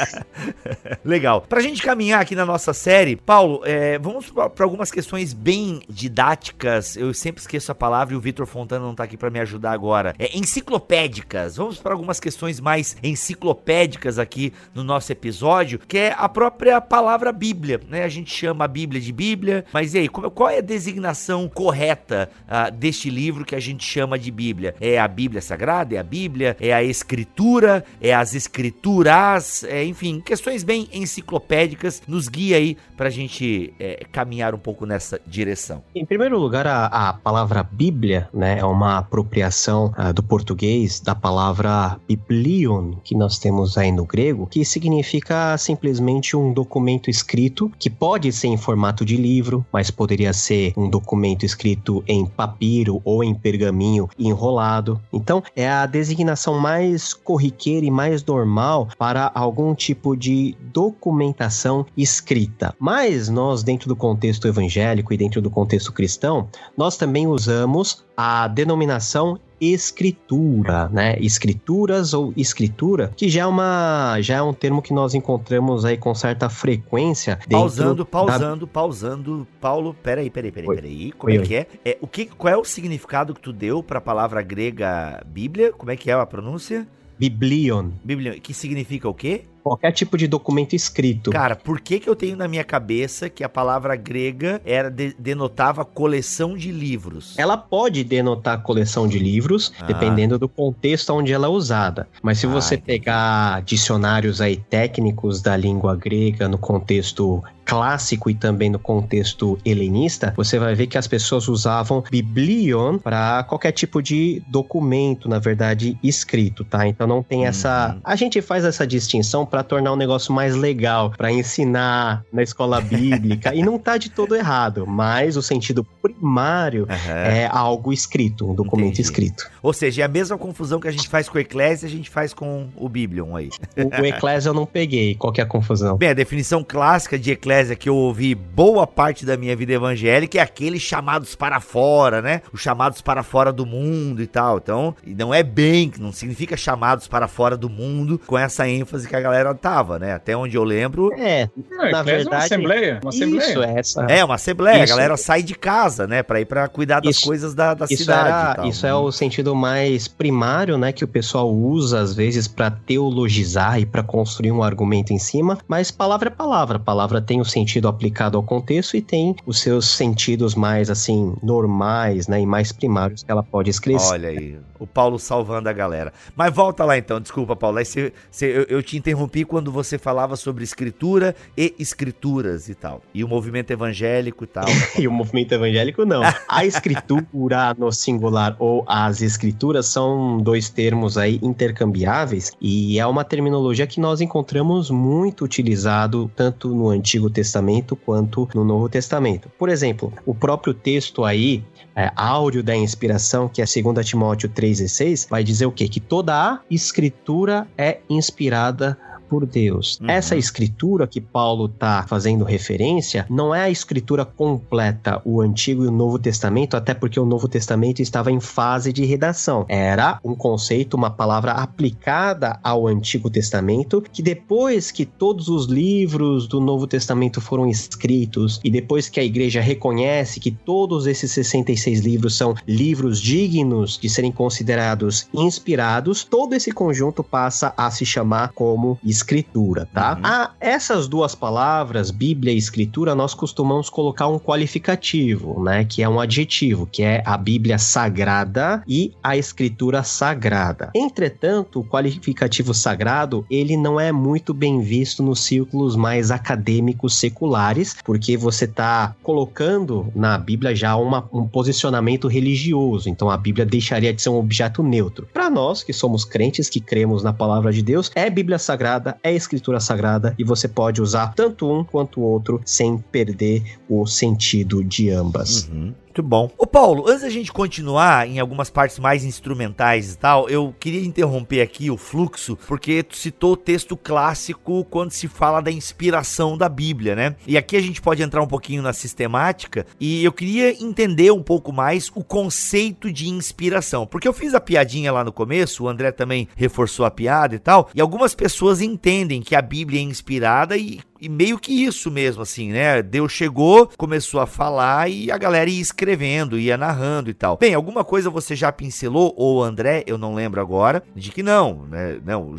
Legal. 1.05 1.41
Pra 1.41 1.61
gente 1.61 1.83
caminhar 1.83 2.21
aqui 2.21 2.37
na 2.37 2.47
nossa 2.47 2.73
série, 2.73 3.17
Paulo, 3.17 3.63
é, 3.65 3.99
vamos 3.99 4.31
para 4.31 4.65
algumas 4.65 4.93
questões 4.93 5.33
bem 5.33 5.83
didáticas. 5.89 6.97
Eu 6.97 7.13
sempre 7.13 7.41
esqueço 7.41 7.73
a 7.73 7.75
palavra 7.75 8.15
e 8.15 8.17
o 8.17 8.21
Vitor 8.21 8.47
Fontana 8.47 8.87
não 8.87 8.95
tá 8.95 9.03
aqui 9.03 9.17
para 9.17 9.31
me 9.31 9.41
ajudar 9.41 9.73
agora. 9.73 10.15
É 10.21 10.39
enciclopédicas. 10.39 11.57
Vamos 11.57 11.79
para 11.79 11.93
algumas 11.93 12.21
questões 12.21 12.61
mais 12.61 12.97
enciclopédicas 13.03 14.21
aqui 14.21 14.53
no 14.73 14.85
nosso 14.85 15.11
episódio, 15.11 15.81
que 15.81 15.99
é 15.99 16.15
a 16.17 16.29
própria 16.29 16.81
palavra 16.81 17.33
Bíblia, 17.33 17.81
né? 17.89 18.05
A 18.05 18.09
gente 18.09 18.33
chama 18.33 18.67
a 18.67 18.69
Bíblia 18.69 19.01
de 19.01 19.13
Bíblia 19.13 19.32
Bíblia. 19.33 19.65
Mas 19.73 19.95
e 19.95 19.99
aí, 19.99 20.09
qual 20.09 20.51
é 20.51 20.59
a 20.59 20.63
designação 20.63 21.49
correta 21.49 22.29
uh, 22.47 22.71
deste 22.71 23.09
livro 23.09 23.45
que 23.47 23.55
a 23.55 23.61
gente 23.61 23.83
chama 23.83 24.19
de 24.19 24.31
Bíblia? 24.31 24.75
É 24.79 24.99
a 24.99 25.09
Bíblia 25.09 25.41
Sagrada? 25.41 25.95
É 25.95 25.99
a 25.99 26.03
Bíblia? 26.03 26.55
É 26.61 26.73
a 26.73 26.83
Escritura? 26.83 27.83
É 28.01 28.13
as 28.13 28.35
Escrituras? 28.35 29.65
É, 29.65 29.85
enfim, 29.85 30.21
questões 30.21 30.63
bem 30.63 30.87
enciclopédicas. 30.93 32.03
Nos 32.07 32.29
guia 32.29 32.59
aí 32.59 32.77
pra 32.95 33.09
gente 33.09 33.73
é, 33.81 34.05
caminhar 34.13 34.55
um 34.55 34.59
pouco 34.59 34.85
nessa 34.85 35.19
direção. 35.27 35.83
Em 35.95 36.05
primeiro 36.05 36.39
lugar, 36.39 36.67
a, 36.67 36.87
a 36.87 37.13
palavra 37.15 37.63
Bíblia, 37.63 38.29
né, 38.35 38.59
é 38.59 38.65
uma 38.65 38.99
apropriação 38.99 39.95
uh, 39.99 40.13
do 40.13 40.23
português 40.23 41.01
da 41.01 41.15
palavra 41.15 41.99
biblion, 42.07 42.97
que 43.03 43.15
nós 43.15 43.39
temos 43.39 43.79
aí 43.79 43.91
no 43.91 44.05
grego, 44.05 44.47
que 44.47 44.63
significa 44.65 45.57
simplesmente 45.57 46.37
um 46.37 46.53
documento 46.53 47.09
escrito, 47.09 47.73
que 47.79 47.89
pode 47.89 48.31
ser 48.31 48.49
em 48.49 48.57
formato 48.57 49.05
de 49.05 49.17
livro, 49.23 49.65
mas 49.73 49.91
poderia 49.91 50.33
ser 50.33 50.73
um 50.77 50.91
documento 50.91 51.45
escrito 51.45 52.03
em 52.07 52.27
papiro 52.27 53.01
ou 53.05 53.23
em 53.23 53.35
pergaminho 53.35 54.09
enrolado. 54.19 55.01
Então, 55.13 55.43
é 55.55 55.69
a 55.69 55.87
designação 55.87 56.59
mais 56.59 57.15
corriqueira 57.15 57.87
e 57.87 57.91
mais 57.91 58.25
normal 58.25 58.89
para 58.99 59.31
algum 59.35 59.75
tipo 59.75 60.17
de 60.17 60.57
documentação 60.73 61.87
escrita. 61.97 62.75
Mas 62.79 63.29
nós, 63.29 63.63
dentro 63.63 63.89
do 63.89 63.97
contexto 63.97 64.49
evangélico 64.49 65.13
e 65.13 65.17
dentro 65.17 65.41
do 65.41 65.51
contexto 65.51 65.93
cristão, 65.93 66.49
nós 66.77 66.97
também 66.97 67.27
usamos 67.27 68.05
a 68.17 68.49
denominação 68.49 69.39
escritura, 69.61 70.89
né? 70.89 71.17
Escrituras 71.21 72.13
ou 72.13 72.33
escritura, 72.37 73.13
que 73.17 73.29
já 73.29 73.43
é 73.43 73.47
uma 73.47 74.21
já 74.21 74.37
é 74.37 74.43
um 74.43 74.53
termo 74.53 74.83
que 74.83 74.93
nós 74.93 75.15
encontramos 75.15 75.85
aí 75.85 75.97
com 75.97 76.13
certa 76.15 76.49
frequência. 76.49 77.39
Pausando, 77.49 78.05
pausando, 78.05 78.67
da... 78.67 78.73
pausando. 78.73 79.47
Paulo, 79.61 79.95
peraí, 79.95 80.29
peraí, 80.29 80.51
peraí, 80.51 80.69
Oi. 80.69 80.77
peraí. 80.77 81.13
Como 81.13 81.33
Oi, 81.33 81.39
é 81.39 81.43
que 81.43 81.55
é? 81.55 81.67
é? 81.85 81.99
O 82.01 82.09
que 82.09 82.27
qual 82.27 82.53
é 82.53 82.57
o 82.57 82.65
significado 82.65 83.33
que 83.33 83.41
tu 83.41 83.53
deu 83.53 83.83
para 83.83 83.99
a 83.99 84.01
palavra 84.01 84.43
grega 84.43 85.23
Bíblia? 85.27 85.73
Como 85.73 85.93
é 85.93 85.97
que 85.97 86.11
é 86.11 86.15
a 86.15 86.27
pronúncia? 86.27 86.87
Biblion. 87.19 87.91
Biblion, 88.03 88.41
que 88.41 88.53
significa 88.53 89.09
o 89.09 89.15
quê? 89.15 89.45
Qualquer 89.63 89.93
tipo 89.93 90.17
de 90.17 90.27
documento 90.27 90.75
escrito. 90.75 91.31
Cara, 91.31 91.55
por 91.55 91.81
que, 91.81 92.01
que 92.01 92.09
eu 92.09 92.17
tenho 92.17 92.37
na 92.37 92.49
minha 92.49 92.65
cabeça 92.65 93.29
que 93.29 93.45
a 93.45 93.49
palavra 93.49 93.95
grega 93.97 94.61
era 94.65 94.91
de, 94.91 95.15
denotava 95.19 95.85
coleção 95.85 96.57
de 96.57 96.73
livros? 96.73 97.39
Ela 97.39 97.57
pode 97.57 98.03
denotar 98.05 98.63
coleção 98.63 99.07
de 99.07 99.19
livros, 99.19 99.73
ah. 99.81 99.87
dependendo 99.87 100.39
do 100.39 100.49
contexto 100.49 101.11
onde 101.11 101.33
ela 101.33 101.47
é 101.47 101.51
usada. 101.51 102.09
Mas 102.23 102.39
se 102.39 102.47
você 102.47 102.77
pegar 102.77 103.63
dicionários 103.63 104.41
aí 104.41 104.57
técnicos 104.57 105.41
da 105.41 105.57
língua 105.57 105.95
grega 105.97 106.49
no 106.49 106.59
contexto 106.59 107.43
clássico 107.65 108.31
e 108.31 108.35
também 108.35 108.71
no 108.71 108.79
contexto 108.79 109.59
helenista, 109.65 110.33
você 110.37 110.59
vai 110.59 110.75
ver 110.75 110.87
que 110.87 110.99
as 110.99 111.07
pessoas 111.07 111.49
usavam 111.49 112.03
biblion 112.11 112.99
para 112.99 113.45
qualquer 113.45 113.73
tipo 113.73 114.03
de 114.03 114.43
documento, 114.49 115.29
na 115.29 115.39
verdade, 115.39 115.99
escrito, 116.03 116.65
tá? 116.65 116.87
Então 116.87 117.07
não 117.07 117.23
tem 117.23 117.47
essa. 117.47 117.95
Uhum. 117.95 118.01
A 118.05 118.17
gente 118.17 118.41
faz 118.43 118.65
essa 118.65 118.87
distinção 118.87 119.47
para 119.47 119.63
tornar 119.63 119.93
o 119.93 119.97
negócio 119.97 120.33
mais 120.33 120.55
legal, 120.55 121.11
para 121.11 121.33
ensinar 121.33 122.25
na 122.33 122.43
escola 122.43 122.81
bíblica. 122.81 123.55
e 123.55 123.63
não 123.63 123.79
tá 123.79 123.97
de 123.97 124.11
todo 124.11 124.35
errado, 124.35 124.87
mas 124.87 125.37
o 125.37 125.43
sentido 125.43 125.85
primário 125.85 126.83
uhum. 126.83 127.15
é 127.15 127.47
algo 127.47 127.93
escrito, 127.93 128.51
um 128.51 128.55
documento 128.55 128.95
Entendi. 128.95 129.03
escrito. 129.03 129.51
Ou 129.63 129.73
seja, 129.73 130.03
é 130.03 130.05
a 130.05 130.09
mesma 130.09 130.37
confusão 130.37 130.81
que 130.81 130.89
a 130.89 130.93
gente 130.93 131.09
faz 131.09 131.29
com 131.29 131.39
o 131.39 131.41
Eclésia, 131.41 131.87
a 131.87 131.91
gente 131.91 132.11
faz 132.11 132.35
com 132.35 132.69
o 132.77 132.89
Biblion 132.89 133.37
aí. 133.37 133.51
O, 133.77 134.03
o 134.03 134.07
Eclésia 134.07 134.51
eu 134.51 134.55
não 134.55 134.67
peguei. 134.67 135.15
Qual 135.15 135.33
que 135.33 135.41
é 135.41 135.45
a 135.45 135.47
confusão? 135.47 135.97
Bem, 135.97 136.11
a 136.11 136.15
definição 136.15 136.65
clássica 136.65 137.19
de 137.19 137.31
Eclésia 137.53 137.77
que 137.77 137.87
eu 137.87 137.95
ouvi 137.95 138.35
boa 138.35 138.87
parte 138.87 139.27
da 139.27 139.37
minha 139.37 139.55
vida 139.55 139.75
evangélica 139.75 140.39
é 140.39 140.41
aqueles 140.41 140.81
chamados 140.81 141.35
para 141.35 141.61
fora, 141.61 142.23
né? 142.23 142.41
Os 142.51 142.63
chamados 142.63 143.03
para 143.03 143.23
fora 143.23 143.53
do 143.53 143.67
mundo 143.67 144.23
e 144.23 144.27
tal. 144.27 144.57
Então, 144.57 144.97
não 145.07 145.35
é 145.35 145.43
bem, 145.43 145.93
não 145.99 146.13
significa 146.13 146.57
chamados 146.57 147.07
para 147.07 147.29
fora 147.29 147.55
do 147.55 147.69
mundo 147.69 148.19
com 148.27 148.39
essa 148.39 148.67
ênfase 148.67 149.07
que 149.07 149.15
a 149.15 149.21
galera 149.21 149.55
tava, 149.55 149.99
né? 149.99 150.15
Até 150.15 150.35
onde 150.35 150.57
eu 150.57 150.65
lembro. 150.65 151.13
É, 151.13 151.51
Não, 151.71 151.91
na 151.91 152.03
verdade. 152.03 152.29
Uma 152.29 152.39
assembleia. 152.39 153.01
Uma 153.03 153.11
assembleia. 153.11 153.51
Isso, 153.51 153.63
é 153.63 153.79
essa. 153.79 154.07
É, 154.09 154.25
uma 154.25 154.35
assembleia. 154.37 154.85
Isso. 154.85 154.93
A 154.95 154.97
galera 154.97 155.17
sai 155.19 155.43
de 155.43 155.55
casa, 155.55 156.07
né? 156.07 156.23
Pra 156.23 156.41
ir 156.41 156.47
pra 156.47 156.67
cuidar 156.69 157.01
das 157.01 157.17
isso, 157.17 157.27
coisas 157.27 157.55
da, 157.55 157.75
da 157.75 157.85
isso 157.85 157.99
cidade. 157.99 158.29
Era, 158.29 158.55
tal, 158.55 158.67
isso 158.67 158.87
é 158.87 158.89
né? 158.89 158.95
é 158.95 158.99
o 158.99 159.13
sentido 159.13 159.55
mais 159.55 160.09
primário, 160.09 160.79
né? 160.79 160.91
Que 160.91 161.05
o 161.05 161.09
pessoal 161.09 161.53
usa, 161.53 162.01
às 162.01 162.15
vezes, 162.15 162.49
para 162.49 162.71
teologizar 162.71 163.79
e 163.79 163.85
para 163.85 164.03
construir 164.03 164.53
um 164.53 164.63
argumento 164.63 165.13
em 165.13 165.19
cima. 165.19 165.59
Mas 165.69 165.91
palavra 165.91 166.29
é 166.29 166.31
palavra. 166.31 166.79
Palavra 166.79 167.21
tem 167.21 167.42
o 167.43 167.45
sentido 167.45 167.89
aplicado 167.89 168.37
ao 168.37 168.43
contexto 168.43 168.97
e 168.97 169.03
tem 169.03 169.37
os 169.45 169.61
seus 169.61 169.89
sentidos 169.89 170.55
mais, 170.55 170.89
assim, 170.89 171.35
normais, 171.43 172.29
né? 172.29 172.41
E 172.41 172.47
mais 172.47 172.73
primários 172.73 173.23
que 173.23 173.31
ela 173.31 173.43
pode 173.43 173.71
escrever. 173.71 174.03
Olha 174.05 174.29
aí, 174.29 174.59
o 174.83 174.87
Paulo 174.87 175.19
salvando 175.19 175.69
a 175.69 175.73
galera. 175.73 176.13
Mas 176.35 176.53
volta 176.53 176.85
lá 176.85 176.99
então, 176.99 177.21
desculpa, 177.21 177.55
Paulo. 177.55 177.79
Aí 177.79 177.85
cê, 177.85 178.13
cê, 178.31 178.47
eu, 178.47 178.63
eu 178.69 178.83
te 178.83 178.97
interrompi 178.97 179.45
quando 179.45 179.71
você 179.71 179.97
falava 179.97 180.35
sobre 180.35 180.65
escritura 180.65 181.37
e 181.57 181.73
escrituras 181.79 182.69
e 182.69 182.75
tal. 182.75 183.01
E 183.15 183.23
o 183.23 183.29
movimento 183.29 183.71
evangélico 183.71 184.43
e 184.43 184.47
tal. 184.47 184.65
e 184.99 185.07
o 185.07 185.13
movimento 185.13 185.53
evangélico 185.53 186.05
não. 186.05 186.23
A 186.49 186.65
escritura 186.65 187.75
no 187.79 187.93
singular 187.93 188.57
ou 188.59 188.85
as 188.89 189.23
escrituras 189.23 189.87
são 189.87 190.39
dois 190.39 190.69
termos 190.69 191.17
aí 191.17 191.39
intercambiáveis 191.43 192.53
e 192.61 192.99
é 192.99 193.07
uma 193.07 193.25
terminologia 193.25 193.87
que 193.87 194.01
nós 194.01 194.21
encontramos 194.21 194.91
muito 194.91 195.45
utilizado 195.45 196.31
tanto 196.35 196.69
no 196.69 196.89
Antigo 196.89 197.31
Testamento 197.31 197.95
quanto 197.95 198.49
no 198.55 198.65
Novo 198.65 198.89
Testamento. 198.89 199.49
Por 199.57 199.69
exemplo, 199.69 200.13
o 200.27 200.35
próprio 200.35 200.75
texto 200.75 201.25
aí 201.25 201.63
é, 201.95 202.11
áudio 202.17 202.63
da 202.63 202.75
inspiração, 202.75 203.49
que 203.49 203.61
é 203.61 203.65
2 203.65 204.07
Timóteo 204.07 204.49
3,16, 204.73 205.29
vai 205.29 205.45
dizer 205.45 205.67
o 205.67 205.73
quê? 205.73 205.89
Que 205.89 206.01
toda 206.01 206.35
a 206.35 206.61
escritura 206.71 207.67
é 207.77 208.01
inspirada 208.09 208.99
por 209.33 209.47
Deus. 209.47 209.99
Uhum. 209.99 210.11
Essa 210.11 210.37
escritura 210.37 211.07
que 211.07 211.19
Paulo 211.19 211.65
está 211.65 212.05
fazendo 212.07 212.45
referência 212.45 213.25
não 213.31 213.55
é 213.55 213.63
a 213.63 213.71
escritura 213.71 214.27
completa, 214.27 215.23
o 215.25 215.41
Antigo 215.41 215.85
e 215.85 215.87
o 215.87 215.91
Novo 215.91 216.19
Testamento, 216.19 216.77
até 216.77 216.93
porque 216.93 217.19
o 217.19 217.25
Novo 217.25 217.49
Testamento 217.49 218.03
estava 218.03 218.31
em 218.31 218.41
fase 218.41 218.93
de 218.93 219.07
redação. 219.07 219.65
Era 219.71 220.21
um 220.23 220.35
conceito, 220.35 220.99
uma 220.99 221.09
palavra 221.09 221.53
aplicada 221.53 222.61
ao 222.63 222.87
Antigo 222.87 223.31
Testamento, 223.31 224.05
que 224.13 224.21
depois 224.21 224.91
que 224.91 225.07
todos 225.07 225.49
os 225.49 225.65
livros 225.65 226.47
do 226.47 226.61
Novo 226.61 226.87
Testamento 226.87 227.41
foram 227.41 227.67
escritos 227.67 228.61
e 228.63 228.71
depois 228.71 229.09
que 229.09 229.19
a 229.19 229.25
igreja 229.25 229.63
reconhece 229.63 230.41
que 230.41 230.51
todos 230.51 231.07
esses 231.07 231.33
66 231.33 232.01
livros 232.01 232.37
são 232.37 232.55
livros 232.69 233.19
dignos 233.19 233.99
de 233.99 234.11
serem 234.11 234.31
considerados 234.31 235.27
inspirados, 235.33 236.23
todo 236.23 236.53
esse 236.53 236.71
conjunto 236.71 237.25
passa 237.25 237.73
a 237.79 237.91
se 237.91 238.05
chamar 238.05 238.53
como 238.53 238.99
escritura 239.03 239.22
escritura, 239.23 239.89
tá? 239.93 240.15
Uhum. 240.15 240.21
A 240.25 240.51
essas 240.61 241.07
duas 241.07 241.35
palavras, 241.35 242.11
Bíblia 242.11 242.53
e 242.53 242.59
escritura, 242.59 243.15
nós 243.15 243.33
costumamos 243.33 243.89
colocar 243.89 244.27
um 244.27 244.39
qualificativo, 244.39 245.63
né? 245.63 245.85
Que 245.85 246.03
é 246.03 246.09
um 246.09 246.21
adjetivo, 246.21 246.87
que 246.91 247.03
é 247.03 247.23
a 247.25 247.37
Bíblia 247.37 247.79
sagrada 247.79 248.83
e 248.87 249.13
a 249.23 249.37
escritura 249.37 250.03
sagrada. 250.03 250.91
Entretanto, 250.95 251.81
o 251.81 251.85
qualificativo 251.85 252.75
sagrado, 252.75 253.47
ele 253.51 253.77
não 253.77 253.99
é 253.99 254.11
muito 254.11 254.53
bem 254.53 254.81
visto 254.81 255.23
nos 255.23 255.41
círculos 255.41 255.97
mais 255.97 256.31
acadêmicos 256.31 257.15
seculares, 257.15 257.97
porque 258.05 258.37
você 258.37 258.65
está 258.65 259.15
colocando 259.23 260.11
na 260.15 260.37
Bíblia 260.37 260.75
já 260.75 260.97
uma, 260.97 261.29
um 261.33 261.47
posicionamento 261.47 262.27
religioso. 262.27 263.09
Então 263.09 263.31
a 263.31 263.37
Bíblia 263.37 263.65
deixaria 263.65 264.13
de 264.13 264.21
ser 264.21 264.31
um 264.31 264.37
objeto 264.39 264.83
neutro. 264.83 265.29
Para 265.33 265.49
nós 265.49 265.83
que 265.83 265.93
somos 265.93 266.25
crentes, 266.25 266.69
que 266.69 266.81
cremos 266.81 267.23
na 267.23 267.33
palavra 267.33 267.73
de 267.73 267.83
Deus, 267.83 268.11
é 268.15 268.29
Bíblia 268.29 268.59
sagrada 268.59 269.12
é 269.23 269.33
escritura 269.35 269.81
sagrada 269.81 270.35
e 270.39 270.45
você 270.45 270.69
pode 270.69 271.01
usar 271.01 271.35
tanto 271.35 271.71
um 271.71 271.83
quanto 271.85 272.21
o 272.21 272.25
outro 272.25 272.61
sem 272.65 272.99
perder 272.99 273.79
o 273.89 274.07
sentido 274.07 274.83
de 274.85 275.11
ambas. 275.11 275.69
Uhum. 275.69 275.95
Muito 276.13 276.23
bom. 276.23 276.51
Ô 276.59 276.67
Paulo, 276.67 277.09
antes 277.09 277.23
da 277.23 277.31
gente 277.31 277.51
continuar 277.51 278.29
em 278.29 278.39
algumas 278.39 278.69
partes 278.69 278.99
mais 278.99 279.25
instrumentais 279.25 280.13
e 280.13 280.19
tal, 280.19 280.47
eu 280.47 280.75
queria 280.79 281.03
interromper 281.03 281.63
aqui 281.63 281.91
o 281.91 281.97
fluxo, 281.97 282.55
porque 282.69 283.03
tu 283.03 283.17
citou 283.17 283.53
o 283.53 283.57
texto 283.57 283.97
clássico 283.97 284.85
quando 284.91 285.11
se 285.11 285.27
fala 285.27 285.63
da 285.63 285.71
inspiração 285.71 286.59
da 286.59 286.69
Bíblia, 286.69 287.17
né? 287.17 287.35
E 287.47 287.57
aqui 287.57 287.79
a 287.79 287.81
gente 287.81 288.03
pode 288.03 288.23
entrar 288.23 288.43
um 288.43 288.47
pouquinho 288.47 288.83
na 288.83 288.93
sistemática 288.93 289.87
e 289.99 290.23
eu 290.23 290.33
queria 290.33 290.71
entender 290.85 291.33
um 291.33 291.43
pouco 291.43 291.73
mais 291.73 292.11
o 292.15 292.23
conceito 292.23 293.11
de 293.11 293.31
inspiração, 293.31 294.07
porque 294.07 294.29
eu 294.29 294.35
fiz 294.35 294.53
a 294.53 294.61
piadinha 294.61 295.11
lá 295.11 295.25
no 295.25 295.33
começo, 295.33 295.85
o 295.85 295.89
André 295.89 296.13
também 296.13 296.47
reforçou 296.55 297.07
a 297.07 297.11
piada 297.11 297.55
e 297.55 297.59
tal, 297.59 297.89
e 297.95 298.03
algumas 298.03 298.35
pessoas 298.35 298.83
entendem 298.83 299.41
que 299.41 299.57
a 299.57 299.63
Bíblia 299.63 300.01
é 300.01 300.03
inspirada 300.03 300.77
e 300.77 301.01
e 301.23 301.29
meio 301.29 301.57
que 301.57 301.73
isso 301.73 302.11
mesmo, 302.11 302.43
assim, 302.43 302.73
né? 302.73 303.01
Deus 303.01 303.31
chegou, 303.31 303.89
começou 303.97 304.41
a 304.41 304.47
falar 304.47 305.09
e 305.09 305.31
a 305.31 305.39
galera 305.39 305.71
ia 305.71 305.81
escrevendo, 305.81 306.59
ia 306.59 306.77
narrando 306.77 307.31
e 307.31 307.35
tal. 307.35 307.57
Bem, 307.57 307.75
alguma 307.75 308.03
coisa 308.03 308.29
você 308.29 308.57
já 308.57 308.73
pincelou, 308.73 309.33
ou 309.37 309.63
André, 309.63 310.03
eu 310.05 310.19
não 310.19 310.35
lembro 310.35 310.61
agora, 310.61 311.01
de 311.15 311.31
que 311.31 311.41
não, 311.41 311.87
né? 311.87 312.19
Não, 312.25 312.57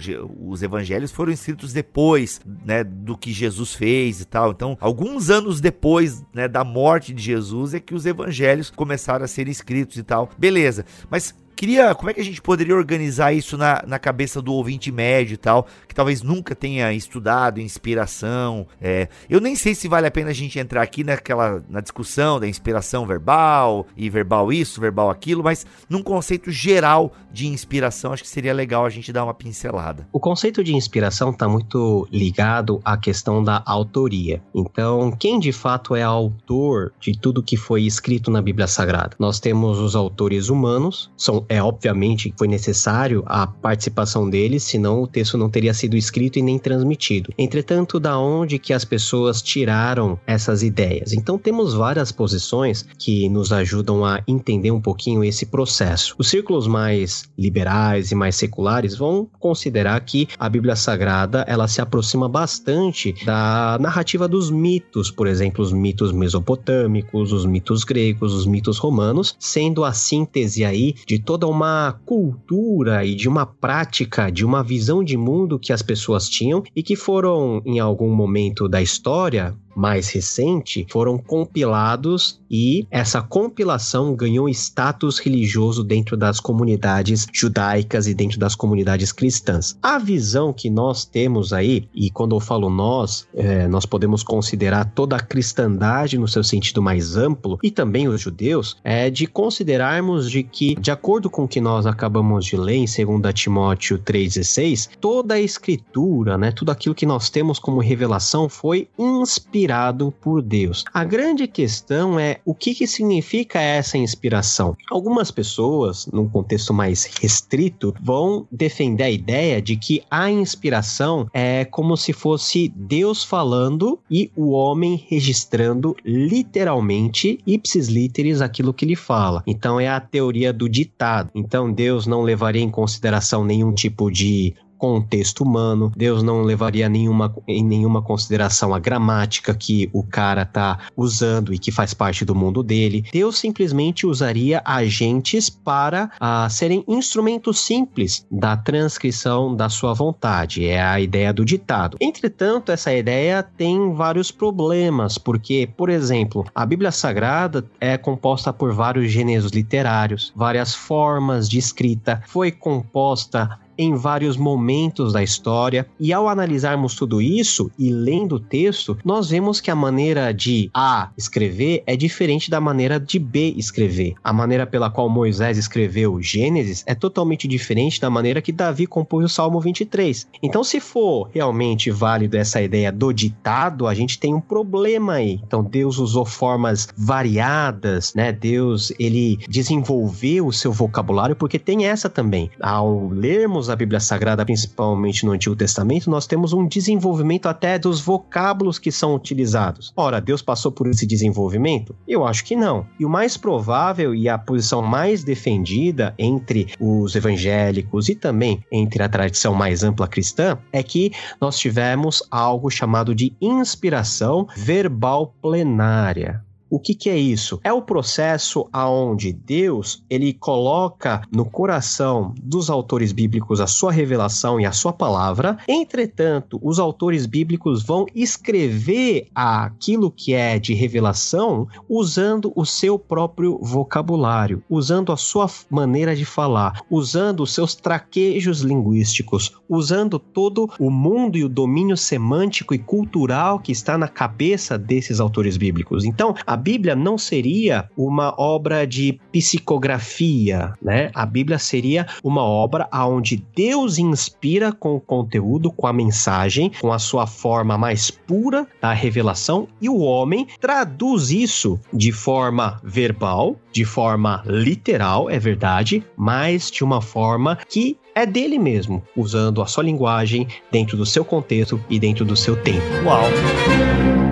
os 0.48 0.64
evangelhos 0.64 1.12
foram 1.12 1.34
escritos 1.34 1.74
depois, 1.74 2.40
né, 2.66 2.86
do 2.86 3.18
que 3.18 3.34
Jesus 3.34 3.74
fez 3.74 4.22
e 4.22 4.26
tal. 4.26 4.52
Então, 4.52 4.78
alguns 4.80 5.30
anos 5.30 5.60
depois, 5.60 6.24
né, 6.34 6.48
da 6.48 6.64
morte 6.64 7.14
de 7.14 7.22
Jesus 7.22 7.74
é 7.74 7.82
que 7.82 7.94
os 7.94 8.06
evangelhos 8.06 8.70
começaram 8.70 9.26
a 9.26 9.28
ser 9.28 9.50
escritos 9.50 9.98
e 9.98 10.04
tal. 10.04 10.30
Beleza. 10.38 10.86
Mas 11.10 11.36
Queria, 11.56 11.94
como 11.96 12.10
é 12.10 12.14
que 12.14 12.22
a 12.22 12.24
gente 12.24 12.42
poderia 12.42 12.76
organizar 12.76 13.34
isso 13.34 13.58
na, 13.58 13.84
na 13.88 14.00
cabeça 14.00 14.42
do 14.42 14.54
ouvinte 14.54 14.92
médio 14.92 15.36
e 15.36 15.38
tal, 15.38 15.68
que 15.88 15.96
talvez 15.96 16.22
nunca 16.22 16.56
tenha 16.56 16.92
estudado 16.94 17.60
inspiração. 17.60 18.68
É, 18.82 19.08
eu 19.30 19.40
nem 19.40 19.56
sei 19.56 19.76
se 19.76 19.88
vale 19.88 20.08
a 20.08 20.12
pena 20.12 20.32
a 20.32 20.34
gente 20.34 20.60
entrar 20.60 20.82
aqui 20.82 21.04
naquela 21.04 21.64
na 21.70 21.82
discussão 21.82 22.40
da 22.40 22.48
inspiração 22.48 23.06
verbal 23.06 23.88
e 23.96 24.10
verbal 24.10 24.52
isso, 24.52 24.82
verbal 24.82 25.10
aquilo, 25.10 25.44
mas 25.44 25.66
num 25.90 26.02
conceito 26.02 26.52
geral 26.52 27.14
de 27.32 27.48
inspiração, 27.48 28.14
acho 28.14 28.24
que 28.24 28.30
seria 28.30 28.54
legal 28.54 28.86
a 28.86 28.90
gente 28.90 29.12
dar 29.12 29.24
uma 29.24 29.34
pincelada. 29.34 30.08
O 30.12 30.20
conceito 30.20 30.64
de 30.64 30.76
inspiração 30.76 31.32
está 31.32 31.48
muito 31.48 32.08
ligado 32.12 32.80
à 32.86 32.96
questão 32.98 33.44
da 33.44 33.64
autoria. 33.66 34.42
Então, 34.54 35.12
quem 35.12 35.40
de 35.40 35.52
fato 35.52 35.96
é 35.96 36.04
autor 36.04 36.94
de 37.00 37.18
tudo 37.18 37.44
que 37.44 37.58
foi 37.58 37.84
escrito 37.84 38.30
na 38.30 38.42
Bíblia 38.42 38.68
Sagrada? 38.68 39.16
Nós 39.20 39.40
temos 39.40 39.80
os 39.80 39.96
autores 39.96 40.50
humanos, 40.50 41.12
são 41.18 41.43
é 41.50 41.62
obviamente 41.62 42.30
que 42.30 42.38
foi 42.38 42.48
necessário 42.48 43.24
a 43.26 43.48
participação 43.48 44.30
deles, 44.30 44.64
senão 44.64 45.02
o 45.02 45.08
texto 45.08 45.38
não 45.38 45.50
teria 45.50 45.74
sido 45.74 45.96
escrito 45.96 46.40
e 46.40 46.42
nem 46.42 46.60
transmitido. 46.60 47.32
Entretanto, 47.38 48.00
da 48.00 48.18
onde 48.18 48.60
que 48.60 48.74
as 48.74 48.86
pessoas 48.86 49.42
tiraram 49.42 50.20
essas 50.26 50.64
ideias? 50.64 51.14
Então 51.14 51.38
temos 51.38 51.74
várias 51.74 52.12
posições 52.12 52.86
que 52.98 53.30
nos 53.30 53.52
ajudam 53.52 54.06
a 54.06 54.22
entender 54.28 54.72
um 54.72 54.82
pouquinho 54.82 55.24
esse 55.24 55.46
processo. 55.46 56.16
Os 56.18 56.28
círculos 56.28 56.68
mais 56.68 57.24
liberais 57.38 58.12
e 58.12 58.16
mais 58.16 58.36
seculares 58.36 58.96
vão 58.96 59.28
considerar 59.40 60.00
que 60.02 60.28
a 60.38 60.50
Bíblia 60.50 60.76
Sagrada 60.76 61.46
ela 61.48 61.68
se 61.68 61.82
aproxima 61.82 62.28
bastante 62.28 63.16
da 63.26 63.78
narrativa 63.80 64.28
dos 64.28 64.50
mitos, 64.50 65.12
por 65.12 65.28
exemplo, 65.28 65.64
os 65.64 65.72
mitos 65.72 66.12
mesopotâmicos, 66.12 67.32
os 67.32 67.46
mitos 67.46 67.84
gregos, 67.84 68.34
os 68.34 68.46
mitos 68.46 68.78
romanos, 68.78 69.36
sendo 69.40 69.84
a 69.84 69.94
síntese 69.94 70.66
aí 70.66 70.96
de 71.06 71.20
toda 71.34 71.48
uma 71.48 72.00
cultura 72.06 73.04
e 73.04 73.16
de 73.16 73.28
uma 73.28 73.44
prática, 73.44 74.32
de 74.32 74.46
uma 74.46 74.64
visão 74.64 75.04
de 75.04 75.18
mundo 75.18 75.58
que 75.58 75.74
as 75.74 75.82
pessoas 75.82 76.30
tinham 76.30 76.62
e 76.76 76.84
que 76.84 76.96
foram, 76.96 77.60
em 77.66 77.80
algum 77.80 78.14
momento 78.14 78.70
da 78.70 78.84
história, 78.84 79.56
mais 79.76 80.10
recente 80.10 80.86
foram 80.90 81.18
compilados 81.18 82.40
e 82.50 82.86
essa 82.92 83.22
compilação 83.22 84.16
ganhou 84.16 84.48
status 84.50 85.18
religioso 85.20 85.84
dentro 85.84 86.16
das 86.16 86.40
comunidades 86.40 87.28
judaicas 87.34 88.08
e 88.08 88.14
dentro 88.14 88.40
das 88.40 88.56
comunidades 88.56 89.12
cristãs. 89.12 89.78
A 89.82 89.98
visão 89.98 90.54
que 90.54 90.70
nós 90.70 91.06
temos 91.06 91.52
aí, 91.52 91.88
e 91.94 92.10
quando 92.10 92.36
eu 92.36 92.40
falo 92.40 92.70
nós, 92.70 93.28
é, 93.34 93.68
nós 93.68 93.86
podemos 93.86 94.24
considerar 94.24 94.86
toda 94.94 95.16
a 95.16 95.20
cristandade 95.20 96.18
no 96.18 96.28
seu 96.28 96.44
sentido 96.44 96.82
mais 96.82 97.18
amplo 97.18 97.58
e 97.64 97.72
também 97.72 98.08
os 98.08 98.22
judeus, 98.22 98.78
é 98.84 99.10
de 99.10 99.26
considerarmos 99.26 100.30
de 100.30 100.44
que, 100.44 100.76
de 100.76 100.92
acordo 100.92 101.30
com 101.30 101.46
o 101.46 101.48
que 101.48 101.60
nós 101.60 101.86
acabamos 101.86 102.46
de 102.46 102.56
ler 102.56 102.76
em 102.76 102.86
2 102.86 103.34
Timóteo 103.34 103.98
3,16, 103.98 104.90
toda 105.02 105.36
a 105.36 105.42
escritura, 105.42 106.38
né, 106.38 106.52
tudo 106.52 106.72
aquilo 106.72 106.96
que 106.96 107.06
nós 107.06 107.30
temos 107.30 107.58
como 107.58 107.80
revelação 107.80 108.48
foi 108.48 108.88
inspirado 108.98 109.63
inspirado 109.64 110.14
por 110.20 110.42
Deus. 110.42 110.84
A 110.94 111.04
grande 111.06 111.48
questão 111.48 112.20
é 112.20 112.40
o 112.46 112.54
que, 112.54 112.76
que 112.76 112.86
significa 112.86 113.62
essa 113.62 113.98
inspiração. 113.98 114.76
Algumas 114.92 115.32
pessoas, 115.32 116.06
num 116.08 116.28
contexto 116.28 116.74
mais 116.74 117.06
restrito, 117.22 117.94
vão 118.02 118.46
defender 118.52 119.04
a 119.04 119.10
ideia 119.10 119.62
de 119.62 119.78
que 119.78 120.04
a 120.12 120.30
inspiração 120.30 121.28
é 121.34 121.64
como 121.64 121.96
se 121.96 122.12
fosse 122.12 122.72
Deus 122.76 123.24
falando 123.24 123.98
e 124.12 124.30
o 124.36 124.52
homem 124.52 125.06
registrando 125.10 125.96
literalmente, 126.04 127.40
ipsis 127.48 127.88
literis, 127.88 128.42
aquilo 128.42 128.74
que 128.74 128.84
ele 128.84 128.96
fala. 128.96 129.44
Então 129.48 129.80
é 129.80 129.88
a 129.88 130.00
teoria 130.00 130.52
do 130.52 130.68
ditado. 130.68 131.30
Então 131.34 131.72
Deus 131.72 132.06
não 132.06 132.22
levaria 132.22 132.62
em 132.62 132.70
consideração 132.70 133.46
nenhum 133.46 133.74
tipo 133.74 134.12
de 134.12 134.54
contexto 134.78 135.44
humano. 135.44 135.92
Deus 135.96 136.24
não 136.24 136.42
levaria 136.42 136.90
nenhuma, 136.90 137.34
em 137.48 137.64
nenhuma 137.64 138.02
consideração 138.02 138.74
a 138.74 138.80
gramática 138.80 139.54
que 139.54 139.90
o 139.94 140.04
cara 140.04 140.46
tá 140.46 140.80
usando 140.96 141.54
e 141.54 141.60
que 141.60 141.72
faz 141.72 141.94
parte 141.94 142.26
do 142.26 142.36
mundo 142.36 142.62
dele. 142.62 143.06
Deus 143.12 143.38
simplesmente 143.38 144.06
usaria 144.06 144.62
agentes 144.66 145.50
para 145.50 146.12
uh, 146.22 146.50
serem 146.50 146.84
instrumentos 146.88 147.60
simples 147.60 148.26
da 148.30 148.58
transcrição 148.58 149.56
da 149.56 149.70
sua 149.70 149.94
vontade. 149.94 150.66
É 150.66 150.82
a 150.82 151.00
ideia 151.00 151.34
do 151.34 151.46
ditado. 151.46 151.98
Entretanto, 152.00 152.72
essa 152.72 152.94
ideia 152.94 153.44
tem 153.44 153.94
vários 153.94 154.32
problemas, 154.32 155.18
porque, 155.18 155.70
por 155.78 155.90
exemplo, 155.90 156.46
a 156.54 156.66
Bíblia 156.66 156.92
Sagrada 156.92 157.66
é 157.80 157.98
composta 157.98 158.52
por 158.52 158.74
vários 158.74 159.12
gêneros 159.12 159.52
literários, 159.52 160.32
várias 160.36 160.74
formas 160.74 161.50
de 161.50 161.58
escrita, 161.58 162.22
foi 162.28 162.52
composta 162.52 163.60
em 163.78 163.96
vários 163.96 164.38
momentos 164.38 165.14
da 165.14 165.24
história, 165.24 165.88
e 166.00 166.12
ao 166.14 166.28
analisarmos 166.28 166.96
tudo 166.96 167.22
isso 167.22 167.72
e 167.78 167.92
lendo 167.92 168.36
o 168.36 168.40
texto, 168.40 168.98
nós 169.04 169.30
vemos 169.30 169.60
que 169.60 169.72
a 169.72 169.76
maneira 169.76 170.34
de 170.34 170.70
A 170.74 171.10
escrever 171.18 171.84
é 171.86 171.96
diferente 171.96 172.50
da 172.50 172.60
maneira 172.60 173.00
de 173.00 173.20
B 173.20 173.54
escrever. 173.58 174.16
A 174.24 174.34
maneira 174.34 174.66
pela 174.66 174.90
qual 174.90 175.10
Moisés 175.10 175.58
escreveu 175.58 176.22
Gênesis 176.22 176.84
é 176.88 176.96
totalmente 176.96 177.48
diferente 177.48 178.00
da 178.00 178.10
maneira 178.10 178.42
que 178.42 178.52
Davi 178.52 178.86
compôs 178.86 179.26
o 179.26 179.30
Salmo 179.30 179.60
23. 179.60 180.28
Então, 180.42 180.64
se 180.64 180.80
for 180.80 181.30
realmente 181.34 181.92
válido 181.92 182.38
essa 182.38 182.62
ideia 182.62 182.92
do 182.92 183.12
ditado, 183.12 183.88
a 183.88 183.94
gente 183.94 184.20
tem 184.20 184.34
um 184.34 184.42
problema 184.42 185.14
aí. 185.14 185.40
Então, 185.46 185.64
Deus 185.64 185.98
usou 185.98 186.26
formas 186.26 186.88
variadas, 186.98 188.14
né? 188.14 188.32
Deus, 188.32 188.92
ele 189.00 189.38
desenvolveu 189.48 190.48
o 190.48 190.54
seu 190.54 190.72
vocabulário 190.72 191.36
porque 191.36 191.60
tem 191.60 191.86
essa 191.86 192.10
também. 192.10 192.50
Ao 192.62 193.08
lermos 193.10 193.63
a 193.70 193.76
Bíblia 193.76 194.00
Sagrada, 194.00 194.46
principalmente 194.46 195.26
no 195.26 195.32
Antigo 195.32 195.56
Testamento, 195.56 196.10
nós 196.10 196.28
temos 196.28 196.54
um 196.54 196.68
desenvolvimento 196.68 197.48
até 197.48 197.78
dos 197.78 198.02
vocábulos 198.02 198.80
que 198.80 198.92
são 198.92 199.16
utilizados. 199.16 199.94
Ora, 199.96 200.20
Deus 200.20 200.42
passou 200.42 200.72
por 200.72 200.88
esse 200.88 201.06
desenvolvimento? 201.06 201.96
Eu 202.08 202.26
acho 202.26 202.44
que 202.44 202.56
não. 202.56 202.86
E 203.00 203.06
o 203.06 203.10
mais 203.10 203.38
provável 203.38 204.14
e 204.14 204.30
a 204.30 204.38
posição 204.38 204.82
mais 204.82 205.24
defendida 205.24 206.14
entre 206.18 206.68
os 206.80 207.16
evangélicos 207.16 208.10
e 208.10 208.16
também 208.16 208.64
entre 208.72 209.04
a 209.04 209.10
tradição 209.10 209.54
mais 209.54 209.84
ampla 209.84 210.08
cristã 210.08 210.58
é 210.72 210.82
que 210.82 211.12
nós 211.40 211.58
tivemos 211.58 212.24
algo 212.30 212.70
chamado 212.70 213.14
de 213.16 213.34
inspiração 213.42 214.48
verbal 214.56 215.34
plenária. 215.42 216.44
O 216.74 216.80
que, 216.80 216.96
que 216.96 217.08
é 217.08 217.16
isso? 217.16 217.60
É 217.64 217.72
o 217.72 217.84
processo 217.84 218.68
aonde 218.74 219.32
Deus 219.32 220.04
ele 220.10 220.34
coloca 220.34 221.22
no 221.32 221.46
coração 221.46 222.34
dos 222.42 222.68
autores 222.68 223.12
bíblicos 223.12 223.62
a 223.62 223.68
sua 223.68 223.92
revelação 223.92 224.60
e 224.60 224.66
a 224.66 224.72
sua 224.72 224.92
palavra. 224.92 225.60
Entretanto, 225.68 226.60
os 226.64 226.80
autores 226.80 227.28
bíblicos 227.28 227.84
vão 227.84 228.08
escrever 228.16 229.28
aquilo 229.36 230.10
que 230.10 230.34
é 230.34 230.58
de 230.58 230.74
revelação 230.74 231.68
usando 231.88 232.52
o 232.56 232.66
seu 232.66 232.98
próprio 232.98 233.60
vocabulário, 233.62 234.64
usando 234.68 235.12
a 235.12 235.16
sua 235.16 235.48
maneira 235.70 236.16
de 236.16 236.26
falar, 236.26 236.82
usando 236.90 237.44
os 237.44 237.54
seus 237.54 237.76
traquejos 237.76 238.62
linguísticos, 238.62 239.56
usando 239.70 240.18
todo 240.18 240.68
o 240.80 240.90
mundo 240.90 241.38
e 241.38 241.44
o 241.44 241.50
domínio 241.50 241.96
semântico 241.96 242.74
e 242.74 242.80
cultural 242.80 243.60
que 243.60 243.72
está 243.72 243.96
na 243.96 244.08
cabeça 244.08 244.76
desses 244.76 245.20
autores 245.20 245.56
bíblicos. 245.56 246.04
Então, 246.04 246.34
a 246.48 246.63
Bíblia 246.64 246.96
não 246.96 247.18
seria 247.18 247.90
uma 247.98 248.34
obra 248.40 248.88
de 248.88 249.20
psicografia, 249.34 250.74
né? 250.82 251.12
A 251.14 251.26
Bíblia 251.26 251.60
seria 251.60 252.08
uma 252.24 252.42
obra 252.42 252.88
onde 252.94 253.44
Deus 253.54 253.98
inspira 253.98 254.72
com 254.72 254.96
o 254.96 255.02
conteúdo, 255.02 255.70
com 255.70 255.86
a 255.86 255.92
mensagem, 255.92 256.72
com 256.80 256.94
a 256.94 257.00
sua 257.00 257.28
forma 257.28 257.78
mais 257.78 258.10
pura 258.10 258.66
da 258.82 258.94
revelação 258.94 259.68
e 259.82 259.90
o 259.90 260.00
homem 260.00 260.48
traduz 260.62 261.32
isso 261.32 261.78
de 261.94 262.14
forma 262.14 262.80
verbal, 262.82 263.58
de 263.74 263.84
forma 263.84 264.42
literal, 264.46 265.30
é 265.30 265.38
verdade, 265.38 266.02
mas 266.16 266.72
de 266.72 266.82
uma 266.82 267.02
forma 267.02 267.58
que 267.68 267.98
é 268.16 268.26
dele 268.26 268.58
mesmo, 268.58 269.04
usando 269.18 269.62
a 269.62 269.66
sua 269.66 269.84
linguagem 269.84 270.48
dentro 270.72 270.96
do 270.96 271.06
seu 271.06 271.26
contexto 271.26 271.84
e 271.90 272.00
dentro 272.00 272.24
do 272.24 272.38
seu 272.38 272.56
tempo. 272.56 272.86
Uau! 273.04 274.23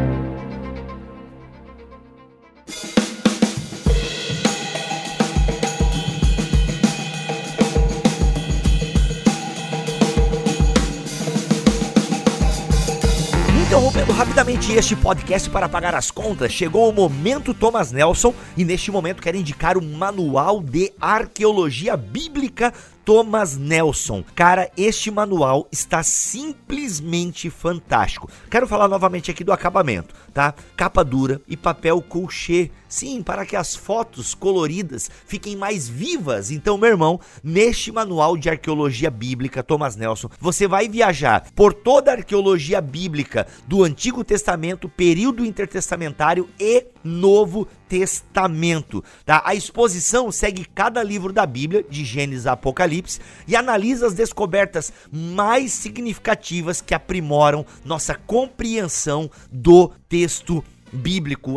Este 14.77 14.95
podcast 14.95 15.49
para 15.49 15.67
pagar 15.67 15.93
as 15.93 16.09
contas, 16.09 16.51
chegou 16.51 16.89
o 16.89 16.93
momento 16.93 17.53
Thomas 17.53 17.91
Nelson 17.91 18.33
e 18.55 18.63
neste 18.63 18.89
momento 18.89 19.21
quero 19.21 19.35
indicar 19.35 19.77
o 19.77 19.81
Manual 19.81 20.61
de 20.61 20.93
Arqueologia 20.99 21.97
Bíblica 21.97 22.73
Thomas 23.03 23.57
Nelson. 23.57 24.23
Cara, 24.33 24.71
este 24.77 25.11
manual 25.11 25.67
está 25.71 26.03
simplesmente 26.03 27.49
fantástico. 27.49 28.29
Quero 28.49 28.67
falar 28.67 28.87
novamente 28.87 29.29
aqui 29.29 29.43
do 29.43 29.51
acabamento, 29.51 30.15
tá? 30.33 30.53
Capa 30.77 31.03
dura 31.03 31.41
e 31.47 31.57
papel 31.57 32.01
colchê. 32.01 32.71
Sim, 32.91 33.23
para 33.23 33.45
que 33.45 33.55
as 33.55 33.73
fotos 33.73 34.35
coloridas 34.35 35.09
fiquem 35.25 35.55
mais 35.55 35.87
vivas. 35.87 36.51
Então, 36.51 36.77
meu 36.77 36.89
irmão, 36.89 37.21
neste 37.41 37.89
manual 37.89 38.35
de 38.35 38.49
arqueologia 38.49 39.09
bíblica 39.09 39.63
Thomas 39.63 39.95
Nelson, 39.95 40.29
você 40.41 40.67
vai 40.67 40.89
viajar 40.89 41.49
por 41.55 41.73
toda 41.73 42.11
a 42.11 42.15
arqueologia 42.15 42.81
bíblica 42.81 43.47
do 43.65 43.81
Antigo 43.81 44.25
Testamento, 44.25 44.89
período 44.89 45.45
intertestamentário 45.45 46.49
e 46.59 46.87
Novo 47.01 47.65
Testamento, 47.87 49.01
tá? 49.25 49.41
A 49.45 49.55
exposição 49.55 50.29
segue 50.29 50.65
cada 50.65 51.01
livro 51.01 51.31
da 51.31 51.45
Bíblia, 51.45 51.85
de 51.89 52.03
Gênesis 52.03 52.45
a 52.45 52.51
Apocalipse, 52.51 53.21
e 53.47 53.55
analisa 53.55 54.07
as 54.07 54.13
descobertas 54.13 54.91
mais 55.09 55.71
significativas 55.71 56.81
que 56.81 56.93
aprimoram 56.93 57.65
nossa 57.85 58.15
compreensão 58.15 59.31
do 59.49 59.93
texto 60.09 60.55
bíblico. 60.55 60.80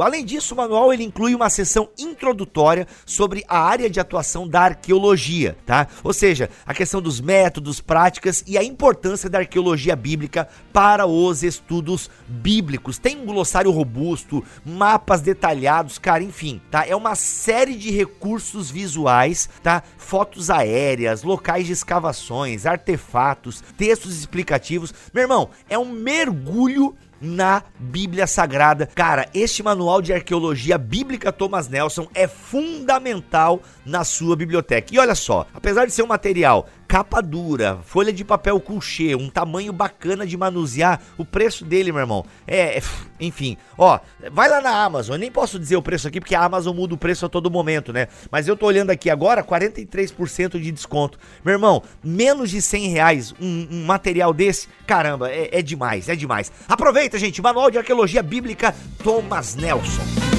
Além 0.03 0.25
disso, 0.25 0.55
o 0.55 0.57
manual 0.57 0.93
ele 0.93 1.05
inclui 1.05 1.35
uma 1.35 1.51
seção 1.51 1.89
introdutória 1.99 2.87
sobre 3.05 3.45
a 3.49 3.59
área 3.59 3.91
de 3.91 3.99
atuação 3.99 4.47
da 4.47 4.63
arqueologia, 4.63 5.57
tá? 5.67 5.89
Ou 6.03 6.13
seja, 6.13 6.49
a 6.67 6.73
questão 6.73 7.01
dos 7.01 7.21
métodos, 7.21 7.81
práticas 7.81 8.45
e 8.47 8.57
a 8.57 8.63
importância 8.63 9.29
da 9.29 9.39
arqueologia 9.39 9.97
bíblica 9.97 10.49
para 10.73 11.07
os 11.07 11.43
estudos 11.43 12.11
bíblicos. 12.27 12.99
Tem 12.99 13.17
um 13.17 13.27
glossário 13.27 13.71
robusto, 13.71 14.45
mapas 14.65 15.21
detalhados, 15.21 15.99
cara, 15.99 16.23
enfim, 16.23 16.61
tá? 16.71 16.87
É 16.87 16.95
uma 16.95 17.15
série 17.15 17.75
de 17.75 17.91
recursos 17.91 18.71
visuais, 18.71 19.49
tá? 19.63 19.83
Fotos 19.99 20.51
aéreas, 20.51 21.23
locais 21.23 21.67
de 21.67 21.73
escavações, 21.73 22.67
artefatos, 22.67 23.63
textos 23.77 24.19
explicativos. 24.19 24.93
Meu 25.13 25.23
irmão, 25.23 25.51
é 25.69 25.79
um 25.79 25.91
mergulho 25.91 26.95
na 27.25 27.63
Bíblia 27.79 28.27
Sagrada. 28.27 28.89
Cara, 28.95 29.29
este 29.35 29.63
manual 29.63 30.03
de 30.03 30.13
arqueologia 30.13 30.77
bíblica 30.77 31.33
Thomas 31.33 31.69
Nelson 31.69 32.07
é 32.15 32.29
fundamental 32.29 33.63
na 33.85 34.05
sua 34.05 34.37
biblioteca. 34.37 34.95
E 34.95 34.99
olha 34.99 35.15
só, 35.15 35.47
apesar 35.55 35.87
de 35.87 35.93
ser 35.93 36.03
um 36.03 36.07
material 36.07 36.69
capa 36.95 37.21
dura, 37.21 37.81
folha 37.85 38.13
de 38.13 38.25
papel 38.25 38.61
couché, 38.61 39.17
um 39.17 39.29
tamanho 39.29 39.73
bacana 39.73 40.25
de 40.25 40.37
manusear, 40.37 41.01
o 41.19 41.25
preço 41.25 41.65
dele, 41.65 41.91
meu 41.91 42.03
irmão, 42.03 42.25
é, 42.47 42.79
é 42.79 42.83
enfim, 43.19 43.57
ó, 43.77 43.99
vai 44.31 44.49
lá 44.49 44.61
na 44.61 44.71
Amazon, 44.85 45.17
eu 45.17 45.19
nem 45.19 45.29
posso 45.29 45.59
dizer 45.59 45.75
o 45.75 45.83
preço 45.83 46.07
aqui 46.07 46.21
porque 46.21 46.37
a 46.37 46.45
Amazon 46.45 46.73
muda 46.73 46.95
o 46.95 46.97
preço 46.97 47.27
a 47.27 47.29
todo 47.29 47.51
momento, 47.51 47.93
né? 47.93 48.07
Mas 48.31 48.47
eu 48.47 48.57
tô 48.57 48.67
olhando 48.67 48.91
aqui 48.91 49.11
agora, 49.11 49.43
43% 49.43 50.61
de 50.61 50.71
desconto. 50.71 51.19
Meu 51.45 51.55
irmão, 51.55 51.83
menos 52.01 52.49
de 52.49 52.63
100 52.63 52.89
reais 52.91 53.35
um, 53.41 53.67
um 53.73 53.85
material 53.85 54.33
desse, 54.33 54.69
caramba, 54.87 55.33
é, 55.33 55.49
é 55.51 55.63
demais, 55.63 56.09
é 56.09 56.15
demais. 56.15 56.53
Aproveita, 56.69 57.19
gente, 57.19 57.43
Manual 57.43 57.73
de 57.73 57.79
Arqueologia 57.79 58.23
Bíblica 58.23 58.73
Thomas 59.03 59.57
Nelson. 59.57 60.34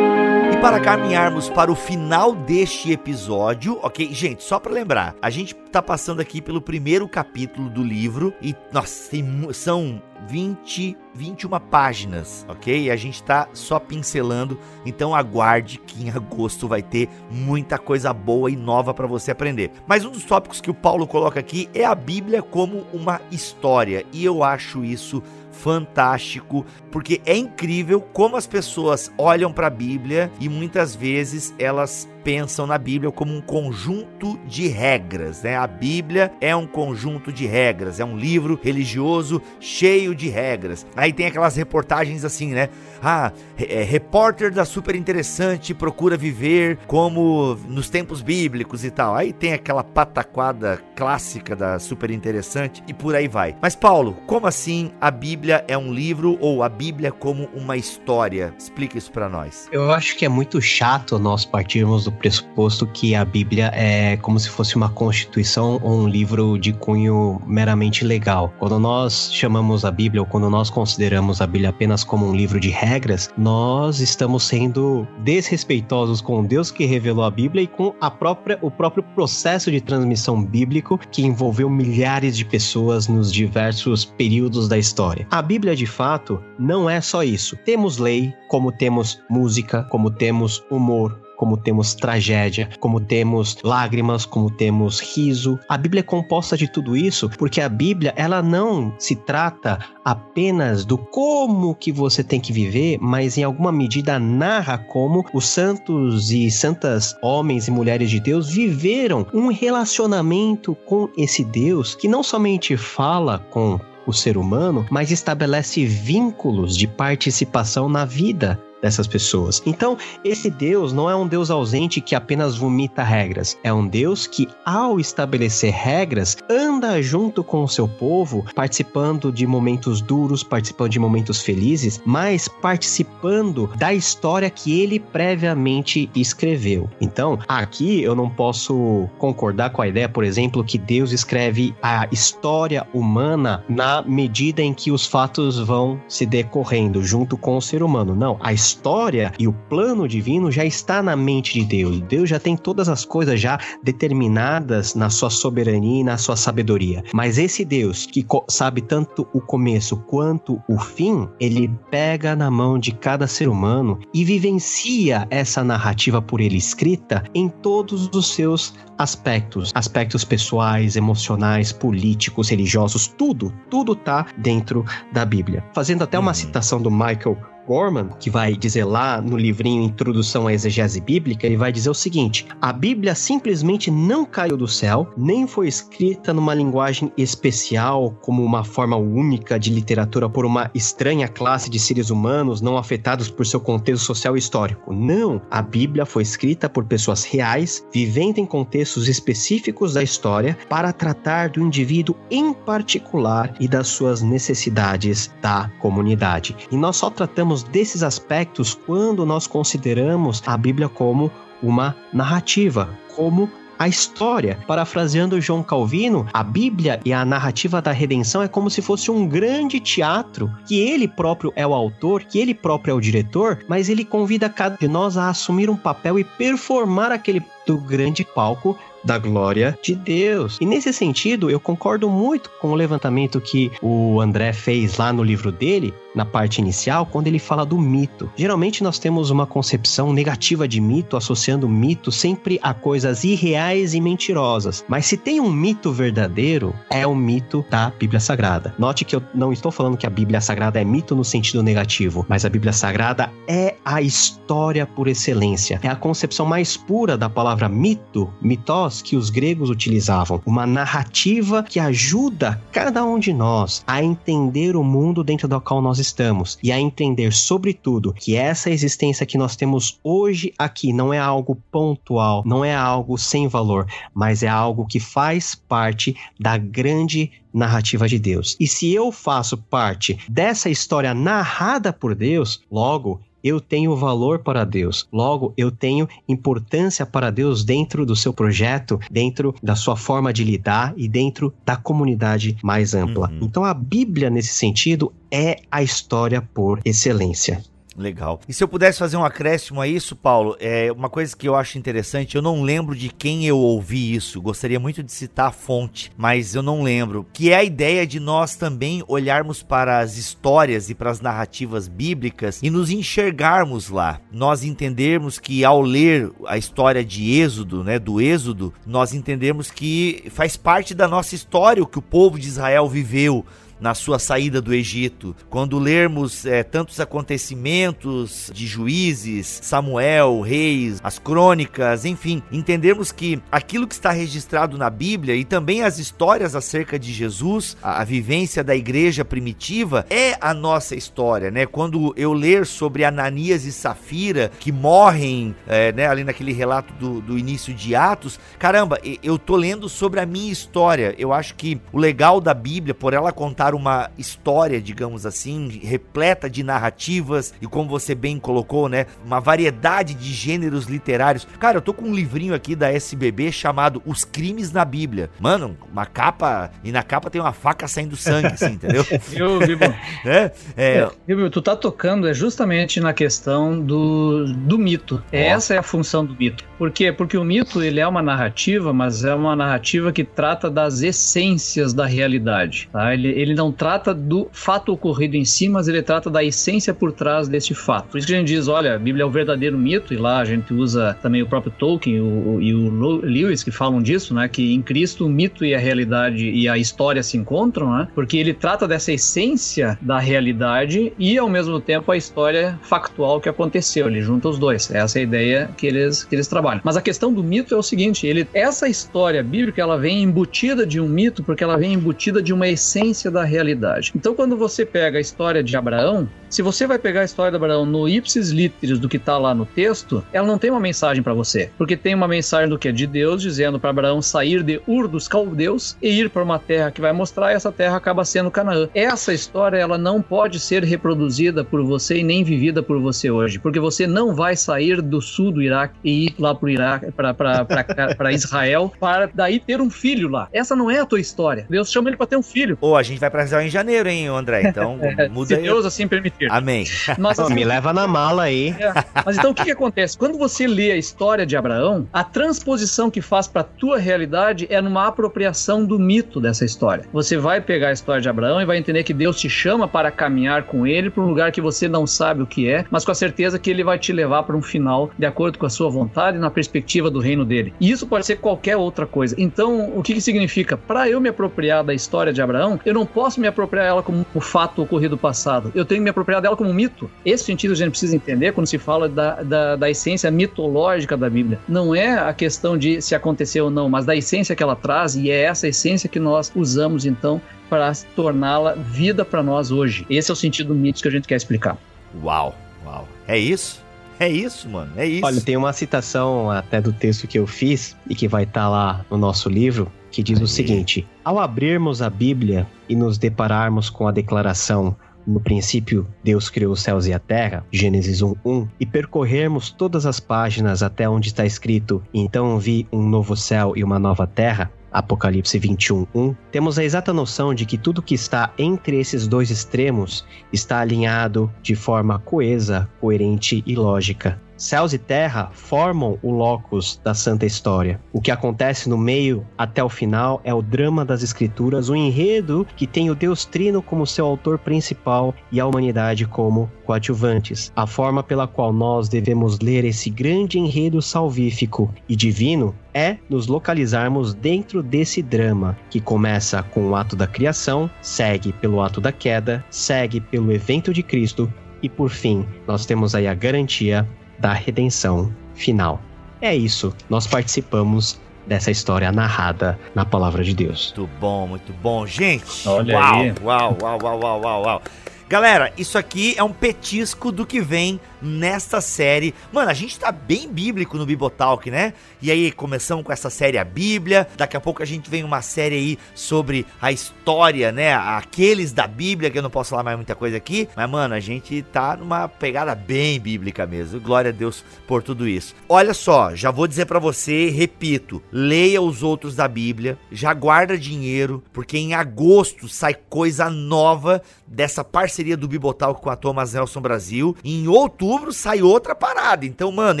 Para 0.62 0.78
caminharmos 0.78 1.48
para 1.50 1.72
o 1.72 1.74
final 1.74 2.36
deste 2.36 2.92
episódio, 2.92 3.80
ok? 3.82 4.14
Gente, 4.14 4.44
só 4.44 4.60
para 4.60 4.70
lembrar, 4.70 5.16
a 5.20 5.28
gente 5.28 5.56
tá 5.56 5.82
passando 5.82 6.20
aqui 6.20 6.40
pelo 6.40 6.62
primeiro 6.62 7.08
capítulo 7.08 7.68
do 7.68 7.82
livro 7.82 8.32
e, 8.40 8.54
nossa, 8.72 9.10
tem, 9.10 9.24
são 9.52 10.00
20, 10.28 10.96
21 11.16 11.58
páginas, 11.68 12.46
ok? 12.48 12.84
E 12.84 12.90
a 12.92 12.96
gente 12.96 13.20
tá 13.24 13.48
só 13.52 13.80
pincelando, 13.80 14.56
então 14.86 15.16
aguarde 15.16 15.78
que 15.78 16.04
em 16.04 16.10
agosto 16.10 16.68
vai 16.68 16.80
ter 16.80 17.08
muita 17.28 17.76
coisa 17.76 18.12
boa 18.12 18.48
e 18.48 18.54
nova 18.54 18.94
para 18.94 19.08
você 19.08 19.32
aprender. 19.32 19.72
Mas 19.84 20.04
um 20.04 20.12
dos 20.12 20.24
tópicos 20.24 20.60
que 20.60 20.70
o 20.70 20.74
Paulo 20.74 21.08
coloca 21.08 21.40
aqui 21.40 21.68
é 21.74 21.84
a 21.84 21.94
Bíblia 21.94 22.40
como 22.40 22.86
uma 22.92 23.20
história, 23.32 24.06
e 24.12 24.24
eu 24.24 24.44
acho 24.44 24.84
isso 24.84 25.20
fantástico, 25.62 26.66
porque 26.90 27.22
é 27.24 27.36
incrível 27.36 28.00
como 28.00 28.36
as 28.36 28.48
pessoas 28.48 29.12
olham 29.16 29.52
para 29.52 29.68
a 29.68 29.70
Bíblia 29.70 30.28
e 30.40 30.48
muitas 30.48 30.92
vezes 30.92 31.54
elas 31.56 32.08
pensam 32.24 32.66
na 32.66 32.78
Bíblia 32.78 33.10
como 33.10 33.34
um 33.34 33.40
conjunto 33.40 34.38
de 34.46 34.68
regras, 34.68 35.42
né? 35.42 35.56
A 35.56 35.66
Bíblia 35.66 36.32
é 36.40 36.54
um 36.54 36.66
conjunto 36.66 37.32
de 37.32 37.46
regras, 37.46 38.00
é 38.00 38.04
um 38.04 38.16
livro 38.16 38.58
religioso 38.62 39.40
cheio 39.60 40.14
de 40.14 40.28
regras. 40.28 40.86
Aí 40.96 41.12
tem 41.12 41.26
aquelas 41.26 41.56
reportagens 41.56 42.24
assim, 42.24 42.52
né? 42.52 42.68
Ah, 43.02 43.32
é, 43.58 43.82
repórter 43.82 44.52
da 44.52 44.64
Super 44.64 44.94
Interessante 44.94 45.74
procura 45.74 46.16
viver 46.16 46.78
como 46.86 47.58
nos 47.68 47.90
tempos 47.90 48.22
bíblicos 48.22 48.84
e 48.84 48.90
tal. 48.90 49.14
Aí 49.14 49.32
tem 49.32 49.52
aquela 49.52 49.82
pataquada 49.82 50.80
clássica 50.94 51.56
da 51.56 51.78
Super 51.78 52.10
Interessante 52.10 52.82
e 52.86 52.94
por 52.94 53.14
aí 53.14 53.26
vai. 53.26 53.56
Mas 53.60 53.74
Paulo, 53.74 54.16
como 54.26 54.46
assim 54.46 54.92
a 55.00 55.10
Bíblia 55.10 55.64
é 55.66 55.76
um 55.76 55.92
livro 55.92 56.38
ou 56.40 56.62
a 56.62 56.68
Bíblia 56.68 57.10
como 57.10 57.48
uma 57.54 57.76
história? 57.76 58.54
Explica 58.58 58.98
isso 58.98 59.10
para 59.10 59.28
nós. 59.28 59.68
Eu 59.72 59.90
acho 59.90 60.16
que 60.16 60.24
é 60.24 60.28
muito 60.28 60.60
chato 60.60 61.18
nós 61.18 61.44
partirmos 61.44 62.04
do 62.04 62.11
pressuposto 62.12 62.86
que 62.86 63.14
a 63.14 63.24
Bíblia 63.24 63.70
é 63.74 64.16
como 64.18 64.38
se 64.38 64.48
fosse 64.48 64.76
uma 64.76 64.88
constituição 64.88 65.80
ou 65.82 66.00
um 66.00 66.08
livro 66.08 66.58
de 66.58 66.72
cunho 66.72 67.40
meramente 67.46 68.04
legal. 68.04 68.52
Quando 68.58 68.78
nós 68.78 69.30
chamamos 69.32 69.84
a 69.84 69.90
Bíblia 69.90 70.22
ou 70.22 70.26
quando 70.26 70.48
nós 70.50 70.70
consideramos 70.70 71.40
a 71.40 71.46
Bíblia 71.46 71.70
apenas 71.70 72.04
como 72.04 72.26
um 72.26 72.34
livro 72.34 72.60
de 72.60 72.70
regras, 72.70 73.30
nós 73.36 74.00
estamos 74.00 74.44
sendo 74.44 75.06
desrespeitosos 75.24 76.20
com 76.20 76.44
Deus 76.44 76.70
que 76.70 76.84
revelou 76.84 77.24
a 77.24 77.30
Bíblia 77.30 77.62
e 77.62 77.66
com 77.66 77.94
a 78.00 78.10
própria, 78.10 78.58
o 78.62 78.70
próprio 78.70 79.02
processo 79.14 79.70
de 79.70 79.80
transmissão 79.80 80.42
bíblico 80.42 80.98
que 81.10 81.24
envolveu 81.24 81.68
milhares 81.68 82.36
de 82.36 82.44
pessoas 82.44 83.08
nos 83.08 83.32
diversos 83.32 84.04
períodos 84.04 84.68
da 84.68 84.78
história. 84.78 85.26
A 85.30 85.42
Bíblia, 85.42 85.74
de 85.74 85.86
fato, 85.86 86.42
não 86.58 86.88
é 86.88 87.00
só 87.00 87.22
isso. 87.22 87.56
Temos 87.64 87.98
lei, 87.98 88.34
como 88.48 88.72
temos 88.72 89.22
música, 89.28 89.84
como 89.84 90.10
temos 90.10 90.62
humor, 90.70 91.21
como 91.42 91.56
temos 91.56 91.92
tragédia, 91.92 92.70
como 92.78 93.00
temos 93.00 93.56
lágrimas, 93.64 94.24
como 94.24 94.48
temos 94.48 95.00
riso. 95.00 95.58
A 95.68 95.76
Bíblia 95.76 95.98
é 95.98 96.04
composta 96.04 96.56
de 96.56 96.68
tudo 96.68 96.96
isso 96.96 97.28
porque 97.30 97.60
a 97.60 97.68
Bíblia 97.68 98.14
ela 98.14 98.40
não 98.40 98.94
se 98.96 99.16
trata 99.16 99.80
apenas 100.04 100.84
do 100.84 100.96
como 100.96 101.74
que 101.74 101.90
você 101.90 102.22
tem 102.22 102.38
que 102.38 102.52
viver, 102.52 102.96
mas 103.00 103.36
em 103.36 103.42
alguma 103.42 103.72
medida 103.72 104.20
narra 104.20 104.78
como 104.78 105.24
os 105.34 105.48
santos 105.48 106.30
e 106.30 106.48
santas 106.48 107.16
homens 107.20 107.66
e 107.66 107.72
mulheres 107.72 108.08
de 108.08 108.20
Deus 108.20 108.48
viveram 108.48 109.26
um 109.34 109.48
relacionamento 109.48 110.76
com 110.86 111.08
esse 111.18 111.42
Deus 111.42 111.96
que 111.96 112.06
não 112.06 112.22
somente 112.22 112.76
fala 112.76 113.40
com 113.50 113.80
o 114.06 114.12
ser 114.12 114.36
humano, 114.36 114.86
mas 114.92 115.10
estabelece 115.10 115.84
vínculos 115.84 116.76
de 116.76 116.86
participação 116.86 117.88
na 117.88 118.04
vida 118.04 118.60
dessas 118.82 119.06
pessoas. 119.06 119.62
Então, 119.64 119.96
esse 120.24 120.50
Deus 120.50 120.92
não 120.92 121.08
é 121.08 121.14
um 121.14 121.26
Deus 121.26 121.50
ausente 121.50 122.00
que 122.00 122.14
apenas 122.14 122.56
vomita 122.56 123.02
regras, 123.02 123.56
é 123.62 123.72
um 123.72 123.86
Deus 123.86 124.26
que, 124.26 124.48
ao 124.64 124.98
estabelecer 124.98 125.72
regras, 125.72 126.36
anda 126.50 127.00
junto 127.00 127.44
com 127.44 127.62
o 127.62 127.68
seu 127.68 127.86
povo, 127.86 128.44
participando 128.54 129.32
de 129.32 129.46
momentos 129.46 130.00
duros, 130.00 130.42
participando 130.42 130.90
de 130.90 130.98
momentos 130.98 131.40
felizes, 131.40 132.02
mas 132.04 132.48
participando 132.48 133.70
da 133.76 133.94
história 133.94 134.50
que 134.50 134.80
ele 134.80 134.98
previamente 134.98 136.10
escreveu. 136.14 136.90
Então, 137.00 137.38
aqui 137.46 138.02
eu 138.02 138.14
não 138.14 138.28
posso 138.28 139.08
concordar 139.18 139.70
com 139.70 139.82
a 139.82 139.88
ideia, 139.88 140.08
por 140.08 140.24
exemplo, 140.24 140.64
que 140.64 140.78
Deus 140.78 141.12
escreve 141.12 141.74
a 141.82 142.08
história 142.10 142.86
humana 142.92 143.64
na 143.68 144.02
medida 144.02 144.60
em 144.60 144.74
que 144.74 144.90
os 144.90 145.06
fatos 145.06 145.58
vão 145.58 146.00
se 146.08 146.26
decorrendo 146.26 147.02
junto 147.04 147.36
com 147.36 147.56
o 147.56 147.62
ser 147.62 147.82
humano. 147.82 148.14
Não, 148.14 148.36
a 148.40 148.52
história 148.52 148.71
história 148.72 149.32
e 149.38 149.46
o 149.46 149.52
plano 149.52 150.08
divino 150.08 150.50
já 150.50 150.64
está 150.64 151.02
na 151.02 151.14
mente 151.14 151.52
de 151.54 151.64
Deus. 151.64 152.00
Deus 152.02 152.28
já 152.28 152.38
tem 152.38 152.56
todas 152.56 152.88
as 152.88 153.04
coisas 153.04 153.38
já 153.38 153.58
determinadas 153.82 154.94
na 154.94 155.10
sua 155.10 155.28
soberania 155.28 156.00
e 156.00 156.04
na 156.04 156.16
sua 156.16 156.36
sabedoria. 156.36 157.04
Mas 157.12 157.38
esse 157.38 157.64
Deus 157.64 158.06
que 158.06 158.24
sabe 158.48 158.80
tanto 158.80 159.28
o 159.32 159.40
começo 159.40 159.96
quanto 159.96 160.60
o 160.68 160.78
fim, 160.78 161.28
ele 161.38 161.68
pega 161.90 162.34
na 162.34 162.50
mão 162.50 162.78
de 162.78 162.92
cada 162.92 163.26
ser 163.26 163.48
humano 163.48 163.98
e 164.14 164.24
vivencia 164.24 165.26
essa 165.30 165.62
narrativa 165.62 166.22
por 166.22 166.40
ele 166.40 166.56
escrita 166.56 167.22
em 167.34 167.48
todos 167.48 168.08
os 168.14 168.28
seus 168.34 168.74
aspectos, 168.98 169.72
aspectos 169.74 170.24
pessoais, 170.24 170.96
emocionais, 170.96 171.72
políticos, 171.72 172.48
religiosos, 172.48 173.06
tudo, 173.06 173.52
tudo 173.68 173.94
tá 173.94 174.26
dentro 174.38 174.84
da 175.12 175.24
Bíblia. 175.24 175.64
Fazendo 175.74 176.02
até 176.02 176.18
uma 176.18 176.30
uhum. 176.30 176.34
citação 176.34 176.80
do 176.80 176.90
Michael 176.90 177.36
Gorman, 177.66 178.10
que 178.18 178.30
vai 178.30 178.54
dizer 178.54 178.84
lá 178.84 179.20
no 179.20 179.36
livrinho 179.36 179.82
Introdução 179.82 180.46
à 180.46 180.52
Exegese 180.52 181.00
Bíblica, 181.00 181.46
ele 181.46 181.56
vai 181.56 181.72
dizer 181.72 181.90
o 181.90 181.94
seguinte: 181.94 182.46
a 182.60 182.72
Bíblia 182.72 183.14
simplesmente 183.14 183.90
não 183.90 184.24
caiu 184.24 184.56
do 184.56 184.68
céu, 184.68 185.08
nem 185.16 185.46
foi 185.46 185.68
escrita 185.68 186.32
numa 186.32 186.54
linguagem 186.54 187.12
especial, 187.16 188.16
como 188.20 188.44
uma 188.44 188.64
forma 188.64 188.96
única 188.96 189.58
de 189.58 189.70
literatura 189.70 190.28
por 190.28 190.44
uma 190.44 190.70
estranha 190.74 191.28
classe 191.28 191.70
de 191.70 191.78
seres 191.78 192.10
humanos 192.10 192.60
não 192.60 192.76
afetados 192.76 193.30
por 193.30 193.46
seu 193.46 193.60
contexto 193.60 194.04
social 194.04 194.36
e 194.36 194.38
histórico. 194.38 194.92
Não, 194.92 195.40
a 195.50 195.62
Bíblia 195.62 196.04
foi 196.04 196.22
escrita 196.22 196.68
por 196.68 196.84
pessoas 196.84 197.24
reais, 197.24 197.86
vivendo 197.92 198.38
em 198.38 198.46
contextos 198.46 199.08
específicos 199.08 199.94
da 199.94 200.02
história, 200.02 200.56
para 200.68 200.92
tratar 200.92 201.50
do 201.50 201.60
indivíduo 201.60 202.16
em 202.30 202.52
particular 202.52 203.54
e 203.60 203.68
das 203.68 203.88
suas 203.88 204.22
necessidades 204.22 205.32
da 205.40 205.70
comunidade. 205.80 206.56
E 206.70 206.76
nós 206.76 206.96
só 206.96 207.10
tratamos 207.10 207.61
desses 207.62 208.02
aspectos 208.02 208.74
quando 208.74 209.24
nós 209.26 209.46
consideramos 209.46 210.42
a 210.46 210.56
Bíblia 210.56 210.88
como 210.88 211.30
uma 211.62 211.96
narrativa, 212.12 212.88
como 213.14 213.48
a 213.82 213.88
história. 213.88 214.58
Parafraseando 214.66 215.40
João 215.40 215.62
Calvino, 215.62 216.26
a 216.32 216.44
Bíblia 216.44 217.00
e 217.04 217.12
a 217.12 217.24
narrativa 217.24 217.82
da 217.82 217.90
redenção 217.90 218.40
é 218.40 218.46
como 218.46 218.70
se 218.70 218.80
fosse 218.80 219.10
um 219.10 219.26
grande 219.26 219.80
teatro, 219.80 220.48
que 220.66 220.78
ele 220.78 221.08
próprio 221.08 221.52
é 221.56 221.66
o 221.66 221.74
autor, 221.74 222.22
que 222.22 222.38
ele 222.38 222.54
próprio 222.54 222.92
é 222.92 222.94
o 222.94 223.00
diretor, 223.00 223.64
mas 223.66 223.88
ele 223.88 224.04
convida 224.04 224.48
cada 224.48 224.76
de 224.76 224.86
nós 224.86 225.16
a 225.16 225.28
assumir 225.28 225.68
um 225.68 225.76
papel 225.76 226.16
e 226.16 226.22
performar 226.22 227.10
aquele 227.10 227.42
do 227.66 227.76
grande 227.78 228.24
palco 228.24 228.78
da 229.04 229.18
glória 229.18 229.76
de 229.82 229.94
Deus. 229.94 230.58
E 230.60 230.66
nesse 230.66 230.92
sentido, 230.92 231.50
eu 231.50 231.58
concordo 231.58 232.08
muito 232.08 232.50
com 232.60 232.70
o 232.70 232.74
levantamento 232.74 233.40
que 233.40 233.70
o 233.82 234.20
André 234.20 234.52
fez 234.52 234.96
lá 234.96 235.12
no 235.12 235.22
livro 235.22 235.50
dele, 235.50 235.92
na 236.14 236.24
parte 236.24 236.60
inicial, 236.60 237.06
quando 237.06 237.26
ele 237.26 237.38
fala 237.38 237.64
do 237.64 237.78
mito. 237.78 238.30
Geralmente 238.36 238.82
nós 238.82 238.98
temos 238.98 239.30
uma 239.30 239.46
concepção 239.46 240.12
negativa 240.12 240.68
de 240.68 240.80
mito, 240.80 241.16
associando 241.16 241.68
mito 241.68 242.10
sempre 242.10 242.58
a 242.62 242.74
coisas 242.74 243.24
irreais 243.24 243.94
e 243.94 244.00
mentirosas. 244.00 244.84
Mas 244.88 245.06
se 245.06 245.16
tem 245.16 245.40
um 245.40 245.50
mito 245.50 245.92
verdadeiro, 245.92 246.74
é 246.90 247.06
o 247.06 247.14
mito 247.14 247.64
da 247.70 247.90
Bíblia 247.90 248.20
Sagrada. 248.20 248.74
Note 248.78 249.04
que 249.04 249.16
eu 249.16 249.22
não 249.34 249.52
estou 249.52 249.70
falando 249.72 249.96
que 249.96 250.06
a 250.06 250.10
Bíblia 250.10 250.40
Sagrada 250.40 250.80
é 250.80 250.84
mito 250.84 251.14
no 251.14 251.24
sentido 251.24 251.62
negativo, 251.62 252.24
mas 252.28 252.44
a 252.44 252.48
Bíblia 252.48 252.72
Sagrada 252.72 253.30
é 253.46 253.76
a 253.84 254.02
história 254.02 254.86
por 254.86 255.08
excelência. 255.08 255.80
É 255.82 255.88
a 255.88 255.96
concepção 255.96 256.46
mais 256.46 256.76
pura 256.76 257.16
da 257.16 257.28
palavra 257.28 257.68
mito, 257.68 258.32
mitos, 258.40 259.02
que 259.02 259.16
os 259.16 259.30
gregos 259.30 259.70
utilizavam, 259.70 260.40
uma 260.44 260.66
narrativa 260.66 261.62
que 261.62 261.80
ajuda 261.80 262.60
cada 262.70 263.04
um 263.04 263.18
de 263.18 263.32
nós 263.32 263.82
a 263.86 264.02
entender 264.02 264.76
o 264.76 264.84
mundo 264.84 265.24
dentro 265.24 265.48
do 265.48 265.60
qual 265.60 265.80
nós 265.80 265.98
estamos 266.02 266.58
e 266.62 266.70
a 266.70 266.78
entender, 266.78 267.32
sobretudo, 267.32 268.12
que 268.12 268.36
essa 268.36 268.70
existência 268.70 269.24
que 269.24 269.38
nós 269.38 269.56
temos 269.56 269.98
hoje 270.04 270.52
aqui 270.58 270.92
não 270.92 271.12
é 271.12 271.18
algo 271.18 271.56
pontual, 271.70 272.42
não 272.44 272.64
é 272.64 272.74
algo 272.74 273.16
sem 273.16 273.48
valor, 273.48 273.86
mas 274.14 274.42
é 274.42 274.48
algo 274.48 274.86
que 274.86 275.00
faz 275.00 275.54
parte 275.54 276.14
da 276.38 276.58
grande 276.58 277.30
narrativa 277.52 278.08
de 278.08 278.18
Deus. 278.18 278.56
E 278.58 278.66
se 278.66 278.92
eu 278.92 279.12
faço 279.12 279.56
parte 279.56 280.18
dessa 280.28 280.68
história 280.68 281.14
narrada 281.14 281.92
por 281.92 282.14
Deus, 282.14 282.62
logo 282.70 283.20
eu 283.42 283.60
tenho 283.60 283.96
valor 283.96 284.40
para 284.40 284.64
Deus. 284.64 285.06
Logo, 285.12 285.52
eu 285.56 285.70
tenho 285.70 286.08
importância 286.28 287.04
para 287.04 287.30
Deus 287.30 287.64
dentro 287.64 288.06
do 288.06 288.14
seu 288.14 288.32
projeto, 288.32 289.00
dentro 289.10 289.54
da 289.62 289.74
sua 289.74 289.96
forma 289.96 290.32
de 290.32 290.44
lidar 290.44 290.94
e 290.96 291.08
dentro 291.08 291.52
da 291.64 291.76
comunidade 291.76 292.56
mais 292.62 292.94
ampla. 292.94 293.28
Uhum. 293.30 293.40
Então, 293.42 293.64
a 293.64 293.74
Bíblia, 293.74 294.30
nesse 294.30 294.54
sentido, 294.54 295.12
é 295.30 295.60
a 295.70 295.82
história 295.82 296.42
por 296.42 296.80
excelência. 296.84 297.62
Legal. 297.96 298.40
E 298.48 298.52
se 298.52 298.64
eu 298.64 298.68
pudesse 298.68 298.98
fazer 298.98 299.16
um 299.16 299.24
acréscimo 299.24 299.80
a 299.80 299.86
isso, 299.86 300.16
Paulo, 300.16 300.56
é 300.60 300.90
uma 300.92 301.10
coisa 301.10 301.36
que 301.36 301.48
eu 301.48 301.54
acho 301.54 301.78
interessante, 301.78 302.36
eu 302.36 302.42
não 302.42 302.62
lembro 302.62 302.96
de 302.96 303.08
quem 303.08 303.46
eu 303.46 303.58
ouvi 303.58 304.14
isso, 304.14 304.40
gostaria 304.40 304.80
muito 304.80 305.02
de 305.02 305.12
citar 305.12 305.48
a 305.48 305.52
fonte, 305.52 306.10
mas 306.16 306.54
eu 306.54 306.62
não 306.62 306.82
lembro, 306.82 307.26
que 307.32 307.50
é 307.50 307.56
a 307.56 307.64
ideia 307.64 308.06
de 308.06 308.18
nós 308.18 308.56
também 308.56 309.02
olharmos 309.06 309.62
para 309.62 309.98
as 309.98 310.16
histórias 310.16 310.88
e 310.88 310.94
para 310.94 311.10
as 311.10 311.20
narrativas 311.20 311.88
bíblicas 311.88 312.60
e 312.62 312.70
nos 312.70 312.90
enxergarmos 312.90 313.90
lá. 313.90 314.20
Nós 314.32 314.64
entendermos 314.64 315.38
que 315.38 315.64
ao 315.64 315.80
ler 315.80 316.30
a 316.46 316.56
história 316.56 317.04
de 317.04 317.40
Êxodo, 317.40 317.84
né, 317.84 317.98
do 317.98 318.20
Êxodo, 318.20 318.72
nós 318.86 319.12
entendemos 319.12 319.70
que 319.70 320.24
faz 320.30 320.56
parte 320.56 320.94
da 320.94 321.06
nossa 321.06 321.34
história 321.34 321.82
o 321.82 321.86
que 321.86 321.98
o 321.98 322.02
povo 322.02 322.38
de 322.38 322.48
Israel 322.48 322.88
viveu, 322.88 323.44
na 323.82 323.94
sua 323.94 324.18
saída 324.18 324.62
do 324.62 324.72
Egito. 324.72 325.34
Quando 325.50 325.78
lermos 325.78 326.46
é, 326.46 326.62
tantos 326.62 327.00
acontecimentos 327.00 328.50
de 328.54 328.64
juízes, 328.66 329.58
Samuel, 329.62 330.40
reis, 330.40 331.00
as 331.02 331.18
crônicas, 331.18 332.04
enfim, 332.04 332.42
entendemos 332.52 333.10
que 333.10 333.42
aquilo 333.50 333.88
que 333.88 333.94
está 333.94 334.12
registrado 334.12 334.78
na 334.78 334.88
Bíblia 334.88 335.34
e 335.34 335.44
também 335.44 335.82
as 335.82 335.98
histórias 335.98 336.54
acerca 336.54 336.96
de 336.96 337.12
Jesus, 337.12 337.76
a, 337.82 338.00
a 338.00 338.04
vivência 338.04 338.62
da 338.62 338.76
igreja 338.76 339.24
primitiva, 339.24 340.06
é 340.08 340.36
a 340.40 340.54
nossa 340.54 340.94
história, 340.94 341.50
né? 341.50 341.66
Quando 341.66 342.14
eu 342.16 342.32
ler 342.32 342.64
sobre 342.64 343.04
Ananias 343.04 343.64
e 343.64 343.72
Safira 343.72 344.52
que 344.60 344.70
morrem, 344.70 345.56
é, 345.66 345.90
né, 345.92 346.06
ali 346.06 346.22
naquele 346.22 346.52
relato 346.52 346.94
do, 346.94 347.20
do 347.20 347.36
início 347.36 347.74
de 347.74 347.96
Atos, 347.96 348.38
caramba, 348.60 349.00
eu 349.22 349.36
tô 349.38 349.56
lendo 349.56 349.88
sobre 349.88 350.20
a 350.20 350.26
minha 350.26 350.52
história. 350.52 351.14
Eu 351.18 351.32
acho 351.32 351.56
que 351.56 351.80
o 351.92 351.98
legal 351.98 352.40
da 352.40 352.54
Bíblia, 352.54 352.94
por 352.94 353.12
ela 353.12 353.32
contar 353.32 353.71
contar 353.72 353.74
uma 353.74 354.10
história, 354.18 354.80
digamos 354.80 355.26
assim, 355.26 355.80
repleta 355.82 356.48
de 356.48 356.62
narrativas 356.62 357.54
e 357.60 357.66
como 357.66 357.88
você 357.88 358.14
bem 358.14 358.38
colocou, 358.38 358.88
né, 358.88 359.06
uma 359.24 359.40
variedade 359.40 360.14
de 360.14 360.32
gêneros 360.32 360.86
literários. 360.86 361.46
Cara, 361.58 361.78
eu 361.78 361.82
tô 361.82 361.94
com 361.94 362.06
um 362.06 362.14
livrinho 362.14 362.54
aqui 362.54 362.74
da 362.74 362.92
SBB 362.92 363.50
chamado 363.52 364.02
Os 364.06 364.24
Crimes 364.24 364.72
na 364.72 364.84
Bíblia. 364.84 365.30
Mano, 365.40 365.76
uma 365.90 366.06
capa 366.06 366.70
e 366.84 366.92
na 366.92 367.02
capa 367.02 367.30
tem 367.30 367.40
uma 367.40 367.52
faca 367.52 367.88
saindo 367.88 368.16
sangue, 368.16 368.48
assim, 368.48 368.72
entendeu? 368.72 369.04
Eu, 369.32 369.60
Vivo. 369.60 369.84
é, 370.24 370.52
é... 370.76 371.08
é 371.28 371.50
tu 371.50 371.62
tá 371.62 371.76
tocando 371.76 372.28
é 372.28 372.34
justamente 372.34 373.00
na 373.00 373.12
questão 373.12 373.80
do, 373.80 374.46
do 374.46 374.78
mito. 374.78 375.22
Oh. 375.32 375.36
Essa 375.36 375.74
é 375.74 375.78
a 375.78 375.82
função 375.82 376.24
do 376.24 376.34
mito. 376.34 376.64
Por 376.78 376.90
quê? 376.90 377.12
Porque 377.12 377.36
o 377.36 377.44
mito 377.44 377.82
ele 377.82 378.00
é 378.00 378.06
uma 378.06 378.22
narrativa, 378.22 378.92
mas 378.92 379.24
é 379.24 379.34
uma 379.34 379.54
narrativa 379.54 380.12
que 380.12 380.24
trata 380.24 380.70
das 380.70 381.02
essências 381.02 381.92
da 381.92 382.06
realidade. 382.06 382.88
Tá? 382.92 383.12
Ele, 383.14 383.28
ele 383.28 383.54
não 383.54 383.61
trata 383.70 384.14
do 384.14 384.48
fato 384.52 384.92
ocorrido 384.92 385.36
em 385.36 385.44
si, 385.44 385.68
mas 385.68 385.86
ele 385.86 386.02
trata 386.02 386.30
da 386.30 386.42
essência 386.42 386.94
por 386.94 387.12
trás 387.12 387.48
deste 387.48 387.74
fato. 387.74 388.08
Por 388.08 388.18
isso 388.18 388.26
que 388.26 388.34
a 388.34 388.38
gente 388.38 388.48
diz, 388.48 388.66
olha, 388.66 388.94
a 388.94 388.98
Bíblia 388.98 389.22
é 389.22 389.26
o 389.26 389.30
verdadeiro 389.30 389.78
mito, 389.78 390.14
e 390.14 390.16
lá 390.16 390.38
a 390.38 390.44
gente 390.44 390.72
usa 390.72 391.16
também 391.20 391.42
o 391.42 391.46
próprio 391.46 391.72
Tolkien 391.72 392.20
o, 392.20 392.60
e 392.60 392.74
o 392.74 393.20
Lewis 393.22 393.62
que 393.62 393.70
falam 393.70 394.02
disso, 394.02 394.34
né? 394.34 394.48
Que 394.48 394.72
em 394.72 394.82
Cristo 394.82 395.26
o 395.26 395.28
mito 395.28 395.64
e 395.64 395.74
a 395.74 395.78
realidade 395.78 396.48
e 396.50 396.68
a 396.68 396.78
história 396.78 397.22
se 397.22 397.36
encontram, 397.36 397.96
né? 397.96 398.08
Porque 398.14 398.36
ele 398.36 398.54
trata 398.54 398.88
dessa 398.88 399.12
essência 399.12 399.98
da 400.00 400.18
realidade 400.18 401.12
e 401.18 401.36
ao 401.36 401.48
mesmo 401.48 401.80
tempo 401.80 402.10
a 402.10 402.16
história 402.16 402.78
factual 402.82 403.40
que 403.40 403.48
aconteceu. 403.48 404.06
Ele 404.06 404.22
junta 404.22 404.48
os 404.48 404.58
dois. 404.58 404.90
Essa 404.90 405.18
é 405.18 405.20
a 405.20 405.22
ideia 405.22 405.70
que 405.76 405.86
eles, 405.86 406.24
que 406.24 406.34
eles 406.34 406.48
trabalham. 406.48 406.80
Mas 406.84 406.96
a 406.96 407.02
questão 407.02 407.32
do 407.32 407.42
mito 407.42 407.74
é 407.74 407.76
o 407.76 407.82
seguinte: 407.82 408.26
ele, 408.26 408.46
essa 408.54 408.88
história 408.88 409.42
bíblica 409.42 409.82
ela 409.82 409.98
vem 409.98 410.22
embutida 410.22 410.86
de 410.86 411.00
um 411.00 411.08
mito 411.08 411.42
porque 411.42 411.64
ela 411.64 411.76
vem 411.76 411.92
embutida 411.92 412.42
de 412.42 412.52
uma 412.52 412.68
essência 412.68 413.30
da 413.30 413.41
realidade. 413.44 414.12
Então, 414.14 414.34
quando 414.34 414.56
você 414.56 414.84
pega 414.84 415.18
a 415.18 415.20
história 415.20 415.62
de 415.62 415.76
Abraão, 415.76 416.28
se 416.52 416.60
você 416.60 416.86
vai 416.86 416.98
pegar 416.98 417.22
a 417.22 417.24
história 417.24 417.50
de 417.50 417.56
Abraão 417.56 417.86
no 417.86 418.06
ipsis 418.06 418.50
literis 418.50 418.98
do 418.98 419.08
que 419.08 419.16
está 419.16 419.38
lá 419.38 419.54
no 419.54 419.64
texto, 419.64 420.22
ela 420.32 420.46
não 420.46 420.58
tem 420.58 420.70
uma 420.70 420.80
mensagem 420.80 421.22
para 421.22 421.32
você, 421.32 421.70
porque 421.78 421.96
tem 421.96 422.14
uma 422.14 422.28
mensagem 422.28 422.68
do 422.68 422.78
que 422.78 422.88
é 422.88 422.92
de 422.92 423.06
Deus 423.06 423.40
dizendo 423.40 423.80
para 423.80 423.88
Abraão 423.88 424.20
sair 424.20 424.62
de 424.62 424.80
Ur 424.86 425.08
dos 425.08 425.26
caldeus 425.26 425.96
e 426.02 426.20
ir 426.20 426.28
para 426.28 426.42
uma 426.42 426.58
terra 426.58 426.90
que 426.90 427.00
vai 427.00 427.12
mostrar 427.12 427.52
e 427.52 427.54
essa 427.54 427.72
terra 427.72 427.96
acaba 427.96 428.24
sendo 428.24 428.50
Canaã. 428.50 428.88
Essa 428.94 429.32
história 429.32 429.78
ela 429.78 429.96
não 429.96 430.20
pode 430.20 430.60
ser 430.60 430.84
reproduzida 430.84 431.64
por 431.64 431.82
você 431.82 432.18
e 432.18 432.22
nem 432.22 432.44
vivida 432.44 432.82
por 432.82 433.00
você 433.00 433.30
hoje, 433.30 433.58
porque 433.58 433.80
você 433.80 434.06
não 434.06 434.34
vai 434.34 434.54
sair 434.54 435.00
do 435.00 435.22
sul 435.22 435.52
do 435.52 435.62
Iraque 435.62 435.94
e 436.04 436.26
ir 436.26 436.34
lá 436.38 436.54
para 436.54 436.70
Iraque, 436.70 437.06
para 437.12 438.32
Israel, 438.32 438.92
para 439.00 439.30
daí 439.32 439.58
ter 439.58 439.80
um 439.80 439.88
filho 439.88 440.28
lá. 440.28 440.48
Essa 440.52 440.76
não 440.76 440.90
é 440.90 441.00
a 441.00 441.06
tua 441.06 441.20
história. 441.20 441.66
Deus 441.70 441.90
chama 441.90 442.10
ele 442.10 442.16
para 442.18 442.26
ter 442.26 442.36
um 442.36 442.42
filho. 442.42 442.76
Ou 442.80 442.94
a 442.94 443.02
gente 443.02 443.18
vai 443.18 443.30
para 443.32 443.44
Israel 443.44 443.66
em 443.66 443.70
janeiro, 443.70 444.08
hein, 444.08 444.28
André? 444.28 444.62
Então 444.68 444.98
muda 445.32 445.56
Se 445.56 445.56
Deus 445.56 445.84
assim 445.84 446.06
permitir. 446.06 446.46
Amém. 446.50 446.84
Nossa, 447.18 447.42
assim, 447.42 447.54
me 447.54 447.64
leva 447.64 447.92
na 447.92 448.06
mala 448.06 448.44
aí. 448.44 448.76
É. 448.78 448.92
Mas 449.24 449.36
então 449.36 449.50
o 449.50 449.54
que, 449.54 449.64
que 449.64 449.70
acontece? 449.70 450.16
Quando 450.16 450.38
você 450.38 450.66
lê 450.66 450.92
a 450.92 450.96
história 450.96 451.44
de 451.44 451.56
Abraão, 451.56 452.06
a 452.12 452.22
transposição 452.22 453.10
que 453.10 453.20
faz 453.20 453.48
para 453.48 453.62
tua 453.62 453.98
realidade 453.98 454.66
é 454.70 454.80
numa 454.80 455.08
apropriação 455.08 455.84
do 455.84 455.98
mito 455.98 456.40
dessa 456.40 456.64
história. 456.64 457.04
Você 457.12 457.36
vai 457.36 457.60
pegar 457.60 457.88
a 457.88 457.92
história 457.92 458.20
de 458.20 458.28
Abraão 458.28 458.60
e 458.60 458.64
vai 458.64 458.76
entender 458.76 459.02
que 459.02 459.14
Deus 459.14 459.40
te 459.40 459.48
chama 459.48 459.88
para 459.88 460.10
caminhar 460.10 460.64
com 460.64 460.86
ele 460.86 461.10
para 461.10 461.22
um 461.22 461.26
lugar 461.26 461.50
que 461.50 461.60
você 461.60 461.88
não 461.88 462.06
sabe 462.06 462.42
o 462.42 462.46
que 462.46 462.68
é, 462.68 462.84
mas 462.90 463.04
com 463.04 463.10
a 463.10 463.14
certeza 463.14 463.58
que 463.58 463.70
ele 463.70 463.82
vai 463.82 463.98
te 463.98 464.12
levar 464.12 464.42
para 464.42 464.56
um 464.56 464.62
final 464.62 465.10
de 465.18 465.26
acordo 465.26 465.58
com 465.58 465.66
a 465.66 465.70
sua 465.70 465.90
vontade 465.90 466.36
e 466.36 466.40
na 466.40 466.50
perspectiva 466.50 467.10
do 467.10 467.18
reino 467.18 467.44
dele. 467.44 467.72
E 467.80 467.90
isso 467.90 468.06
pode 468.06 468.26
ser 468.26 468.36
qualquer 468.36 468.76
outra 468.76 469.06
coisa. 469.06 469.34
Então, 469.38 469.96
o 469.96 470.02
que, 470.02 470.14
que 470.14 470.20
significa? 470.20 470.76
Para 470.76 471.08
eu 471.08 471.20
me 471.20 471.28
apropriar 471.28 471.82
da 471.82 471.94
história 471.94 472.32
de 472.32 472.42
Abraão, 472.42 472.78
eu 472.84 472.92
não 472.92 473.06
posso 473.06 473.21
posso 473.22 473.40
me 473.40 473.46
apropriar 473.46 473.84
dela 473.84 474.02
como 474.02 474.26
um 474.34 474.40
fato 474.40 474.82
ocorrido 474.82 475.16
passado. 475.16 475.70
Eu 475.76 475.84
tenho 475.84 476.00
que 476.00 476.02
me 476.02 476.10
apropriar 476.10 476.42
dela 476.42 476.56
como 476.56 476.68
um 476.68 476.74
mito. 476.74 477.08
Esse 477.24 477.44
sentido 477.44 477.70
a 477.70 477.76
gente 477.76 477.90
precisa 477.90 478.16
entender 478.16 478.50
quando 478.50 478.66
se 478.66 478.78
fala 478.78 479.08
da, 479.08 479.44
da, 479.44 479.76
da 479.76 479.88
essência 479.88 480.28
mitológica 480.28 481.16
da 481.16 481.30
Bíblia. 481.30 481.60
Não 481.68 481.94
é 481.94 482.18
a 482.18 482.34
questão 482.34 482.76
de 482.76 483.00
se 483.00 483.14
aconteceu 483.14 483.66
ou 483.66 483.70
não, 483.70 483.88
mas 483.88 484.04
da 484.04 484.16
essência 484.16 484.56
que 484.56 484.62
ela 484.62 484.74
traz, 484.74 485.14
e 485.14 485.30
é 485.30 485.42
essa 485.42 485.68
essência 485.68 486.08
que 486.08 486.18
nós 486.18 486.50
usamos 486.52 487.06
então 487.06 487.40
para 487.70 487.92
torná-la 488.16 488.74
vida 488.74 489.24
para 489.24 489.40
nós 489.40 489.70
hoje. 489.70 490.04
Esse 490.10 490.32
é 490.32 490.34
o 490.34 490.36
sentido 490.36 490.74
mito 490.74 491.00
que 491.00 491.06
a 491.06 491.10
gente 491.12 491.28
quer 491.28 491.36
explicar. 491.36 491.78
Uau, 492.24 492.58
uau. 492.84 493.06
É 493.28 493.38
isso? 493.38 493.80
É 494.18 494.28
isso, 494.28 494.68
mano. 494.68 494.90
É 494.96 495.06
isso. 495.06 495.24
Olha, 495.24 495.40
tem 495.40 495.56
uma 495.56 495.72
citação 495.72 496.50
até 496.50 496.80
do 496.80 496.92
texto 496.92 497.28
que 497.28 497.38
eu 497.38 497.46
fiz 497.46 497.96
e 498.10 498.16
que 498.16 498.26
vai 498.26 498.42
estar 498.42 498.62
tá 498.62 498.68
lá 498.68 499.06
no 499.08 499.16
nosso 499.16 499.48
livro, 499.48 499.92
que 500.10 500.24
diz 500.24 500.38
Aí. 500.38 500.44
o 500.44 500.48
seguinte: 500.48 501.06
Ao 501.24 501.38
abrirmos 501.38 502.02
a 502.02 502.10
Bíblia 502.10 502.66
e 502.88 502.96
nos 502.96 503.16
depararmos 503.16 503.88
com 503.88 504.08
a 504.08 504.12
declaração 504.12 504.96
no 505.24 505.38
princípio, 505.38 506.04
Deus 506.24 506.50
criou 506.50 506.72
os 506.72 506.82
céus 506.82 507.06
e 507.06 507.12
a 507.12 507.18
terra, 507.20 507.64
Gênesis 507.70 508.20
1:1, 508.20 508.66
e 508.80 508.84
percorrermos 508.84 509.70
todas 509.70 510.04
as 510.04 510.18
páginas 510.18 510.82
até 510.82 511.08
onde 511.08 511.28
está 511.28 511.46
escrito: 511.46 512.02
Então 512.12 512.58
vi 512.58 512.88
um 512.92 513.08
novo 513.08 513.36
céu 513.36 513.74
e 513.76 513.84
uma 513.84 514.00
nova 514.00 514.26
terra, 514.26 514.72
Apocalipse 514.90 515.60
21:1, 515.60 516.34
temos 516.50 516.76
a 516.76 516.82
exata 516.82 517.12
noção 517.12 517.54
de 517.54 517.64
que 517.64 517.78
tudo 517.78 518.02
que 518.02 518.16
está 518.16 518.52
entre 518.58 518.98
esses 518.98 519.28
dois 519.28 519.48
extremos 519.48 520.26
está 520.52 520.80
alinhado 520.80 521.48
de 521.62 521.76
forma 521.76 522.18
coesa, 522.18 522.88
coerente 523.00 523.62
e 523.64 523.76
lógica. 523.76 524.40
Céus 524.62 524.92
e 524.92 524.98
terra 524.98 525.50
formam 525.52 526.20
o 526.22 526.30
locus 526.30 527.00
da 527.02 527.12
santa 527.14 527.44
história. 527.44 528.00
O 528.12 528.20
que 528.20 528.30
acontece 528.30 528.88
no 528.88 528.96
meio 528.96 529.44
até 529.58 529.82
o 529.82 529.88
final 529.88 530.40
é 530.44 530.54
o 530.54 530.62
drama 530.62 531.04
das 531.04 531.20
escrituras, 531.20 531.88
o 531.88 531.96
enredo 531.96 532.64
que 532.76 532.86
tem 532.86 533.10
o 533.10 533.14
Deus 533.16 533.44
Trino 533.44 533.82
como 533.82 534.06
seu 534.06 534.24
autor 534.24 534.60
principal 534.60 535.34
e 535.50 535.58
a 535.58 535.66
humanidade 535.66 536.26
como 536.26 536.70
coadjuvantes. 536.84 537.72
A 537.74 537.88
forma 537.88 538.22
pela 538.22 538.46
qual 538.46 538.72
nós 538.72 539.08
devemos 539.08 539.58
ler 539.58 539.84
esse 539.84 540.08
grande 540.08 540.60
enredo 540.60 541.02
salvífico 541.02 541.92
e 542.08 542.14
divino 542.14 542.72
é 542.94 543.16
nos 543.28 543.48
localizarmos 543.48 544.32
dentro 544.32 544.80
desse 544.80 545.22
drama, 545.22 545.76
que 545.90 546.00
começa 546.00 546.62
com 546.62 546.90
o 546.90 546.94
ato 546.94 547.16
da 547.16 547.26
criação, 547.26 547.90
segue 548.00 548.52
pelo 548.52 548.80
ato 548.80 549.00
da 549.00 549.10
queda, 549.10 549.64
segue 549.68 550.20
pelo 550.20 550.52
evento 550.52 550.94
de 550.94 551.02
Cristo 551.02 551.52
e 551.82 551.88
por 551.88 552.10
fim, 552.10 552.46
nós 552.64 552.86
temos 552.86 553.12
aí 553.12 553.26
a 553.26 553.34
garantia 553.34 554.08
da 554.42 554.52
redenção 554.52 555.32
final. 555.54 556.02
É 556.40 556.54
isso, 556.54 556.92
nós 557.08 557.28
participamos 557.28 558.20
dessa 558.44 558.72
história 558.72 559.12
narrada 559.12 559.78
na 559.94 560.04
palavra 560.04 560.42
de 560.42 560.52
Deus. 560.52 560.92
Muito 560.96 561.12
bom, 561.20 561.46
muito 561.46 561.72
bom. 561.74 562.04
Gente, 562.04 562.68
Olha 562.68 562.98
uau, 562.98 563.14
aí. 563.14 563.34
uau, 563.40 563.78
uau, 563.80 563.98
uau, 564.02 564.20
uau, 564.20 564.42
uau, 564.42 564.62
uau. 564.64 564.82
Galera, 565.28 565.72
isso 565.78 565.96
aqui 565.96 566.34
é 566.36 566.42
um 566.42 566.52
petisco 566.52 567.30
do 567.30 567.46
que 567.46 567.60
vem 567.60 568.00
nesta 568.22 568.80
série. 568.80 569.34
Mano, 569.52 569.70
a 569.70 569.74
gente 569.74 569.98
tá 569.98 570.12
bem 570.12 570.48
bíblico 570.48 570.96
no 570.96 571.04
Bibotalk, 571.04 571.70
né? 571.70 571.92
E 572.20 572.30
aí, 572.30 572.52
começamos 572.52 573.04
com 573.04 573.12
essa 573.12 573.28
série 573.28 573.58
A 573.58 573.64
Bíblia. 573.64 574.28
Daqui 574.36 574.56
a 574.56 574.60
pouco 574.60 574.82
a 574.82 574.86
gente 574.86 575.10
vem 575.10 575.24
uma 575.24 575.42
série 575.42 575.74
aí 575.74 575.98
sobre 576.14 576.64
a 576.80 576.92
história, 576.92 577.72
né? 577.72 577.94
Aqueles 577.94 578.72
da 578.72 578.86
Bíblia, 578.86 579.30
que 579.30 579.38
eu 579.38 579.42
não 579.42 579.50
posso 579.50 579.70
falar 579.70 579.82
mais 579.82 579.96
muita 579.96 580.14
coisa 580.14 580.36
aqui. 580.36 580.68
Mas, 580.76 580.88
mano, 580.88 581.14
a 581.14 581.20
gente 581.20 581.62
tá 581.72 581.96
numa 581.96 582.28
pegada 582.28 582.74
bem 582.74 583.18
bíblica 583.18 583.66
mesmo. 583.66 584.00
Glória 584.00 584.30
a 584.30 584.32
Deus 584.32 584.64
por 584.86 585.02
tudo 585.02 585.26
isso. 585.26 585.54
Olha 585.68 585.94
só, 585.94 586.34
já 586.34 586.50
vou 586.50 586.66
dizer 586.66 586.86
para 586.86 586.98
você, 586.98 587.50
repito, 587.50 588.22
leia 588.30 588.80
os 588.80 589.02
outros 589.02 589.34
da 589.34 589.48
Bíblia, 589.48 589.98
já 590.10 590.32
guarda 590.32 590.78
dinheiro, 590.78 591.42
porque 591.52 591.78
em 591.78 591.94
agosto 591.94 592.68
sai 592.68 592.94
coisa 592.94 593.50
nova 593.50 594.22
dessa 594.46 594.84
parceria 594.84 595.36
do 595.36 595.48
Bibotalk 595.48 596.00
com 596.00 596.10
a 596.10 596.16
Thomas 596.16 596.52
Nelson 596.52 596.80
Brasil. 596.80 597.36
E 597.42 597.62
em 597.62 597.68
outubro 597.68 598.11
sai 598.32 598.62
outra 598.62 598.94
parada. 598.94 599.46
Então, 599.46 599.70
mano, 599.70 600.00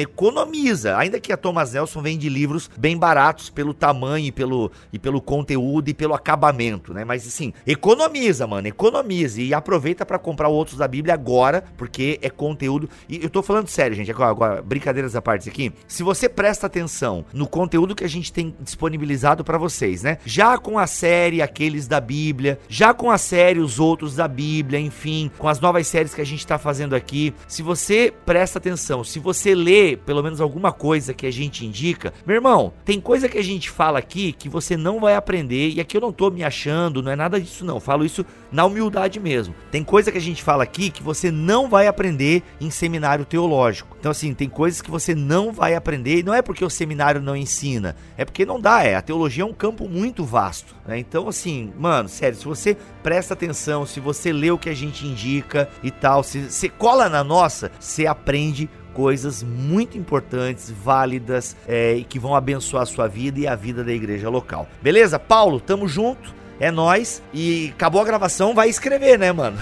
economiza. 0.00 0.96
Ainda 0.96 1.20
que 1.20 1.32
a 1.32 1.36
Thomas 1.36 1.72
Nelson 1.72 2.02
vende 2.02 2.28
livros 2.28 2.70
bem 2.78 2.96
baratos 2.96 3.50
pelo 3.50 3.74
tamanho 3.74 4.26
e 4.26 4.32
pelo, 4.32 4.70
e 4.92 4.98
pelo 4.98 5.20
conteúdo 5.20 5.88
e 5.88 5.94
pelo 5.94 6.14
acabamento, 6.14 6.92
né? 6.92 7.04
Mas 7.04 7.26
assim, 7.26 7.52
economiza, 7.66 8.46
mano, 8.46 8.68
economize 8.68 9.42
e 9.42 9.54
aproveita 9.54 10.04
para 10.04 10.18
comprar 10.18 10.48
outros 10.48 10.78
da 10.78 10.88
Bíblia 10.88 11.14
agora, 11.14 11.64
porque 11.76 12.18
é 12.22 12.30
conteúdo. 12.30 12.88
E 13.08 13.22
eu 13.22 13.30
tô 13.30 13.42
falando 13.42 13.68
sério, 13.68 13.96
gente, 13.96 14.10
agora, 14.10 14.30
agora 14.30 14.62
brincadeiras 14.62 15.14
à 15.14 15.22
parte 15.22 15.48
aqui. 15.48 15.72
Se 15.86 16.02
você 16.02 16.28
presta 16.28 16.66
atenção 16.66 17.24
no 17.32 17.46
conteúdo 17.46 17.94
que 17.94 18.04
a 18.04 18.08
gente 18.08 18.32
tem 18.32 18.54
disponibilizado 18.60 19.44
para 19.44 19.58
vocês, 19.58 20.02
né? 20.02 20.18
Já 20.24 20.58
com 20.58 20.78
a 20.78 20.86
série 20.86 21.42
Aqueles 21.42 21.86
da 21.86 22.00
Bíblia, 22.00 22.58
já 22.68 22.94
com 22.94 23.10
a 23.10 23.18
série 23.18 23.60
Os 23.60 23.78
Outros 23.78 24.16
da 24.16 24.26
Bíblia, 24.26 24.80
enfim, 24.80 25.30
com 25.38 25.48
as 25.48 25.60
novas 25.60 25.86
séries 25.86 26.14
que 26.14 26.20
a 26.20 26.26
gente 26.26 26.40
está 26.40 26.58
fazendo 26.58 26.94
aqui. 26.94 27.34
Se 27.46 27.62
você 27.62 28.01
presta 28.10 28.58
atenção, 28.58 29.04
se 29.04 29.18
você 29.18 29.54
lê 29.54 29.96
pelo 29.96 30.22
menos 30.22 30.40
alguma 30.40 30.72
coisa 30.72 31.14
que 31.14 31.26
a 31.26 31.30
gente 31.30 31.64
indica, 31.64 32.12
meu 32.26 32.36
irmão, 32.36 32.72
tem 32.84 33.00
coisa 33.00 33.28
que 33.28 33.38
a 33.38 33.42
gente 33.42 33.70
fala 33.70 33.98
aqui 33.98 34.32
que 34.32 34.48
você 34.48 34.76
não 34.76 35.00
vai 35.00 35.14
aprender, 35.14 35.70
e 35.70 35.80
aqui 35.80 35.96
eu 35.96 36.00
não 36.00 36.12
tô 36.12 36.30
me 36.30 36.42
achando, 36.42 37.02
não 37.02 37.12
é 37.12 37.16
nada 37.16 37.40
disso 37.40 37.64
não, 37.64 37.78
falo 37.78 38.04
isso 38.04 38.24
na 38.52 38.64
humildade 38.64 39.18
mesmo. 39.18 39.54
Tem 39.70 39.82
coisa 39.82 40.12
que 40.12 40.18
a 40.18 40.20
gente 40.20 40.42
fala 40.42 40.62
aqui 40.62 40.90
que 40.90 41.02
você 41.02 41.30
não 41.30 41.68
vai 41.68 41.86
aprender 41.86 42.42
em 42.60 42.70
seminário 42.70 43.24
teológico. 43.24 43.96
Então, 43.98 44.10
assim, 44.10 44.34
tem 44.34 44.48
coisas 44.48 44.82
que 44.82 44.90
você 44.90 45.14
não 45.14 45.52
vai 45.52 45.74
aprender, 45.74 46.18
e 46.18 46.22
não 46.22 46.34
é 46.34 46.42
porque 46.42 46.64
o 46.64 46.70
seminário 46.70 47.22
não 47.22 47.36
ensina, 47.36 47.96
é 48.16 48.24
porque 48.24 48.44
não 48.44 48.60
dá, 48.60 48.84
é. 48.84 48.94
A 48.94 49.02
teologia 49.02 49.42
é 49.42 49.46
um 49.46 49.52
campo 49.52 49.88
muito 49.88 50.24
vasto, 50.24 50.74
né? 50.86 50.98
Então, 50.98 51.28
assim, 51.28 51.72
mano, 51.78 52.08
sério, 52.08 52.36
se 52.36 52.44
você 52.44 52.76
presta 53.02 53.34
atenção, 53.34 53.86
se 53.86 54.00
você 54.00 54.32
lê 54.32 54.50
o 54.50 54.58
que 54.58 54.68
a 54.68 54.74
gente 54.74 55.06
indica 55.06 55.68
e 55.82 55.90
tal, 55.90 56.22
se 56.22 56.50
você 56.50 56.68
cola 56.68 57.08
na 57.08 57.24
nossa, 57.24 57.70
você 57.80 58.06
aprende 58.06 58.68
coisas 58.92 59.42
muito 59.42 59.96
importantes, 59.96 60.70
válidas 60.70 61.56
é, 61.66 61.94
e 61.94 62.04
que 62.04 62.18
vão 62.18 62.34
abençoar 62.34 62.82
a 62.82 62.86
sua 62.86 63.08
vida 63.08 63.40
e 63.40 63.46
a 63.46 63.54
vida 63.54 63.82
da 63.82 63.92
igreja 63.92 64.28
local. 64.28 64.68
Beleza? 64.82 65.18
Paulo, 65.18 65.60
tamo 65.60 65.88
junto. 65.88 66.41
É 66.60 66.70
nós 66.70 67.22
e 67.32 67.72
acabou 67.74 68.00
a 68.00 68.04
gravação, 68.04 68.54
vai 68.54 68.68
escrever, 68.68 69.18
né, 69.18 69.32
mano? 69.32 69.58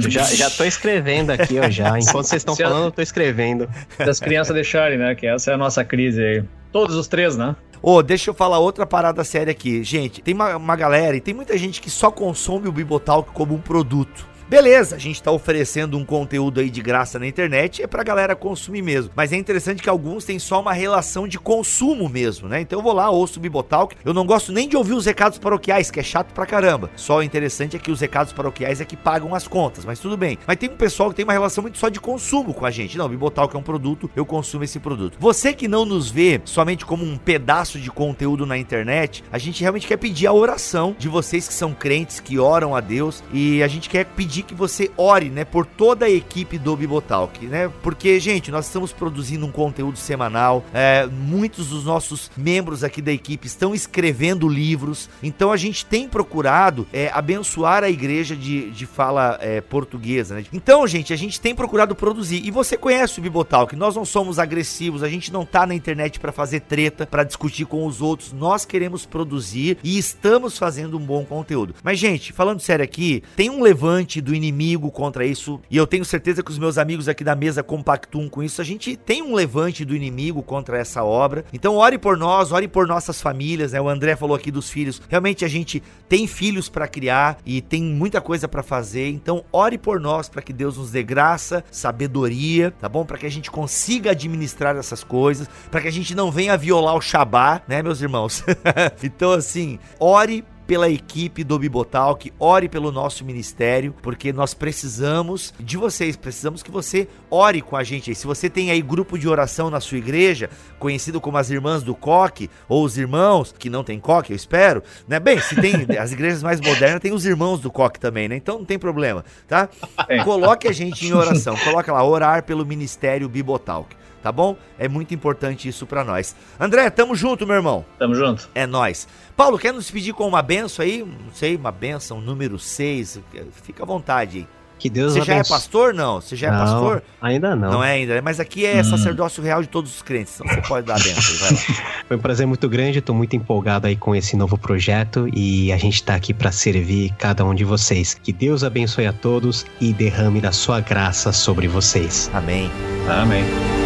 já, 0.08 0.22
já 0.24 0.50
tô 0.50 0.64
escrevendo 0.64 1.30
aqui, 1.30 1.58
ó, 1.58 1.70
já. 1.70 1.96
Enquanto 1.98 2.26
vocês 2.26 2.40
estão 2.42 2.54
falando, 2.54 2.86
eu 2.86 2.92
tô 2.92 3.02
escrevendo. 3.02 3.68
Se 3.96 4.02
as 4.02 4.20
crianças 4.20 4.54
deixarem, 4.54 4.98
né? 4.98 5.14
Que 5.14 5.26
essa 5.26 5.52
é 5.52 5.54
a 5.54 5.56
nossa 5.56 5.84
crise 5.84 6.22
aí. 6.22 6.44
Todos 6.70 6.94
os 6.96 7.08
três, 7.08 7.36
né? 7.36 7.56
Ô, 7.82 7.94
oh, 7.94 8.02
deixa 8.02 8.30
eu 8.30 8.34
falar 8.34 8.58
outra 8.58 8.84
parada 8.84 9.22
séria 9.24 9.50
aqui. 9.50 9.82
Gente, 9.84 10.20
tem 10.20 10.34
uma, 10.34 10.56
uma 10.56 10.76
galera 10.76 11.16
e 11.16 11.20
tem 11.20 11.32
muita 11.32 11.56
gente 11.56 11.80
que 11.80 11.90
só 11.90 12.10
consome 12.10 12.68
o 12.68 12.72
Bibotalk 12.72 13.30
como 13.32 13.54
um 13.54 13.60
produto. 13.60 14.26
Beleza, 14.48 14.94
a 14.94 14.98
gente 14.98 15.20
tá 15.20 15.32
oferecendo 15.32 15.98
um 15.98 16.04
conteúdo 16.04 16.60
aí 16.60 16.70
de 16.70 16.80
graça 16.80 17.18
na 17.18 17.26
internet, 17.26 17.82
é 17.82 17.86
pra 17.88 18.04
galera 18.04 18.36
consumir 18.36 18.80
mesmo. 18.80 19.10
Mas 19.16 19.32
é 19.32 19.36
interessante 19.36 19.82
que 19.82 19.88
alguns 19.88 20.24
têm 20.24 20.38
só 20.38 20.60
uma 20.60 20.72
relação 20.72 21.26
de 21.26 21.36
consumo 21.36 22.08
meso, 22.08 22.46
né? 22.46 22.60
Então 22.60 22.78
eu 22.78 22.82
vou 22.82 22.92
lá, 22.92 23.10
ouço 23.10 23.40
o 23.40 23.42
Bibotalk. 23.42 23.96
Eu 24.04 24.14
não 24.14 24.24
gosto 24.24 24.52
nem 24.52 24.68
de 24.68 24.76
ouvir 24.76 24.92
os 24.92 25.04
recados 25.04 25.36
paroquiais, 25.36 25.90
que 25.90 25.98
é 25.98 26.02
chato 26.02 26.32
pra 26.32 26.46
caramba. 26.46 26.88
Só 26.94 27.18
o 27.18 27.22
interessante 27.24 27.74
é 27.74 27.78
que 27.80 27.90
os 27.90 28.00
recados 28.00 28.32
paroquiais 28.32 28.80
é 28.80 28.84
que 28.84 28.96
pagam 28.96 29.34
as 29.34 29.48
contas, 29.48 29.84
mas 29.84 29.98
tudo 29.98 30.16
bem. 30.16 30.38
Mas 30.46 30.58
tem 30.58 30.70
um 30.70 30.76
pessoal 30.76 31.10
que 31.10 31.16
tem 31.16 31.24
uma 31.24 31.32
relação 31.32 31.62
muito 31.62 31.78
só 31.78 31.88
de 31.88 31.98
consumo 31.98 32.54
com 32.54 32.64
a 32.64 32.70
gente. 32.70 32.96
Não, 32.96 33.06
o 33.06 33.08
Bibotalk 33.08 33.52
é 33.52 33.58
um 33.58 33.64
produto, 33.64 34.08
eu 34.14 34.24
consumo 34.24 34.62
esse 34.62 34.78
produto. 34.78 35.18
Você 35.18 35.52
que 35.52 35.66
não 35.66 35.84
nos 35.84 36.08
vê 36.08 36.40
somente 36.44 36.86
como 36.86 37.04
um 37.04 37.18
pedaço 37.18 37.80
de 37.80 37.90
conteúdo 37.90 38.46
na 38.46 38.56
internet, 38.56 39.24
a 39.32 39.38
gente 39.38 39.60
realmente 39.60 39.88
quer 39.88 39.96
pedir 39.96 40.28
a 40.28 40.32
oração 40.32 40.94
de 40.96 41.08
vocês 41.08 41.48
que 41.48 41.54
são 41.54 41.74
crentes, 41.74 42.20
que 42.20 42.38
oram 42.38 42.76
a 42.76 42.80
Deus, 42.80 43.24
e 43.32 43.60
a 43.60 43.66
gente 43.66 43.90
quer 43.90 44.06
pedir 44.06 44.35
pedir 44.36 44.42
que 44.42 44.54
você 44.54 44.90
ore, 44.96 45.30
né, 45.30 45.44
por 45.44 45.64
toda 45.64 46.06
a 46.06 46.10
equipe 46.10 46.58
do 46.58 46.76
Bibotalk, 46.76 47.46
né? 47.46 47.70
Porque, 47.82 48.18
gente, 48.20 48.50
nós 48.50 48.66
estamos 48.66 48.92
produzindo 48.92 49.46
um 49.46 49.52
conteúdo 49.52 49.98
semanal, 49.98 50.64
é, 50.74 51.06
muitos 51.06 51.68
dos 51.68 51.84
nossos 51.84 52.30
membros 52.36 52.84
aqui 52.84 53.00
da 53.00 53.12
equipe 53.12 53.46
estão 53.46 53.74
escrevendo 53.74 54.48
livros, 54.48 55.08
então 55.22 55.52
a 55.52 55.56
gente 55.56 55.86
tem 55.86 56.08
procurado 56.08 56.86
é, 56.92 57.10
abençoar 57.12 57.82
a 57.82 57.88
igreja 57.88 58.36
de, 58.36 58.70
de 58.70 58.84
fala 58.84 59.38
é, 59.40 59.60
portuguesa, 59.60 60.34
né? 60.34 60.44
Então, 60.52 60.86
gente, 60.86 61.12
a 61.12 61.16
gente 61.16 61.40
tem 61.40 61.54
procurado 61.54 61.94
produzir, 61.94 62.44
e 62.44 62.50
você 62.50 62.76
conhece 62.76 63.18
o 63.18 63.22
Bibotalk, 63.22 63.74
nós 63.74 63.96
não 63.96 64.04
somos 64.04 64.38
agressivos, 64.38 65.02
a 65.02 65.08
gente 65.08 65.32
não 65.32 65.46
tá 65.46 65.66
na 65.66 65.74
internet 65.74 66.20
para 66.20 66.32
fazer 66.32 66.60
treta, 66.60 67.06
para 67.06 67.24
discutir 67.24 67.64
com 67.64 67.86
os 67.86 68.02
outros, 68.02 68.32
nós 68.32 68.64
queremos 68.64 69.06
produzir 69.06 69.78
e 69.82 69.96
estamos 69.96 70.58
fazendo 70.58 70.98
um 70.98 71.00
bom 71.00 71.24
conteúdo. 71.24 71.74
Mas, 71.82 71.98
gente, 71.98 72.32
falando 72.32 72.60
sério 72.60 72.84
aqui, 72.84 73.22
tem 73.34 73.48
um 73.48 73.62
levante 73.62 74.20
do 74.26 74.34
inimigo 74.34 74.90
contra 74.90 75.24
isso. 75.24 75.60
E 75.70 75.76
eu 75.76 75.86
tenho 75.86 76.04
certeza 76.04 76.42
que 76.42 76.50
os 76.50 76.58
meus 76.58 76.78
amigos 76.78 77.08
aqui 77.08 77.22
da 77.22 77.36
mesa 77.36 77.62
compactuam 77.62 78.28
com 78.28 78.42
isso. 78.42 78.60
A 78.60 78.64
gente 78.64 78.96
tem 78.96 79.22
um 79.22 79.34
levante 79.34 79.84
do 79.84 79.94
inimigo 79.94 80.42
contra 80.42 80.76
essa 80.76 81.04
obra. 81.04 81.44
Então 81.52 81.76
ore 81.76 81.96
por 81.96 82.16
nós, 82.16 82.50
ore 82.50 82.66
por 82.66 82.88
nossas 82.88 83.22
famílias, 83.22 83.70
né? 83.70 83.80
O 83.80 83.88
André 83.88 84.16
falou 84.16 84.36
aqui 84.36 84.50
dos 84.50 84.68
filhos. 84.68 85.00
Realmente 85.08 85.44
a 85.44 85.48
gente 85.48 85.80
tem 86.08 86.26
filhos 86.26 86.68
para 86.68 86.88
criar 86.88 87.38
e 87.46 87.62
tem 87.62 87.84
muita 87.84 88.20
coisa 88.20 88.48
para 88.48 88.64
fazer. 88.64 89.08
Então 89.08 89.44
ore 89.52 89.78
por 89.78 90.00
nós 90.00 90.28
para 90.28 90.42
que 90.42 90.52
Deus 90.52 90.76
nos 90.76 90.90
dê 90.90 91.04
graça, 91.04 91.64
sabedoria, 91.70 92.72
tá 92.72 92.88
bom? 92.88 93.04
Para 93.04 93.18
que 93.18 93.26
a 93.26 93.30
gente 93.30 93.48
consiga 93.48 94.10
administrar 94.10 94.74
essas 94.74 95.04
coisas, 95.04 95.48
para 95.70 95.80
que 95.80 95.88
a 95.88 95.92
gente 95.92 96.16
não 96.16 96.32
venha 96.32 96.56
violar 96.56 96.96
o 96.96 97.00
Shabá, 97.00 97.62
né, 97.68 97.80
meus 97.80 98.00
irmãos? 98.00 98.42
então 99.04 99.30
assim, 99.30 99.78
ore 100.00 100.44
pela 100.66 100.88
equipe 100.88 101.44
do 101.44 101.58
Bibotalk, 101.58 102.32
ore 102.38 102.68
pelo 102.68 102.90
nosso 102.90 103.24
ministério, 103.24 103.94
porque 104.02 104.32
nós 104.32 104.52
precisamos 104.52 105.54
de 105.58 105.76
vocês, 105.76 106.16
precisamos 106.16 106.62
que 106.62 106.70
você 106.70 107.08
ore 107.30 107.62
com 107.62 107.76
a 107.76 107.84
gente. 107.84 108.14
Se 108.14 108.26
você 108.26 108.50
tem 108.50 108.70
aí 108.70 108.82
grupo 108.82 109.18
de 109.18 109.28
oração 109.28 109.70
na 109.70 109.80
sua 109.80 109.98
igreja, 109.98 110.50
conhecido 110.78 111.20
como 111.20 111.38
as 111.38 111.50
irmãs 111.50 111.82
do 111.82 111.94
coque, 111.94 112.50
ou 112.68 112.84
os 112.84 112.98
irmãos, 112.98 113.54
que 113.56 113.70
não 113.70 113.84
tem 113.84 114.00
coque, 114.00 114.32
eu 114.32 114.36
espero, 114.36 114.82
né? 115.06 115.20
Bem, 115.20 115.40
se 115.40 115.54
tem 115.60 115.74
as 115.98 116.12
igrejas 116.12 116.42
mais 116.42 116.60
modernas, 116.60 117.00
tem 117.00 117.12
os 117.12 117.24
irmãos 117.24 117.60
do 117.60 117.70
coque 117.70 118.00
também, 118.00 118.28
né? 118.28 118.36
Então 118.36 118.58
não 118.58 118.64
tem 118.64 118.78
problema, 118.78 119.24
tá? 119.46 119.68
É. 120.08 120.22
Coloque 120.24 120.66
a 120.68 120.72
gente 120.72 121.06
em 121.06 121.12
oração, 121.12 121.56
coloque 121.64 121.90
lá, 121.90 122.04
orar 122.04 122.42
pelo 122.42 122.66
ministério 122.66 123.28
Bibotalk 123.28 123.94
tá 124.26 124.32
bom? 124.32 124.56
É 124.76 124.88
muito 124.88 125.14
importante 125.14 125.68
isso 125.68 125.86
para 125.86 126.02
nós. 126.02 126.34
André, 126.58 126.90
tamo 126.90 127.14
junto, 127.14 127.46
meu 127.46 127.54
irmão. 127.54 127.84
Tamo 127.96 128.12
junto. 128.12 128.48
É 128.56 128.66
nós. 128.66 129.06
Paulo, 129.36 129.56
quer 129.56 129.72
nos 129.72 129.88
pedir 129.88 130.14
com 130.14 130.26
uma 130.26 130.42
benção 130.42 130.84
aí? 130.84 130.98
Não 130.98 131.32
sei, 131.32 131.54
uma 131.54 131.70
benção 131.70 132.20
número 132.20 132.58
6. 132.58 133.20
Fica 133.62 133.84
à 133.84 133.86
vontade 133.86 134.38
aí. 134.38 134.48
Que 134.80 134.90
Deus 134.90 135.12
Você 135.14 135.22
já 135.22 135.36
é 135.36 135.44
pastor? 135.44 135.94
Não. 135.94 136.20
Você 136.20 136.34
já 136.34 136.48
é 136.48 136.50
não, 136.50 136.56
é 136.56 136.60
pastor? 136.60 137.02
Ainda 137.22 137.54
não. 137.54 137.70
Não 137.70 137.84
é 137.84 137.92
ainda, 137.92 138.20
mas 138.20 138.40
aqui 138.40 138.66
é 138.66 138.80
hum. 138.80 138.84
sacerdócio 138.84 139.40
real 139.40 139.62
de 139.62 139.68
todos 139.68 139.94
os 139.94 140.02
crentes, 140.02 140.34
então 140.38 140.52
você 140.52 140.68
pode 140.68 140.86
dar 140.86 140.96
a 140.96 140.98
benção. 140.98 141.36
Vai 141.36 141.52
lá. 141.52 141.84
Foi 142.08 142.16
um 142.16 142.20
prazer 142.20 142.46
muito 142.48 142.68
grande, 142.68 142.98
estou 142.98 143.14
muito 143.14 143.36
empolgado 143.36 143.86
aí 143.86 143.96
com 143.96 144.14
esse 144.14 144.36
novo 144.36 144.58
projeto 144.58 145.28
e 145.32 145.72
a 145.72 145.78
gente 145.78 145.94
está 145.94 146.16
aqui 146.16 146.34
para 146.34 146.50
servir 146.50 147.14
cada 147.16 147.44
um 147.44 147.54
de 147.54 147.64
vocês. 147.64 148.14
Que 148.22 148.32
Deus 148.32 148.64
abençoe 148.64 149.06
a 149.06 149.12
todos 149.12 149.64
e 149.80 149.92
derrame 149.92 150.40
da 150.40 150.50
sua 150.50 150.80
graça 150.80 151.32
sobre 151.32 151.68
vocês. 151.68 152.28
Amém. 152.34 152.70
Amém. 153.08 153.85